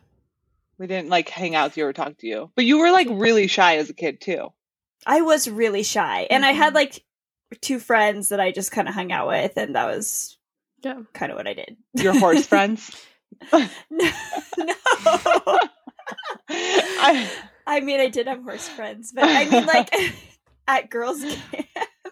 We 0.78 0.88
didn't 0.88 1.10
like 1.10 1.30
hang 1.30 1.56
out 1.56 1.70
with 1.70 1.78
you 1.78 1.86
or 1.86 1.94
talk 1.94 2.18
to 2.18 2.28
you. 2.28 2.52
But 2.56 2.66
you 2.66 2.80
were 2.80 2.92
like 2.92 3.08
really 3.10 3.48
shy 3.48 3.78
as 3.78 3.90
a 3.90 3.94
kid 3.94 4.22
too. 4.22 4.52
I 5.06 5.22
was 5.22 5.50
really 5.50 5.84
shy. 5.84 6.28
And 6.30 6.44
mm-hmm. 6.44 6.50
I 6.50 6.54
had 6.54 6.68
mm-hmm. 6.68 6.76
like 6.76 7.04
two 7.62 7.80
friends 7.80 8.30
that 8.30 8.40
I 8.40 8.52
just 8.52 8.72
kind 8.72 8.88
of 8.88 8.94
hung 8.94 9.12
out 9.12 9.28
with 9.28 9.58
and 9.58 9.76
that 9.76 9.86
was 9.86 10.38
yeah. 10.84 11.02
kind 11.14 11.32
of 11.32 11.38
what 11.38 11.48
I 11.48 11.54
did. 11.54 11.78
Your 11.94 12.18
horse 12.18 12.46
friends? 12.48 12.90
no. 13.54 13.68
no. 13.92 14.10
I, 16.50 17.30
I 17.66 17.80
mean 17.82 18.00
I 18.00 18.10
did 18.10 18.28
have 18.28 18.44
horse 18.44 18.68
friends, 18.68 19.12
but 19.14 19.26
I 19.26 19.50
mean 19.50 19.66
like 19.66 19.94
at 20.68 20.90
girls 20.90 21.24
camp. 21.24 21.68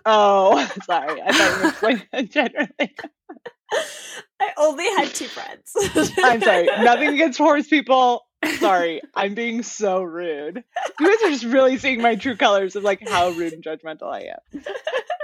Oh, 0.06 0.69
sorry. 0.86 1.21
I 1.21 1.32
thought 1.32 1.58
you 1.58 1.63
were 1.63 1.69
explaining 1.69 2.30
generally. 2.30 2.95
I 4.39 4.52
only 4.58 4.85
had 4.85 5.08
two 5.13 5.27
friends. 5.27 5.73
I'm 6.23 6.42
sorry. 6.42 6.65
Nothing 6.65 7.10
against 7.10 7.37
horse 7.37 7.67
people. 7.67 8.25
Sorry, 8.58 9.02
I'm 9.15 9.33
being 9.33 9.63
so 9.63 10.02
rude. 10.02 10.63
You 11.00 11.08
guys 11.08 11.27
are 11.27 11.31
just 11.31 11.46
really 11.46 11.77
seeing 11.77 12.02
my 12.02 12.15
true 12.15 12.35
colors 12.35 12.75
of 12.75 12.83
like 12.83 13.08
how 13.08 13.29
rude 13.29 13.54
and 13.54 13.63
judgmental 13.63 14.12
I 14.12 14.33
am. 14.33 14.63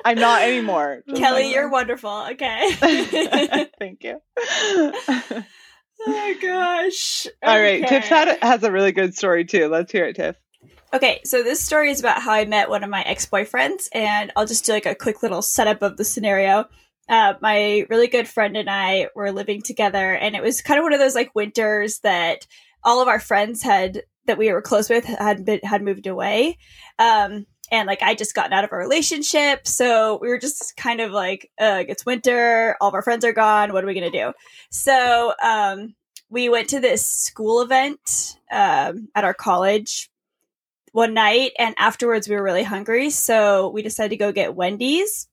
I'm 0.06 0.20
not 0.20 0.44
anymore. 0.44 1.04
Kelly, 1.16 1.52
you're 1.52 1.70
wonderful. 1.70 2.28
Okay. 2.32 2.72
Thank 3.80 4.04
you. 4.04 4.22
oh 6.08 6.36
gosh. 6.42 7.28
All 7.44 7.60
right, 7.60 7.84
okay. 7.84 8.00
Tiff 8.00 8.06
had, 8.06 8.38
has 8.42 8.64
a 8.64 8.72
really 8.72 8.92
good 8.92 9.16
story 9.16 9.46
too. 9.46 9.68
Let's 9.68 9.92
hear 9.92 10.06
it, 10.06 10.16
Tiff. 10.16 10.36
Okay, 10.94 11.20
so 11.26 11.44
this 11.44 11.62
story 11.62 11.92
is 11.92 12.00
about 12.00 12.22
how 12.22 12.32
I 12.32 12.46
met 12.46 12.70
one 12.70 12.84
of 12.84 12.90
my 12.90 13.02
ex 13.02 13.26
boyfriends, 13.26 13.90
and 13.92 14.32
I'll 14.36 14.46
just 14.46 14.66
do 14.66 14.72
like 14.72 14.86
a 14.86 14.96
quick 14.96 15.22
little 15.22 15.42
setup 15.42 15.82
of 15.82 15.98
the 15.98 16.06
scenario 16.06 16.68
uh, 17.10 17.34
my 17.42 17.86
really 17.90 18.08
good 18.08 18.28
friend 18.28 18.58
and 18.58 18.70
I 18.70 19.10
were 19.16 19.32
living 19.32 19.62
together, 19.62 20.14
and 20.14 20.36
it 20.36 20.44
was 20.44 20.62
kind 20.62 20.78
of 20.80 20.84
one 20.84 20.94
of 20.94 21.00
those 21.00 21.16
like 21.16 21.34
winters 21.34 22.00
that 22.00 22.46
all 22.88 23.02
of 23.02 23.10
our 23.10 23.20
friends 23.20 23.62
had 23.62 24.02
that 24.26 24.38
we 24.38 24.52
were 24.52 24.62
close 24.62 24.90
with 24.90 25.04
had 25.04 25.46
been 25.46 25.60
had 25.64 25.84
moved 25.84 26.08
away. 26.08 26.58
Um, 26.98 27.46
and 27.70 27.86
like 27.86 28.02
I 28.02 28.16
just 28.16 28.34
gotten 28.34 28.54
out 28.54 28.64
of 28.64 28.72
a 28.72 28.78
relationship, 28.78 29.68
so 29.68 30.18
we 30.22 30.30
were 30.30 30.40
just 30.40 30.78
kind 30.78 31.02
of 31.02 31.12
like, 31.12 31.52
it's 31.60 32.06
winter, 32.06 32.78
all 32.80 32.88
of 32.88 32.94
our 32.94 33.02
friends 33.02 33.26
are 33.26 33.34
gone. 33.34 33.74
What 33.74 33.84
are 33.84 33.88
we 33.88 33.94
gonna 33.94 34.10
do? 34.10 34.32
So 34.72 35.34
um, 35.44 35.94
we 36.30 36.48
went 36.48 36.70
to 36.70 36.80
this 36.80 37.06
school 37.06 37.62
event 37.62 38.38
um, 38.50 39.10
at 39.14 39.26
our 39.26 39.34
college 39.34 40.10
one 40.94 41.14
night, 41.14 41.52
and 41.60 41.76
afterwards 41.78 42.30
we 42.30 42.36
were 42.38 42.44
really 42.44 42.64
hungry, 42.64 43.10
so 43.10 43.70
we 43.70 43.82
decided 43.82 44.12
to 44.12 44.18
go 44.18 44.32
get 44.32 44.56
Wendy's. 44.56 45.28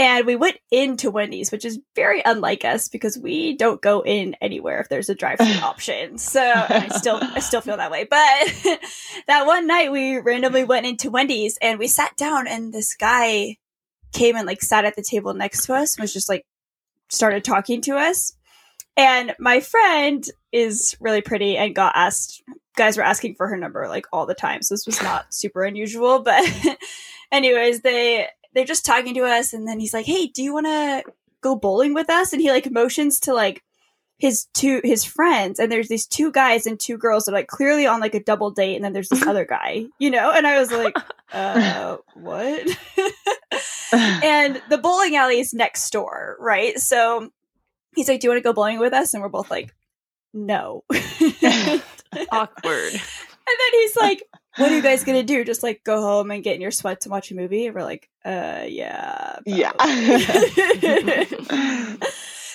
And 0.00 0.24
we 0.26 0.34
went 0.34 0.56
into 0.70 1.10
Wendy's, 1.10 1.52
which 1.52 1.66
is 1.66 1.78
very 1.94 2.22
unlike 2.24 2.64
us 2.64 2.88
because 2.88 3.18
we 3.18 3.54
don't 3.54 3.82
go 3.82 4.00
in 4.00 4.34
anywhere 4.40 4.80
if 4.80 4.88
there's 4.88 5.10
a 5.10 5.14
drive-through 5.14 5.46
option. 5.62 6.16
So 6.16 6.40
I 6.42 6.88
still 6.88 7.18
I 7.20 7.40
still 7.40 7.60
feel 7.60 7.76
that 7.76 7.90
way. 7.90 8.04
But 8.04 8.18
that 9.26 9.46
one 9.46 9.66
night 9.66 9.92
we 9.92 10.18
randomly 10.18 10.64
went 10.64 10.86
into 10.86 11.10
Wendy's 11.10 11.58
and 11.60 11.78
we 11.78 11.86
sat 11.86 12.16
down 12.16 12.48
and 12.48 12.72
this 12.72 12.96
guy 12.96 13.58
came 14.14 14.36
and 14.36 14.46
like 14.46 14.62
sat 14.62 14.86
at 14.86 14.96
the 14.96 15.02
table 15.02 15.34
next 15.34 15.66
to 15.66 15.74
us 15.74 15.96
and 15.96 16.02
was 16.02 16.14
just 16.14 16.30
like 16.30 16.46
started 17.10 17.44
talking 17.44 17.82
to 17.82 17.96
us. 17.96 18.32
And 18.96 19.34
my 19.38 19.60
friend 19.60 20.24
is 20.50 20.96
really 20.98 21.20
pretty 21.20 21.58
and 21.58 21.74
got 21.74 21.92
asked 21.94 22.42
guys 22.74 22.96
were 22.96 23.02
asking 23.02 23.34
for 23.34 23.48
her 23.48 23.56
number 23.58 23.86
like 23.86 24.06
all 24.14 24.24
the 24.24 24.34
time. 24.34 24.62
So 24.62 24.72
this 24.72 24.86
was 24.86 25.02
not 25.02 25.34
super 25.34 25.62
unusual, 25.62 26.20
but 26.20 26.42
anyways, 27.32 27.82
they 27.82 28.28
they're 28.54 28.64
just 28.64 28.84
talking 28.84 29.14
to 29.14 29.24
us 29.24 29.52
and 29.52 29.66
then 29.66 29.80
he's 29.80 29.94
like, 29.94 30.06
"Hey, 30.06 30.26
do 30.26 30.42
you 30.42 30.52
want 30.52 30.66
to 30.66 31.04
go 31.40 31.56
bowling 31.56 31.94
with 31.94 32.10
us?" 32.10 32.32
And 32.32 32.42
he 32.42 32.50
like 32.50 32.70
motions 32.70 33.20
to 33.20 33.34
like 33.34 33.62
his 34.20 34.46
two 34.52 34.82
his 34.84 35.02
friends 35.02 35.58
and 35.58 35.72
there's 35.72 35.88
these 35.88 36.06
two 36.06 36.30
guys 36.30 36.66
and 36.66 36.78
two 36.78 36.98
girls 36.98 37.24
that 37.24 37.32
are 37.32 37.36
like 37.36 37.46
clearly 37.46 37.86
on 37.86 38.00
like 38.00 38.14
a 38.14 38.22
double 38.22 38.50
date 38.50 38.76
and 38.76 38.84
then 38.84 38.92
there's 38.92 39.08
this 39.08 39.26
other 39.26 39.46
guy 39.46 39.86
you 39.98 40.10
know? 40.10 40.30
And 40.30 40.46
i 40.46 40.58
was 40.58 40.70
like 40.70 40.94
uh 41.32 41.96
what? 42.14 42.78
And 43.92 44.62
the 44.70 44.78
bowling 44.78 45.16
alley 45.16 45.40
is 45.40 45.52
next 45.52 45.90
door 45.90 46.36
right? 46.38 46.78
So 46.78 47.30
he's 47.96 48.08
like 48.08 48.20
do 48.20 48.26
you 48.26 48.30
want 48.30 48.38
to 48.38 48.48
go 48.48 48.52
bowling 48.52 48.78
with 48.78 48.92
us? 48.92 49.14
And 49.14 49.22
we're 49.22 49.30
both 49.30 49.50
like 49.50 49.74
no. 50.32 50.84
Awkward. 50.92 52.92
And 52.92 53.58
then 53.58 53.72
he's 53.72 53.96
like 53.96 54.22
what 54.56 54.72
are 54.72 54.76
you 54.76 54.82
guys 54.82 55.04
gonna 55.04 55.22
do? 55.22 55.44
Just 55.44 55.62
like 55.62 55.84
go 55.84 56.00
home 56.00 56.30
and 56.30 56.42
get 56.42 56.56
in 56.56 56.60
your 56.60 56.70
sweats 56.70 57.06
and 57.06 57.12
watch 57.12 57.30
a 57.30 57.34
movie? 57.34 57.66
And 57.66 57.74
we're 57.74 57.82
like, 57.82 58.08
uh, 58.24 58.64
yeah, 58.66 59.38
yeah. 59.46 59.72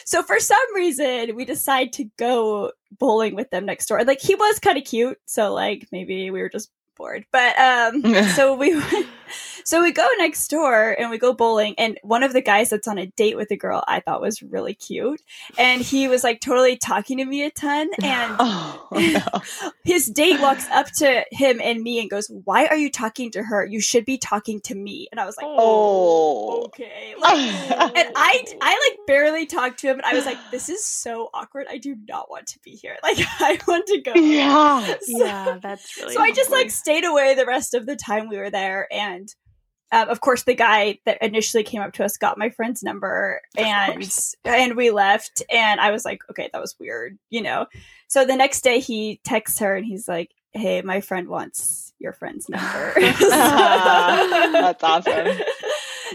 so 0.05 0.23
for 0.23 0.39
some 0.39 0.75
reason, 0.75 1.35
we 1.35 1.45
decide 1.45 1.93
to 1.93 2.05
go 2.17 2.71
bowling 2.99 3.35
with 3.35 3.49
them 3.49 3.65
next 3.65 3.87
door. 3.87 4.03
Like 4.03 4.21
he 4.21 4.35
was 4.35 4.59
kind 4.59 4.77
of 4.77 4.83
cute, 4.83 5.19
so 5.25 5.53
like 5.53 5.87
maybe 5.91 6.29
we 6.31 6.41
were 6.41 6.49
just 6.49 6.69
bored. 6.95 7.25
But 7.31 7.57
um, 7.59 8.01
so 8.35 8.55
we 8.55 8.79
so 9.63 9.81
we 9.81 9.91
go 9.91 10.07
next 10.17 10.47
door 10.49 10.95
and 10.97 11.09
we 11.09 11.17
go 11.17 11.33
bowling, 11.33 11.75
and 11.77 11.97
one 12.03 12.23
of 12.23 12.33
the 12.33 12.41
guys 12.41 12.69
that's 12.69 12.87
on 12.87 12.97
a 12.97 13.07
date 13.07 13.35
with 13.35 13.51
a 13.51 13.55
girl 13.55 13.83
I 13.87 13.99
thought 13.99 14.21
was 14.21 14.41
really 14.43 14.73
cute, 14.73 15.21
and 15.57 15.81
he 15.81 16.07
was 16.07 16.23
like 16.23 16.39
totally 16.39 16.77
talking 16.77 17.17
to 17.17 17.25
me 17.25 17.43
a 17.43 17.51
ton, 17.51 17.89
and 18.03 18.35
oh, 18.39 18.87
no. 18.91 19.71
his 19.83 20.07
date 20.07 20.39
walks 20.39 20.69
up 20.69 20.87
to 20.97 21.25
him 21.31 21.59
and 21.61 21.81
me 21.81 21.99
and 21.99 22.09
goes, 22.09 22.29
"Why 22.43 22.67
are 22.67 22.77
you 22.77 22.91
talking 22.91 23.31
to 23.31 23.43
her? 23.43 23.65
You 23.65 23.81
should 23.81 24.05
be 24.05 24.17
talking 24.17 24.61
to 24.61 24.75
me." 24.75 25.07
And 25.11 25.19
I 25.19 25.25
was 25.25 25.35
like, 25.37 25.47
"Oh, 25.49 26.65
okay." 26.65 27.15
Like, 27.19 27.37
and 27.37 28.09
I 28.15 28.45
I 28.61 28.89
like 28.89 29.07
barely 29.07 29.45
talked 29.45 29.79
to 29.79 29.87
him, 29.87 29.97
and 29.97 30.05
I 30.05 30.13
was 30.13 30.25
like, 30.25 30.37
"This 30.51 30.69
is 30.69 30.85
so 30.85 31.29
awkward. 31.33 31.67
I 31.69 31.77
do 31.77 31.95
not 32.07 32.29
want 32.29 32.47
to 32.47 32.59
be 32.59 32.71
here. 32.71 32.97
Like 33.03 33.17
I 33.39 33.59
want 33.67 33.87
to 33.87 34.01
go." 34.01 34.13
Yeah, 34.13 34.85
so, 34.85 34.97
yeah, 35.07 35.57
that's 35.61 35.97
really. 35.97 36.13
So 36.13 36.19
awkward. 36.19 36.31
I 36.31 36.35
just 36.35 36.51
like 36.51 36.71
stayed 36.85 37.03
away 37.03 37.33
the 37.33 37.47
rest 37.47 37.73
of 37.73 37.87
the 37.87 37.95
time 37.95 38.29
we 38.29 38.37
were 38.37 38.51
there. 38.51 38.87
And 38.93 39.27
um, 39.91 40.07
of 40.07 40.21
course, 40.21 40.43
the 40.43 40.53
guy 40.53 40.99
that 41.05 41.19
initially 41.19 41.63
came 41.63 41.81
up 41.81 41.93
to 41.93 42.05
us 42.05 42.15
got 42.15 42.37
my 42.37 42.51
friend's 42.51 42.83
number 42.83 43.41
and 43.57 44.07
and 44.43 44.75
we 44.75 44.91
left. 44.91 45.41
And 45.51 45.79
I 45.79 45.89
was 45.89 46.05
like, 46.05 46.21
okay, 46.29 46.47
that 46.53 46.61
was 46.61 46.75
weird, 46.79 47.17
you 47.31 47.41
know. 47.41 47.65
So 48.07 48.23
the 48.23 48.35
next 48.35 48.61
day 48.61 48.79
he 48.79 49.19
texts 49.23 49.57
her 49.59 49.75
and 49.75 49.83
he's 49.83 50.07
like, 50.07 50.29
hey, 50.53 50.83
my 50.83 51.01
friend 51.01 51.27
wants 51.27 51.91
your 51.97 52.13
friend's 52.13 52.47
number. 52.49 52.93
That's 53.19 54.83
awesome. 54.83 55.39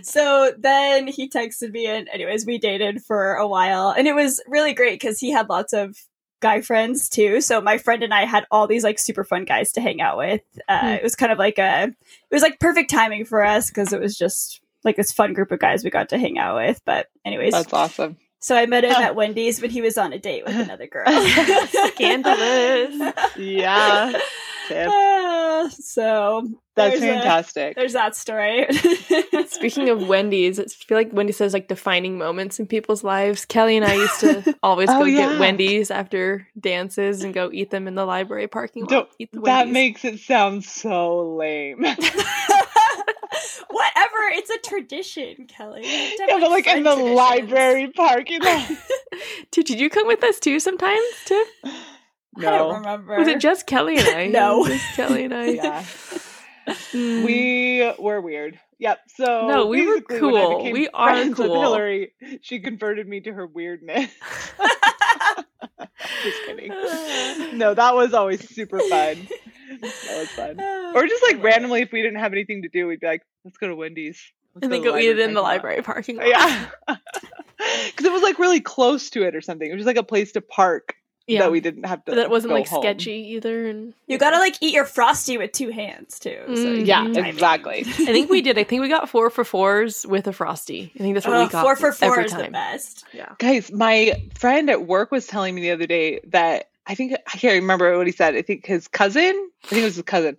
So 0.04 0.52
then 0.56 1.08
he 1.08 1.28
texted 1.28 1.72
me, 1.72 1.86
and 1.86 2.08
anyways, 2.10 2.46
we 2.46 2.58
dated 2.58 3.02
for 3.02 3.34
a 3.34 3.46
while, 3.46 3.90
and 3.90 4.06
it 4.06 4.14
was 4.14 4.40
really 4.46 4.72
great 4.72 5.00
because 5.00 5.18
he 5.18 5.32
had 5.32 5.48
lots 5.48 5.72
of 5.72 5.96
guy 6.40 6.60
friends 6.60 7.08
too. 7.08 7.40
So 7.40 7.60
my 7.60 7.78
friend 7.78 8.02
and 8.02 8.12
I 8.12 8.24
had 8.24 8.46
all 8.50 8.66
these 8.66 8.84
like 8.84 8.98
super 8.98 9.24
fun 9.24 9.44
guys 9.44 9.72
to 9.72 9.80
hang 9.80 10.00
out 10.00 10.18
with. 10.18 10.42
Uh, 10.68 10.80
mm. 10.80 10.96
It 10.96 11.02
was 11.02 11.14
kind 11.14 11.32
of 11.32 11.38
like 11.38 11.58
a, 11.58 11.84
it 11.84 11.94
was 12.34 12.42
like 12.42 12.58
perfect 12.58 12.90
timing 12.90 13.24
for 13.24 13.44
us 13.44 13.68
because 13.70 13.92
it 13.92 14.00
was 14.00 14.16
just 14.16 14.60
like 14.84 14.96
this 14.96 15.12
fun 15.12 15.32
group 15.32 15.52
of 15.52 15.58
guys 15.58 15.84
we 15.84 15.90
got 15.90 16.08
to 16.10 16.18
hang 16.18 16.38
out 16.38 16.56
with. 16.56 16.80
But 16.84 17.06
anyways, 17.24 17.52
that's 17.52 17.72
awesome. 17.72 18.16
So 18.40 18.56
I 18.56 18.64
met 18.64 18.84
him 18.84 18.92
at 18.92 19.14
Wendy's 19.14 19.60
when 19.60 19.70
he 19.70 19.82
was 19.82 19.98
on 19.98 20.14
a 20.14 20.18
date 20.18 20.44
with 20.46 20.56
another 20.56 20.86
girl. 20.90 21.04
Scandalous. 21.88 23.14
yeah. 23.36 24.18
Uh, 24.70 25.68
so 25.70 26.48
that's 26.74 27.00
fantastic. 27.00 27.76
A, 27.76 27.80
there's 27.80 27.92
that 27.92 28.16
story. 28.16 28.66
Speaking 29.48 29.88
of 29.90 30.06
Wendy's, 30.08 30.58
I 30.58 30.64
feel 30.64 30.96
like 30.96 31.12
Wendy 31.12 31.32
says 31.32 31.52
like 31.52 31.68
defining 31.68 32.18
moments 32.18 32.58
in 32.58 32.66
people's 32.66 33.04
lives. 33.04 33.44
Kelly 33.44 33.76
and 33.76 33.84
I 33.84 33.94
used 33.94 34.20
to 34.20 34.56
always 34.62 34.88
oh, 34.90 35.00
go 35.00 35.04
yeah. 35.04 35.30
get 35.30 35.40
Wendy's 35.40 35.90
after 35.90 36.46
dances 36.58 37.22
and 37.22 37.34
go 37.34 37.50
eat 37.52 37.70
them 37.70 37.86
in 37.88 37.94
the 37.94 38.04
library 38.06 38.48
parking 38.48 38.84
lot. 38.86 39.10
that 39.44 39.68
makes 39.68 40.04
it 40.04 40.20
sound 40.20 40.64
so 40.64 41.34
lame. 41.36 41.80
Whatever, 43.70 44.18
it's 44.32 44.50
a 44.50 44.58
tradition, 44.58 45.46
Kelly. 45.46 45.82
Yeah, 45.84 46.38
but 46.38 46.50
like 46.50 46.66
in 46.66 46.82
the 46.82 46.96
library 46.96 47.88
parking 47.88 48.42
lot. 48.42 48.68
Dude, 49.50 49.66
did 49.66 49.80
you 49.80 49.90
come 49.90 50.06
with 50.06 50.24
us 50.24 50.40
too 50.40 50.58
sometimes, 50.60 51.04
too? 51.26 51.44
No. 52.36 52.48
I 52.48 52.58
don't 52.58 52.74
remember. 52.76 53.18
Was 53.18 53.28
it 53.28 53.40
just 53.40 53.66
Kelly 53.66 53.98
and 53.98 54.08
I? 54.16 54.26
no. 54.28 54.66
Just 54.66 54.94
Kelly 54.94 55.24
and 55.24 55.34
I. 55.34 55.46
Yeah. 55.50 55.84
Mm. 56.92 57.24
We 57.24 57.92
were 57.98 58.20
weird. 58.20 58.60
Yep. 58.78 59.00
So 59.16 59.48
no, 59.48 59.66
we 59.66 59.86
were 59.86 60.00
cool. 60.02 60.70
We 60.70 60.88
are 60.88 61.28
cool. 61.30 61.60
Hillary, 61.60 62.12
she 62.42 62.60
converted 62.60 63.08
me 63.08 63.20
to 63.20 63.32
her 63.32 63.46
weirdness. 63.46 64.10
just 66.22 66.38
kidding. 66.46 66.68
No, 67.58 67.74
that 67.74 67.94
was 67.94 68.14
always 68.14 68.48
super 68.48 68.78
fun. 68.78 69.26
That 69.80 70.18
was 70.18 70.28
fun. 70.28 70.60
Or 70.94 71.06
just 71.06 71.22
like 71.22 71.42
randomly, 71.42 71.82
if 71.82 71.92
we 71.92 72.02
didn't 72.02 72.18
have 72.18 72.32
anything 72.32 72.62
to 72.62 72.68
do, 72.68 72.86
we'd 72.88 73.00
be 73.00 73.06
like, 73.06 73.22
"Let's 73.44 73.58
go 73.58 73.68
to 73.68 73.76
Wendy's." 73.76 74.20
Let's 74.54 74.64
and 74.64 74.72
then 74.72 74.82
go, 74.82 74.92
go 74.92 74.98
eat 74.98 75.08
it 75.08 75.18
in 75.20 75.34
the 75.34 75.40
library 75.40 75.82
parking 75.82 76.16
lot. 76.16 76.26
Yeah. 76.26 76.66
Because 76.88 78.04
it 78.04 78.12
was 78.12 78.22
like 78.22 78.40
really 78.40 78.60
close 78.60 79.10
to 79.10 79.22
it 79.22 79.36
or 79.36 79.40
something. 79.40 79.68
It 79.68 79.72
was 79.72 79.80
just 79.80 79.86
like 79.86 79.96
a 79.96 80.02
place 80.02 80.32
to 80.32 80.40
park 80.40 80.96
yeah. 81.30 81.40
that 81.40 81.52
we 81.52 81.60
didn't 81.60 81.84
have 81.84 82.04
to. 82.04 82.14
That 82.14 82.30
wasn't 82.30 82.52
like 82.52 82.68
home. 82.68 82.82
sketchy 82.82 83.34
either. 83.34 83.68
And 83.68 83.94
you 84.06 84.18
gotta 84.18 84.38
like 84.38 84.56
eat 84.60 84.74
your 84.74 84.84
frosty 84.84 85.38
with 85.38 85.52
two 85.52 85.70
hands 85.70 86.18
too. 86.18 86.42
So 86.48 86.52
mm, 86.52 86.86
yeah, 86.86 87.06
exactly. 87.06 87.80
I 87.86 87.92
think 87.92 88.30
we 88.30 88.42
did. 88.42 88.58
I 88.58 88.64
think 88.64 88.82
we 88.82 88.88
got 88.88 89.08
four 89.08 89.30
for 89.30 89.44
fours 89.44 90.06
with 90.06 90.26
a 90.26 90.32
frosty. 90.32 90.92
I 90.94 90.98
think 90.98 91.14
that's 91.14 91.26
what 91.26 91.36
uh, 91.36 91.44
we 91.44 91.48
got. 91.48 91.62
Four 91.62 91.76
for 91.76 91.92
four 91.92 92.12
every 92.12 92.24
is 92.24 92.32
time. 92.32 92.44
the 92.46 92.50
best. 92.50 93.04
Yeah, 93.12 93.32
guys, 93.38 93.70
my 93.72 94.22
friend 94.34 94.70
at 94.70 94.86
work 94.86 95.10
was 95.10 95.26
telling 95.26 95.54
me 95.54 95.62
the 95.62 95.70
other 95.72 95.86
day 95.86 96.20
that 96.28 96.70
I 96.86 96.94
think 96.94 97.12
I 97.12 97.38
can't 97.38 97.60
remember 97.60 97.96
what 97.96 98.06
he 98.06 98.12
said. 98.12 98.34
I 98.34 98.42
think 98.42 98.66
his 98.66 98.88
cousin, 98.88 99.50
I 99.64 99.66
think 99.68 99.82
it 99.82 99.84
was 99.84 99.96
his 99.96 100.04
cousin, 100.04 100.36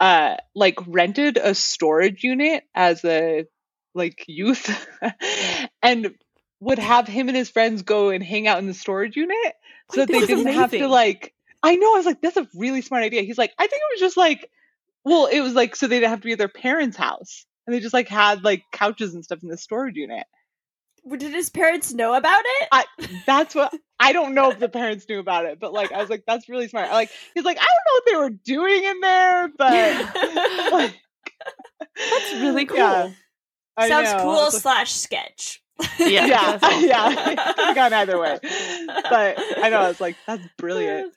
uh, 0.00 0.36
like 0.54 0.78
rented 0.86 1.38
a 1.38 1.54
storage 1.54 2.24
unit 2.24 2.64
as 2.74 3.04
a 3.04 3.46
like 3.94 4.24
youth, 4.26 4.86
and 5.82 6.14
would 6.60 6.78
have 6.78 7.06
him 7.06 7.28
and 7.28 7.36
his 7.36 7.50
friends 7.50 7.82
go 7.82 8.10
and 8.10 8.24
hang 8.24 8.48
out 8.48 8.58
in 8.58 8.66
the 8.66 8.74
storage 8.74 9.16
unit 9.16 9.54
so 9.92 10.00
that 10.00 10.08
they 10.08 10.20
didn't 10.20 10.40
amazing. 10.40 10.60
have 10.60 10.70
to 10.70 10.88
like 10.88 11.34
I 11.62 11.76
know 11.76 11.94
I 11.94 11.96
was 11.96 12.06
like 12.06 12.20
that's 12.20 12.36
a 12.36 12.48
really 12.54 12.82
smart 12.82 13.04
idea. 13.04 13.22
He's 13.22 13.38
like 13.38 13.52
I 13.58 13.66
think 13.66 13.80
it 13.80 13.94
was 13.94 14.00
just 14.00 14.16
like 14.16 14.50
well 15.04 15.26
it 15.26 15.40
was 15.40 15.54
like 15.54 15.76
so 15.76 15.86
they 15.86 15.96
didn't 15.96 16.10
have 16.10 16.20
to 16.20 16.26
be 16.26 16.32
at 16.32 16.38
their 16.38 16.48
parents' 16.48 16.96
house 16.96 17.46
and 17.66 17.74
they 17.74 17.80
just 17.80 17.94
like 17.94 18.08
had 18.08 18.44
like 18.44 18.62
couches 18.72 19.14
and 19.14 19.24
stuff 19.24 19.42
in 19.42 19.48
the 19.48 19.56
storage 19.56 19.96
unit. 19.96 20.26
Did 21.06 21.34
his 21.34 21.50
parents 21.50 21.92
know 21.92 22.14
about 22.14 22.42
it? 22.46 22.68
I, 22.72 22.84
that's 23.26 23.54
what 23.54 23.74
I 24.00 24.12
don't 24.12 24.34
know 24.34 24.50
if 24.50 24.58
the 24.58 24.68
parents 24.68 25.06
knew 25.08 25.18
about 25.18 25.44
it, 25.44 25.60
but 25.60 25.72
like 25.72 25.92
I 25.92 25.98
was 25.98 26.10
like, 26.10 26.24
that's 26.26 26.48
really 26.48 26.68
smart. 26.68 26.90
Like 26.90 27.10
he's 27.34 27.44
like, 27.44 27.58
I 27.58 27.64
don't 27.64 27.86
know 27.86 27.94
what 27.94 28.04
they 28.06 28.16
were 28.16 28.40
doing 28.44 28.84
in 28.84 29.00
there, 29.00 29.48
but 29.56 30.72
like, 30.72 31.00
that's 31.96 32.32
really 32.34 32.64
cool. 32.66 32.78
Yeah, 32.78 33.10
Sounds 33.80 34.22
cool 34.22 34.50
slash 34.50 34.92
sketch. 34.92 35.62
Yeah, 35.98 36.26
yeah, 36.26 36.58
yeah. 36.80 37.14
Could 37.54 37.64
have 37.64 37.74
gone 37.74 37.92
either 37.92 38.18
way, 38.18 38.38
but 38.42 39.38
I 39.58 39.68
know 39.70 39.78
I 39.78 39.88
was 39.88 40.00
like, 40.00 40.16
that's 40.26 40.46
brilliant. 40.58 41.12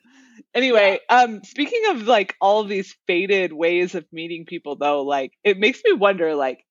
Anyway, 0.54 0.98
yeah. 1.10 1.16
um, 1.22 1.44
speaking 1.44 1.82
of 1.90 2.02
like 2.02 2.34
all 2.40 2.60
of 2.60 2.68
these 2.68 2.96
fated 3.06 3.52
ways 3.52 3.94
of 3.94 4.04
meeting 4.12 4.46
people, 4.46 4.76
though, 4.76 5.02
like 5.02 5.32
it 5.44 5.58
makes 5.58 5.80
me 5.84 5.92
wonder, 5.92 6.34
like, 6.34 6.64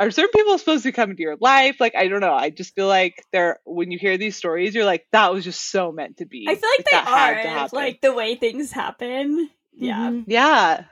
are 0.00 0.10
certain 0.10 0.30
people 0.34 0.56
supposed 0.58 0.84
to 0.84 0.92
come 0.92 1.10
into 1.10 1.22
your 1.22 1.36
life? 1.40 1.76
Like, 1.80 1.94
I 1.94 2.08
don't 2.08 2.20
know. 2.20 2.34
I 2.34 2.50
just 2.50 2.74
feel 2.74 2.86
like 2.86 3.22
they're 3.32 3.58
when 3.64 3.90
you 3.90 3.98
hear 3.98 4.16
these 4.16 4.36
stories, 4.36 4.74
you're 4.74 4.84
like, 4.84 5.06
that 5.12 5.32
was 5.32 5.44
just 5.44 5.70
so 5.70 5.92
meant 5.92 6.18
to 6.18 6.26
be. 6.26 6.46
I 6.48 6.54
feel 6.54 6.68
like, 6.70 6.92
like 6.92 7.42
they 7.42 7.48
are 7.48 7.68
like 7.72 8.00
the 8.00 8.14
way 8.14 8.34
things 8.36 8.72
happen 8.72 9.50
Yeah. 9.78 10.10
Mm-hmm. 10.10 10.30
Yeah. 10.30 10.84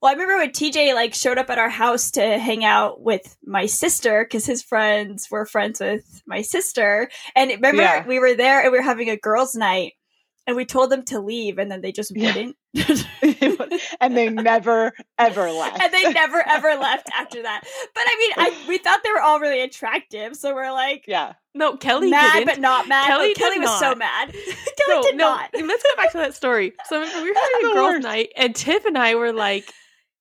Well, 0.00 0.10
I 0.10 0.12
remember 0.12 0.36
when 0.36 0.50
TJ 0.50 0.94
like 0.94 1.14
showed 1.14 1.38
up 1.38 1.50
at 1.50 1.58
our 1.58 1.70
house 1.70 2.10
to 2.12 2.38
hang 2.38 2.64
out 2.64 3.00
with 3.00 3.36
my 3.44 3.66
sister 3.66 4.24
because 4.24 4.44
his 4.44 4.62
friends 4.62 5.28
were 5.30 5.46
friends 5.46 5.80
with 5.80 6.22
my 6.26 6.42
sister. 6.42 7.08
And 7.34 7.50
remember 7.50 7.82
yeah. 7.82 8.06
we 8.06 8.18
were 8.18 8.34
there 8.34 8.62
and 8.62 8.72
we 8.72 8.78
were 8.78 8.84
having 8.84 9.08
a 9.08 9.16
girls' 9.16 9.54
night 9.54 9.94
and 10.46 10.54
we 10.54 10.64
told 10.64 10.90
them 10.90 11.02
to 11.06 11.20
leave 11.20 11.58
and 11.58 11.70
then 11.70 11.80
they 11.80 11.92
just 11.92 12.12
wouldn't. 12.14 12.56
Yeah. 12.72 12.96
and 14.00 14.16
they 14.16 14.28
never 14.28 14.92
ever 15.18 15.50
left. 15.50 15.82
and 15.82 15.92
they 15.92 16.12
never 16.12 16.46
ever 16.46 16.74
left 16.76 17.08
after 17.18 17.42
that. 17.42 17.62
But 17.94 18.04
I 18.06 18.16
mean, 18.18 18.32
I 18.36 18.68
we 18.68 18.78
thought 18.78 19.00
they 19.02 19.10
were 19.10 19.20
all 19.20 19.40
really 19.40 19.62
attractive, 19.62 20.36
so 20.36 20.54
we're 20.54 20.72
like, 20.72 21.04
yeah. 21.08 21.34
No, 21.54 21.76
Kelly 21.76 22.10
mad 22.10 22.34
didn't. 22.34 22.46
but 22.46 22.60
not 22.60 22.86
mad. 22.86 23.06
Kelly, 23.06 23.32
Kelly 23.32 23.58
was 23.58 23.68
not. 23.68 23.80
so 23.80 23.94
mad. 23.94 24.30
Kelly 24.32 24.54
no, 24.88 25.02
did 25.02 25.16
no. 25.16 25.24
not. 25.24 25.50
Let's 25.54 25.82
go 25.82 25.96
back 25.96 26.12
to 26.12 26.18
that 26.18 26.34
story. 26.34 26.74
So 26.84 27.00
we 27.00 27.06
were 27.06 27.34
having 27.34 27.70
a 27.70 27.74
girls' 27.74 28.02
night, 28.02 28.28
and 28.36 28.54
Tiff 28.54 28.84
and 28.84 28.98
I 28.98 29.14
were 29.14 29.32
like, 29.32 29.72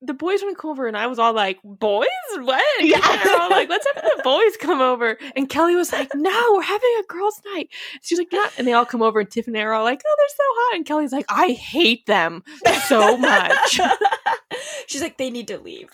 the 0.06 0.14
boys 0.14 0.42
went 0.44 0.64
over 0.64 0.88
and 0.88 0.98
I 0.98 1.08
was 1.08 1.20
all 1.20 1.34
like, 1.34 1.60
boys? 1.64 2.08
What? 2.38 2.64
Yeah. 2.82 3.00
They're 3.24 3.42
all 3.42 3.50
like, 3.50 3.70
let's 3.70 3.86
have 3.94 4.04
the 4.04 4.22
boys 4.24 4.58
come 4.58 4.82
over. 4.82 5.18
And 5.36 5.50
Kelly 5.50 5.76
was 5.76 5.92
like, 5.92 6.10
no, 6.14 6.54
we're 6.54 6.62
having 6.62 6.96
a 7.00 7.14
girls' 7.14 7.42
night. 7.54 7.70
She's 8.02 8.18
like, 8.18 8.32
yeah. 8.32 8.50
And 8.58 8.68
they 8.68 8.74
all 8.74 8.86
come 8.86 9.02
over 9.02 9.20
and 9.20 9.30
Tiffany 9.30 9.60
and 9.60 9.64
I 9.64 9.70
are 9.70 9.74
all 9.74 9.84
like, 9.84 10.02
oh, 10.06 10.16
they're 10.18 10.28
so 10.30 10.44
hot. 10.44 10.76
And 10.76 10.86
Kelly's 10.86 11.12
like, 11.12 11.26
I 11.30 11.52
hate 11.52 12.06
them 12.06 12.44
so 12.88 13.18
much. 13.18 13.80
She's 14.88 15.02
like, 15.02 15.18
they 15.18 15.30
need 15.30 15.48
to 15.48 15.58
leave. 15.58 15.90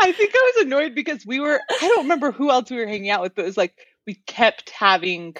I 0.00 0.12
think 0.12 0.32
I 0.34 0.52
was 0.56 0.66
annoyed 0.66 0.94
because 0.94 1.24
we 1.24 1.40
were, 1.40 1.60
I 1.70 1.88
don't 1.88 2.04
remember 2.04 2.32
who 2.32 2.50
else 2.50 2.70
we 2.70 2.78
were 2.78 2.86
hanging 2.86 3.10
out 3.10 3.22
with, 3.22 3.34
but 3.34 3.42
it 3.42 3.46
was 3.46 3.56
like, 3.56 3.74
we 4.06 4.14
kept 4.26 4.70
having 4.70 5.36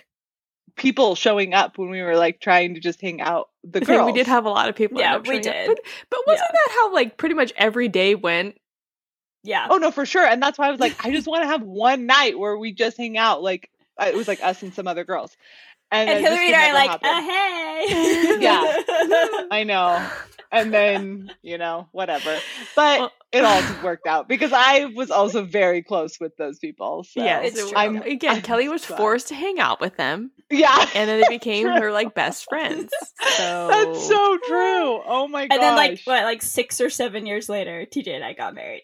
people 0.76 1.14
showing 1.14 1.52
up 1.54 1.78
when 1.78 1.90
we 1.90 2.00
were 2.00 2.16
like 2.16 2.40
trying 2.40 2.74
to 2.74 2.80
just 2.80 3.00
hang 3.00 3.20
out 3.20 3.48
the 3.64 3.80
girls. 3.80 4.06
we 4.06 4.12
did 4.12 4.26
have 4.26 4.44
a 4.44 4.50
lot 4.50 4.68
of 4.68 4.74
people. 4.74 4.98
Yeah, 4.98 5.18
we 5.18 5.40
did. 5.40 5.68
But, 5.68 5.80
but 6.10 6.20
wasn't 6.26 6.48
yeah. 6.52 6.60
that 6.66 6.72
how 6.72 6.92
like 6.92 7.16
pretty 7.16 7.34
much 7.34 7.52
every 7.56 7.88
day 7.88 8.14
went? 8.14 8.56
Yeah. 9.42 9.66
Oh 9.70 9.78
no, 9.78 9.90
for 9.90 10.06
sure. 10.06 10.24
And 10.26 10.42
that's 10.42 10.58
why 10.58 10.68
I 10.68 10.70
was 10.70 10.80
like, 10.80 11.04
I 11.04 11.10
just 11.10 11.26
want 11.28 11.42
to 11.42 11.48
have 11.48 11.62
one 11.62 12.06
night 12.06 12.38
where 12.38 12.56
we 12.56 12.72
just 12.72 12.96
hang 12.96 13.16
out. 13.16 13.42
Like 13.42 13.70
it 14.00 14.14
was 14.14 14.28
like 14.28 14.42
us 14.42 14.62
and 14.62 14.74
some 14.74 14.88
other 14.88 15.04
girls. 15.04 15.36
And, 15.90 16.08
and 16.08 16.24
Hillary 16.24 16.46
and 16.46 16.56
I 16.56 16.68
are 16.70 16.74
like, 16.74 17.00
uh, 17.02 17.22
hey. 17.22 18.38
yeah. 18.40 19.46
I 19.50 19.64
know 19.64 20.08
and 20.52 20.72
then 20.72 21.30
you 21.42 21.58
know 21.58 21.88
whatever 21.90 22.38
but 22.76 23.00
well, 23.00 23.12
it 23.32 23.44
all 23.44 23.62
worked 23.82 24.06
out 24.06 24.28
because 24.28 24.52
i 24.52 24.84
was 24.84 25.10
also 25.10 25.44
very 25.44 25.82
close 25.82 26.18
with 26.20 26.36
those 26.36 26.58
people 26.58 27.04
so 27.04 27.22
yeah 27.22 27.48
I'm, 27.74 27.96
again 28.02 28.36
I'm 28.36 28.42
kelly 28.42 28.68
was 28.68 28.84
forced 28.84 29.28
to 29.28 29.34
hang 29.34 29.58
out 29.58 29.80
with 29.80 29.96
them 29.96 30.30
yeah. 30.50 30.86
and 30.94 31.08
then 31.08 31.20
they 31.20 31.28
became 31.28 31.66
her 31.66 31.92
like 31.92 32.14
best 32.14 32.46
friends 32.48 32.90
so 33.36 33.68
that's 33.70 34.06
so 34.06 34.38
true. 34.46 35.00
Oh 35.06 35.26
my 35.28 35.46
god 35.46 35.54
and 35.54 35.62
then 35.62 35.76
like 35.76 36.00
what 36.04 36.24
like 36.24 36.42
six 36.42 36.80
or 36.80 36.90
seven 36.90 37.26
years 37.26 37.48
later 37.48 37.86
tj 37.90 38.08
and 38.08 38.24
i 38.24 38.32
got 38.34 38.54
married. 38.54 38.82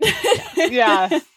Yeah. 0.56 1.20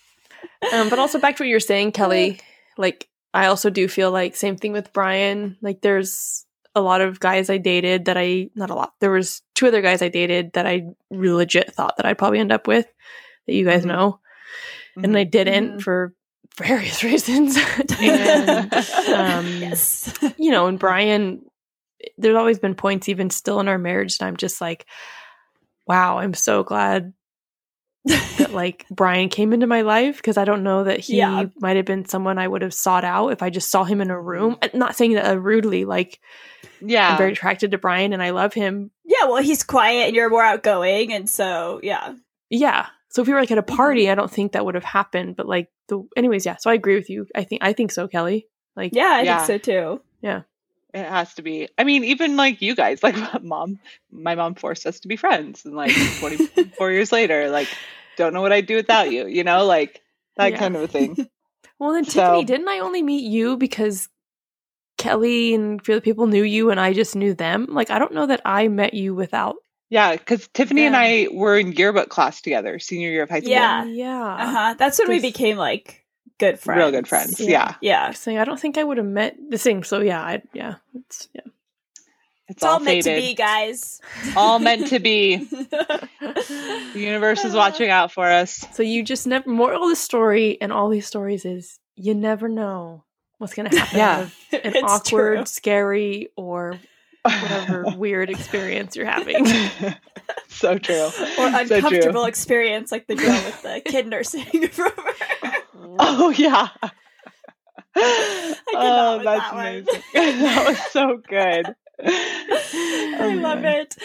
Um 0.74 0.90
but 0.90 0.98
also 0.98 1.20
back 1.20 1.38
to 1.38 1.44
what 1.44 1.50
you're 1.50 1.60
saying 1.60 1.92
kelly 1.92 2.40
like 2.78 3.08
i 3.32 3.46
also 3.46 3.70
do 3.70 3.88
feel 3.88 4.12
like 4.12 4.36
same 4.36 4.58
thing 4.58 4.74
with 4.74 4.92
brian 4.92 5.58
like 5.62 5.82
there's 5.82 6.46
a 6.76 6.82
lot 6.82 7.02
of 7.02 7.20
guys 7.20 7.50
I 7.50 7.58
dated 7.58 8.06
that 8.06 8.18
I 8.18 8.50
not 8.56 8.70
a 8.70 8.76
lot. 8.76 8.94
There 9.00 9.12
was 9.12 9.42
two 9.56 9.68
other 9.68 9.82
guys 9.82 10.02
I 10.02 10.10
dated 10.10 10.54
that 10.54 10.66
I 10.66 10.88
really 11.10 11.38
legit 11.38 11.74
thought 11.74 11.98
that 11.98 12.06
I'd 12.06 12.18
probably 12.18 12.40
end 12.40 12.52
up 12.52 12.68
with 12.68 12.88
that 13.48 13.54
you 13.54 13.66
guys 13.66 13.82
mm-hmm. 13.82 13.90
know. 13.90 14.20
Mm-hmm. 14.98 15.06
And 15.06 15.18
I 15.18 15.24
didn't 15.24 15.70
mm-hmm. 15.70 15.80
for 15.80 16.14
various 16.58 17.04
reasons. 17.04 17.58
and 18.00 18.74
um, 19.14 19.48
yes. 19.48 20.14
you 20.38 20.52
know, 20.52 20.68
and 20.68 20.80
Brian 20.80 21.44
there's 22.18 22.36
always 22.36 22.58
been 22.58 22.74
points 22.74 23.10
even 23.10 23.30
still 23.30 23.60
in 23.60 23.68
our 23.68 23.78
marriage 23.78 24.18
and 24.20 24.28
I'm 24.28 24.38
just 24.38 24.60
like 24.60 24.88
wow, 25.88 26.20
I'm 26.20 26.34
so 26.34 26.64
glad 26.64 27.14
that 28.06 28.52
like 28.52 28.86
Brian 28.92 29.30
came 29.30 29.54
into 29.54 29.68
my 29.68 29.82
life 29.82 30.18
because 30.18 30.38
I 30.38 30.46
don't 30.46 30.64
know 30.64 30.84
that 30.84 31.00
he 31.00 31.18
yeah. 31.18 31.46
might 31.60 31.78
have 31.78 31.86
been 31.86 32.06
someone 32.06 32.38
I 32.38 32.48
would 32.48 32.62
have 32.62 32.74
sought 32.74 33.04
out 33.04 33.30
if 33.30 33.44
I 33.44 33.50
just 33.50 33.70
saw 33.70 33.84
him 33.84 34.02
in 34.02 34.10
a 34.10 34.20
room. 34.20 34.58
I'm 34.62 34.70
not 34.74 34.96
saying 34.96 35.14
that 35.14 35.30
uh, 35.30 35.38
rudely, 35.38 35.86
like 35.86 36.20
yeah, 36.82 37.12
I'm 37.12 37.18
very 37.18 37.34
attracted 37.34 37.72
to 37.72 37.78
Brian 37.78 38.14
and 38.14 38.24
I 38.24 38.32
love 38.32 38.54
him. 38.54 38.92
Yeah, 39.06 39.26
well, 39.26 39.44
he's 39.44 39.64
quiet 39.64 40.08
and 40.08 40.16
you're 40.16 40.30
more 40.30 40.44
outgoing, 40.44 41.14
and 41.14 41.30
so 41.30 41.80
yeah, 41.84 42.14
yeah. 42.50 42.88
So 43.10 43.22
if 43.22 43.28
we 43.28 43.34
were 43.34 43.42
like 43.42 43.52
at 43.52 43.58
a 43.58 43.62
mm-hmm. 43.62 43.76
party, 43.76 44.10
I 44.10 44.16
don't 44.16 44.32
think 44.32 44.54
that 44.54 44.66
would 44.66 44.76
have 44.76 44.84
happened. 44.84 45.36
But 45.36 45.48
like 45.48 45.70
the, 45.88 46.02
anyways, 46.16 46.46
yeah. 46.46 46.58
So 46.60 46.70
I 46.70 46.74
agree 46.74 46.96
with 46.96 47.10
you. 47.10 47.28
I 47.36 47.44
think 47.44 47.64
I 47.64 47.74
think 47.74 47.92
so, 47.92 48.08
Kelly. 48.08 48.48
Like 48.76 48.92
yeah, 48.96 49.18
I 49.18 49.22
yeah. 49.22 49.46
think 49.46 49.64
so 49.64 49.72
too. 49.72 50.02
Yeah. 50.22 50.42
It 50.94 51.06
has 51.06 51.34
to 51.36 51.42
be. 51.42 51.70
I 51.78 51.84
mean, 51.84 52.04
even 52.04 52.36
like 52.36 52.62
you 52.62 52.76
guys, 52.76 53.04
like 53.04 53.16
mom, 53.44 53.80
my 54.12 54.36
mom 54.36 54.56
forced 54.56 54.86
us 54.86 55.00
to 55.02 55.08
be 55.08 55.16
friends, 55.16 55.66
and 55.66 55.76
like 55.76 55.94
24 56.20 56.92
years 56.92 57.12
later, 57.12 57.50
like, 57.50 57.68
don't 58.18 58.34
know 58.34 58.42
what 58.42 58.52
I'd 58.52 58.66
do 58.66 58.76
without 58.76 59.12
you. 59.12 59.28
You 59.28 59.44
know, 59.44 59.66
like 59.66 60.02
that 60.38 60.52
yeah. 60.52 60.60
kind 60.60 60.76
of 60.76 60.84
a 60.84 60.88
thing. 60.88 61.30
well, 61.80 61.94
then 61.94 62.06
so, 62.06 62.22
Tiffany, 62.22 62.46
didn't 62.46 62.68
I 62.68 62.80
only 62.80 63.04
meet 63.04 63.24
you 63.24 63.58
because 63.58 64.10
Kelly 64.98 65.54
and 65.54 65.80
a 65.80 65.84
few 65.84 65.96
other 65.96 66.02
people 66.02 66.28
knew 66.28 66.44
you, 66.44 66.72
and 66.72 66.80
I 66.80 66.94
just 66.94 67.16
knew 67.16 67.34
them? 67.34 67.68
Like, 67.70 67.90
I 67.90 68.00
don't 68.00 68.14
know 68.14 68.26
that 68.28 68.42
I 68.46 68.68
met 68.68 68.94
you 68.94 69.16
without. 69.16 69.56
Yeah, 69.90 70.16
because 70.16 70.48
Tiffany 70.54 70.82
yeah. 70.82 70.88
and 70.88 70.96
I 70.96 71.28
were 71.32 71.58
in 71.58 71.74
yearbook 71.74 72.10
class 72.10 72.42
together, 72.42 72.80
senior 72.80 73.10
year 73.10 73.24
of 73.24 73.30
high 73.30 73.40
school. 73.40 73.52
Yeah, 73.52 73.84
yeah. 73.86 74.36
Uh 74.36 74.52
huh. 74.52 74.76
That's 74.78 75.00
when 75.00 75.10
we 75.10 75.20
became 75.20 75.58
like 75.58 76.01
good 76.42 76.60
friends. 76.60 76.78
Real 76.78 76.92
good 76.92 77.08
friends. 77.08 77.40
Yeah. 77.40 77.76
Yeah. 77.82 78.12
Saying 78.12 78.38
I 78.38 78.44
don't 78.44 78.60
think 78.60 78.78
I 78.78 78.84
would 78.84 78.98
have 78.98 79.06
met 79.06 79.38
the 79.50 79.58
same. 79.58 79.84
So 79.84 80.02
yeah, 80.02 80.22
I, 80.22 80.42
yeah. 80.54 80.76
It's 80.94 81.30
yeah. 81.34 81.42
It's, 82.48 82.58
it's 82.58 82.64
all, 82.64 82.74
all 82.74 82.80
meant 82.82 83.04
to 83.04 83.16
be, 83.16 83.34
guys. 83.34 84.02
All 84.36 84.60
meant 84.60 84.88
to 84.88 85.00
be. 85.00 85.38
the 85.46 86.10
universe 86.96 87.46
is 87.46 87.54
watching 87.54 87.90
out 87.90 88.12
for 88.12 88.26
us. 88.26 88.66
So 88.74 88.84
you 88.84 89.04
just 89.04 89.26
never 89.26 89.50
moral 89.50 89.84
of 89.84 89.90
the 89.90 89.96
story 89.96 90.60
and 90.60 90.74
all 90.74 90.90
these 90.90 91.08
stories 91.08 91.46
is 91.46 91.80
you 91.96 92.14
never 92.14 92.50
know 92.50 93.06
what's 93.38 93.54
gonna 93.54 93.74
happen. 93.74 93.98
yeah. 93.98 94.30
An 94.64 94.76
awkward, 94.84 95.38
true. 95.38 95.46
scary, 95.46 96.28
or 96.36 96.78
whatever 97.24 97.86
weird 97.98 98.30
experience 98.30 98.96
you're 98.96 99.06
having. 99.06 99.46
so 100.48 100.78
true. 100.78 101.10
Or 101.38 101.48
uncomfortable 101.48 101.90
so 101.90 102.12
true. 102.12 102.26
experience 102.26 102.92
like 102.92 103.08
the 103.08 103.16
girl 103.16 103.30
with 103.30 103.62
the 103.62 103.82
kid 103.86 104.08
nursing 104.08 104.68
from 104.72 104.92
Oh 106.00 106.30
yeah. 106.30 106.70
oh, 107.96 109.22
that's 109.24 109.24
that 109.24 109.54
amazing. 109.54 110.02
that 110.14 110.66
was 110.68 110.80
so 110.92 111.22
good. 111.28 111.76
I 112.04 113.18
oh, 113.22 113.40
love 113.42 113.64
it. 113.64 113.96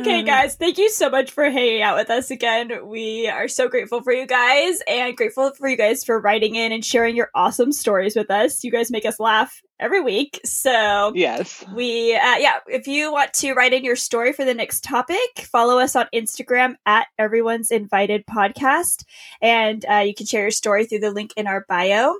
Okay, 0.00 0.22
guys, 0.22 0.54
thank 0.56 0.78
you 0.78 0.88
so 0.88 1.10
much 1.10 1.30
for 1.30 1.44
hanging 1.44 1.82
out 1.82 1.96
with 1.96 2.08
us 2.08 2.30
again. 2.30 2.86
We 2.86 3.28
are 3.28 3.48
so 3.48 3.68
grateful 3.68 4.02
for 4.02 4.12
you 4.12 4.26
guys 4.26 4.80
and 4.86 5.16
grateful 5.16 5.52
for 5.54 5.68
you 5.68 5.76
guys 5.76 6.04
for 6.04 6.18
writing 6.18 6.54
in 6.54 6.72
and 6.72 6.84
sharing 6.84 7.16
your 7.16 7.30
awesome 7.34 7.72
stories 7.72 8.16
with 8.16 8.30
us. 8.30 8.64
You 8.64 8.70
guys 8.70 8.90
make 8.90 9.04
us 9.04 9.20
laugh 9.20 9.60
every 9.78 10.00
week. 10.00 10.40
So, 10.44 11.12
yes. 11.14 11.64
We, 11.74 12.14
uh, 12.14 12.36
yeah, 12.36 12.58
if 12.66 12.86
you 12.86 13.12
want 13.12 13.32
to 13.34 13.52
write 13.54 13.72
in 13.72 13.84
your 13.84 13.96
story 13.96 14.32
for 14.32 14.44
the 14.44 14.54
next 14.54 14.84
topic, 14.84 15.40
follow 15.40 15.78
us 15.78 15.96
on 15.96 16.06
Instagram 16.14 16.76
at 16.86 17.08
Everyone's 17.18 17.70
Invited 17.70 18.26
Podcast. 18.26 19.04
And 19.40 19.84
uh, 19.90 19.96
you 19.98 20.14
can 20.14 20.26
share 20.26 20.42
your 20.42 20.50
story 20.50 20.86
through 20.86 21.00
the 21.00 21.10
link 21.10 21.32
in 21.36 21.46
our 21.46 21.64
bio. 21.68 22.14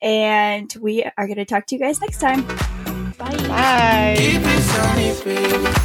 And 0.00 0.72
we 0.80 1.02
are 1.04 1.26
going 1.26 1.36
to 1.36 1.44
talk 1.44 1.66
to 1.66 1.74
you 1.74 1.80
guys 1.80 2.00
next 2.00 2.18
time. 2.20 2.46
Bye. 3.18 3.36
Bye. 5.24 5.84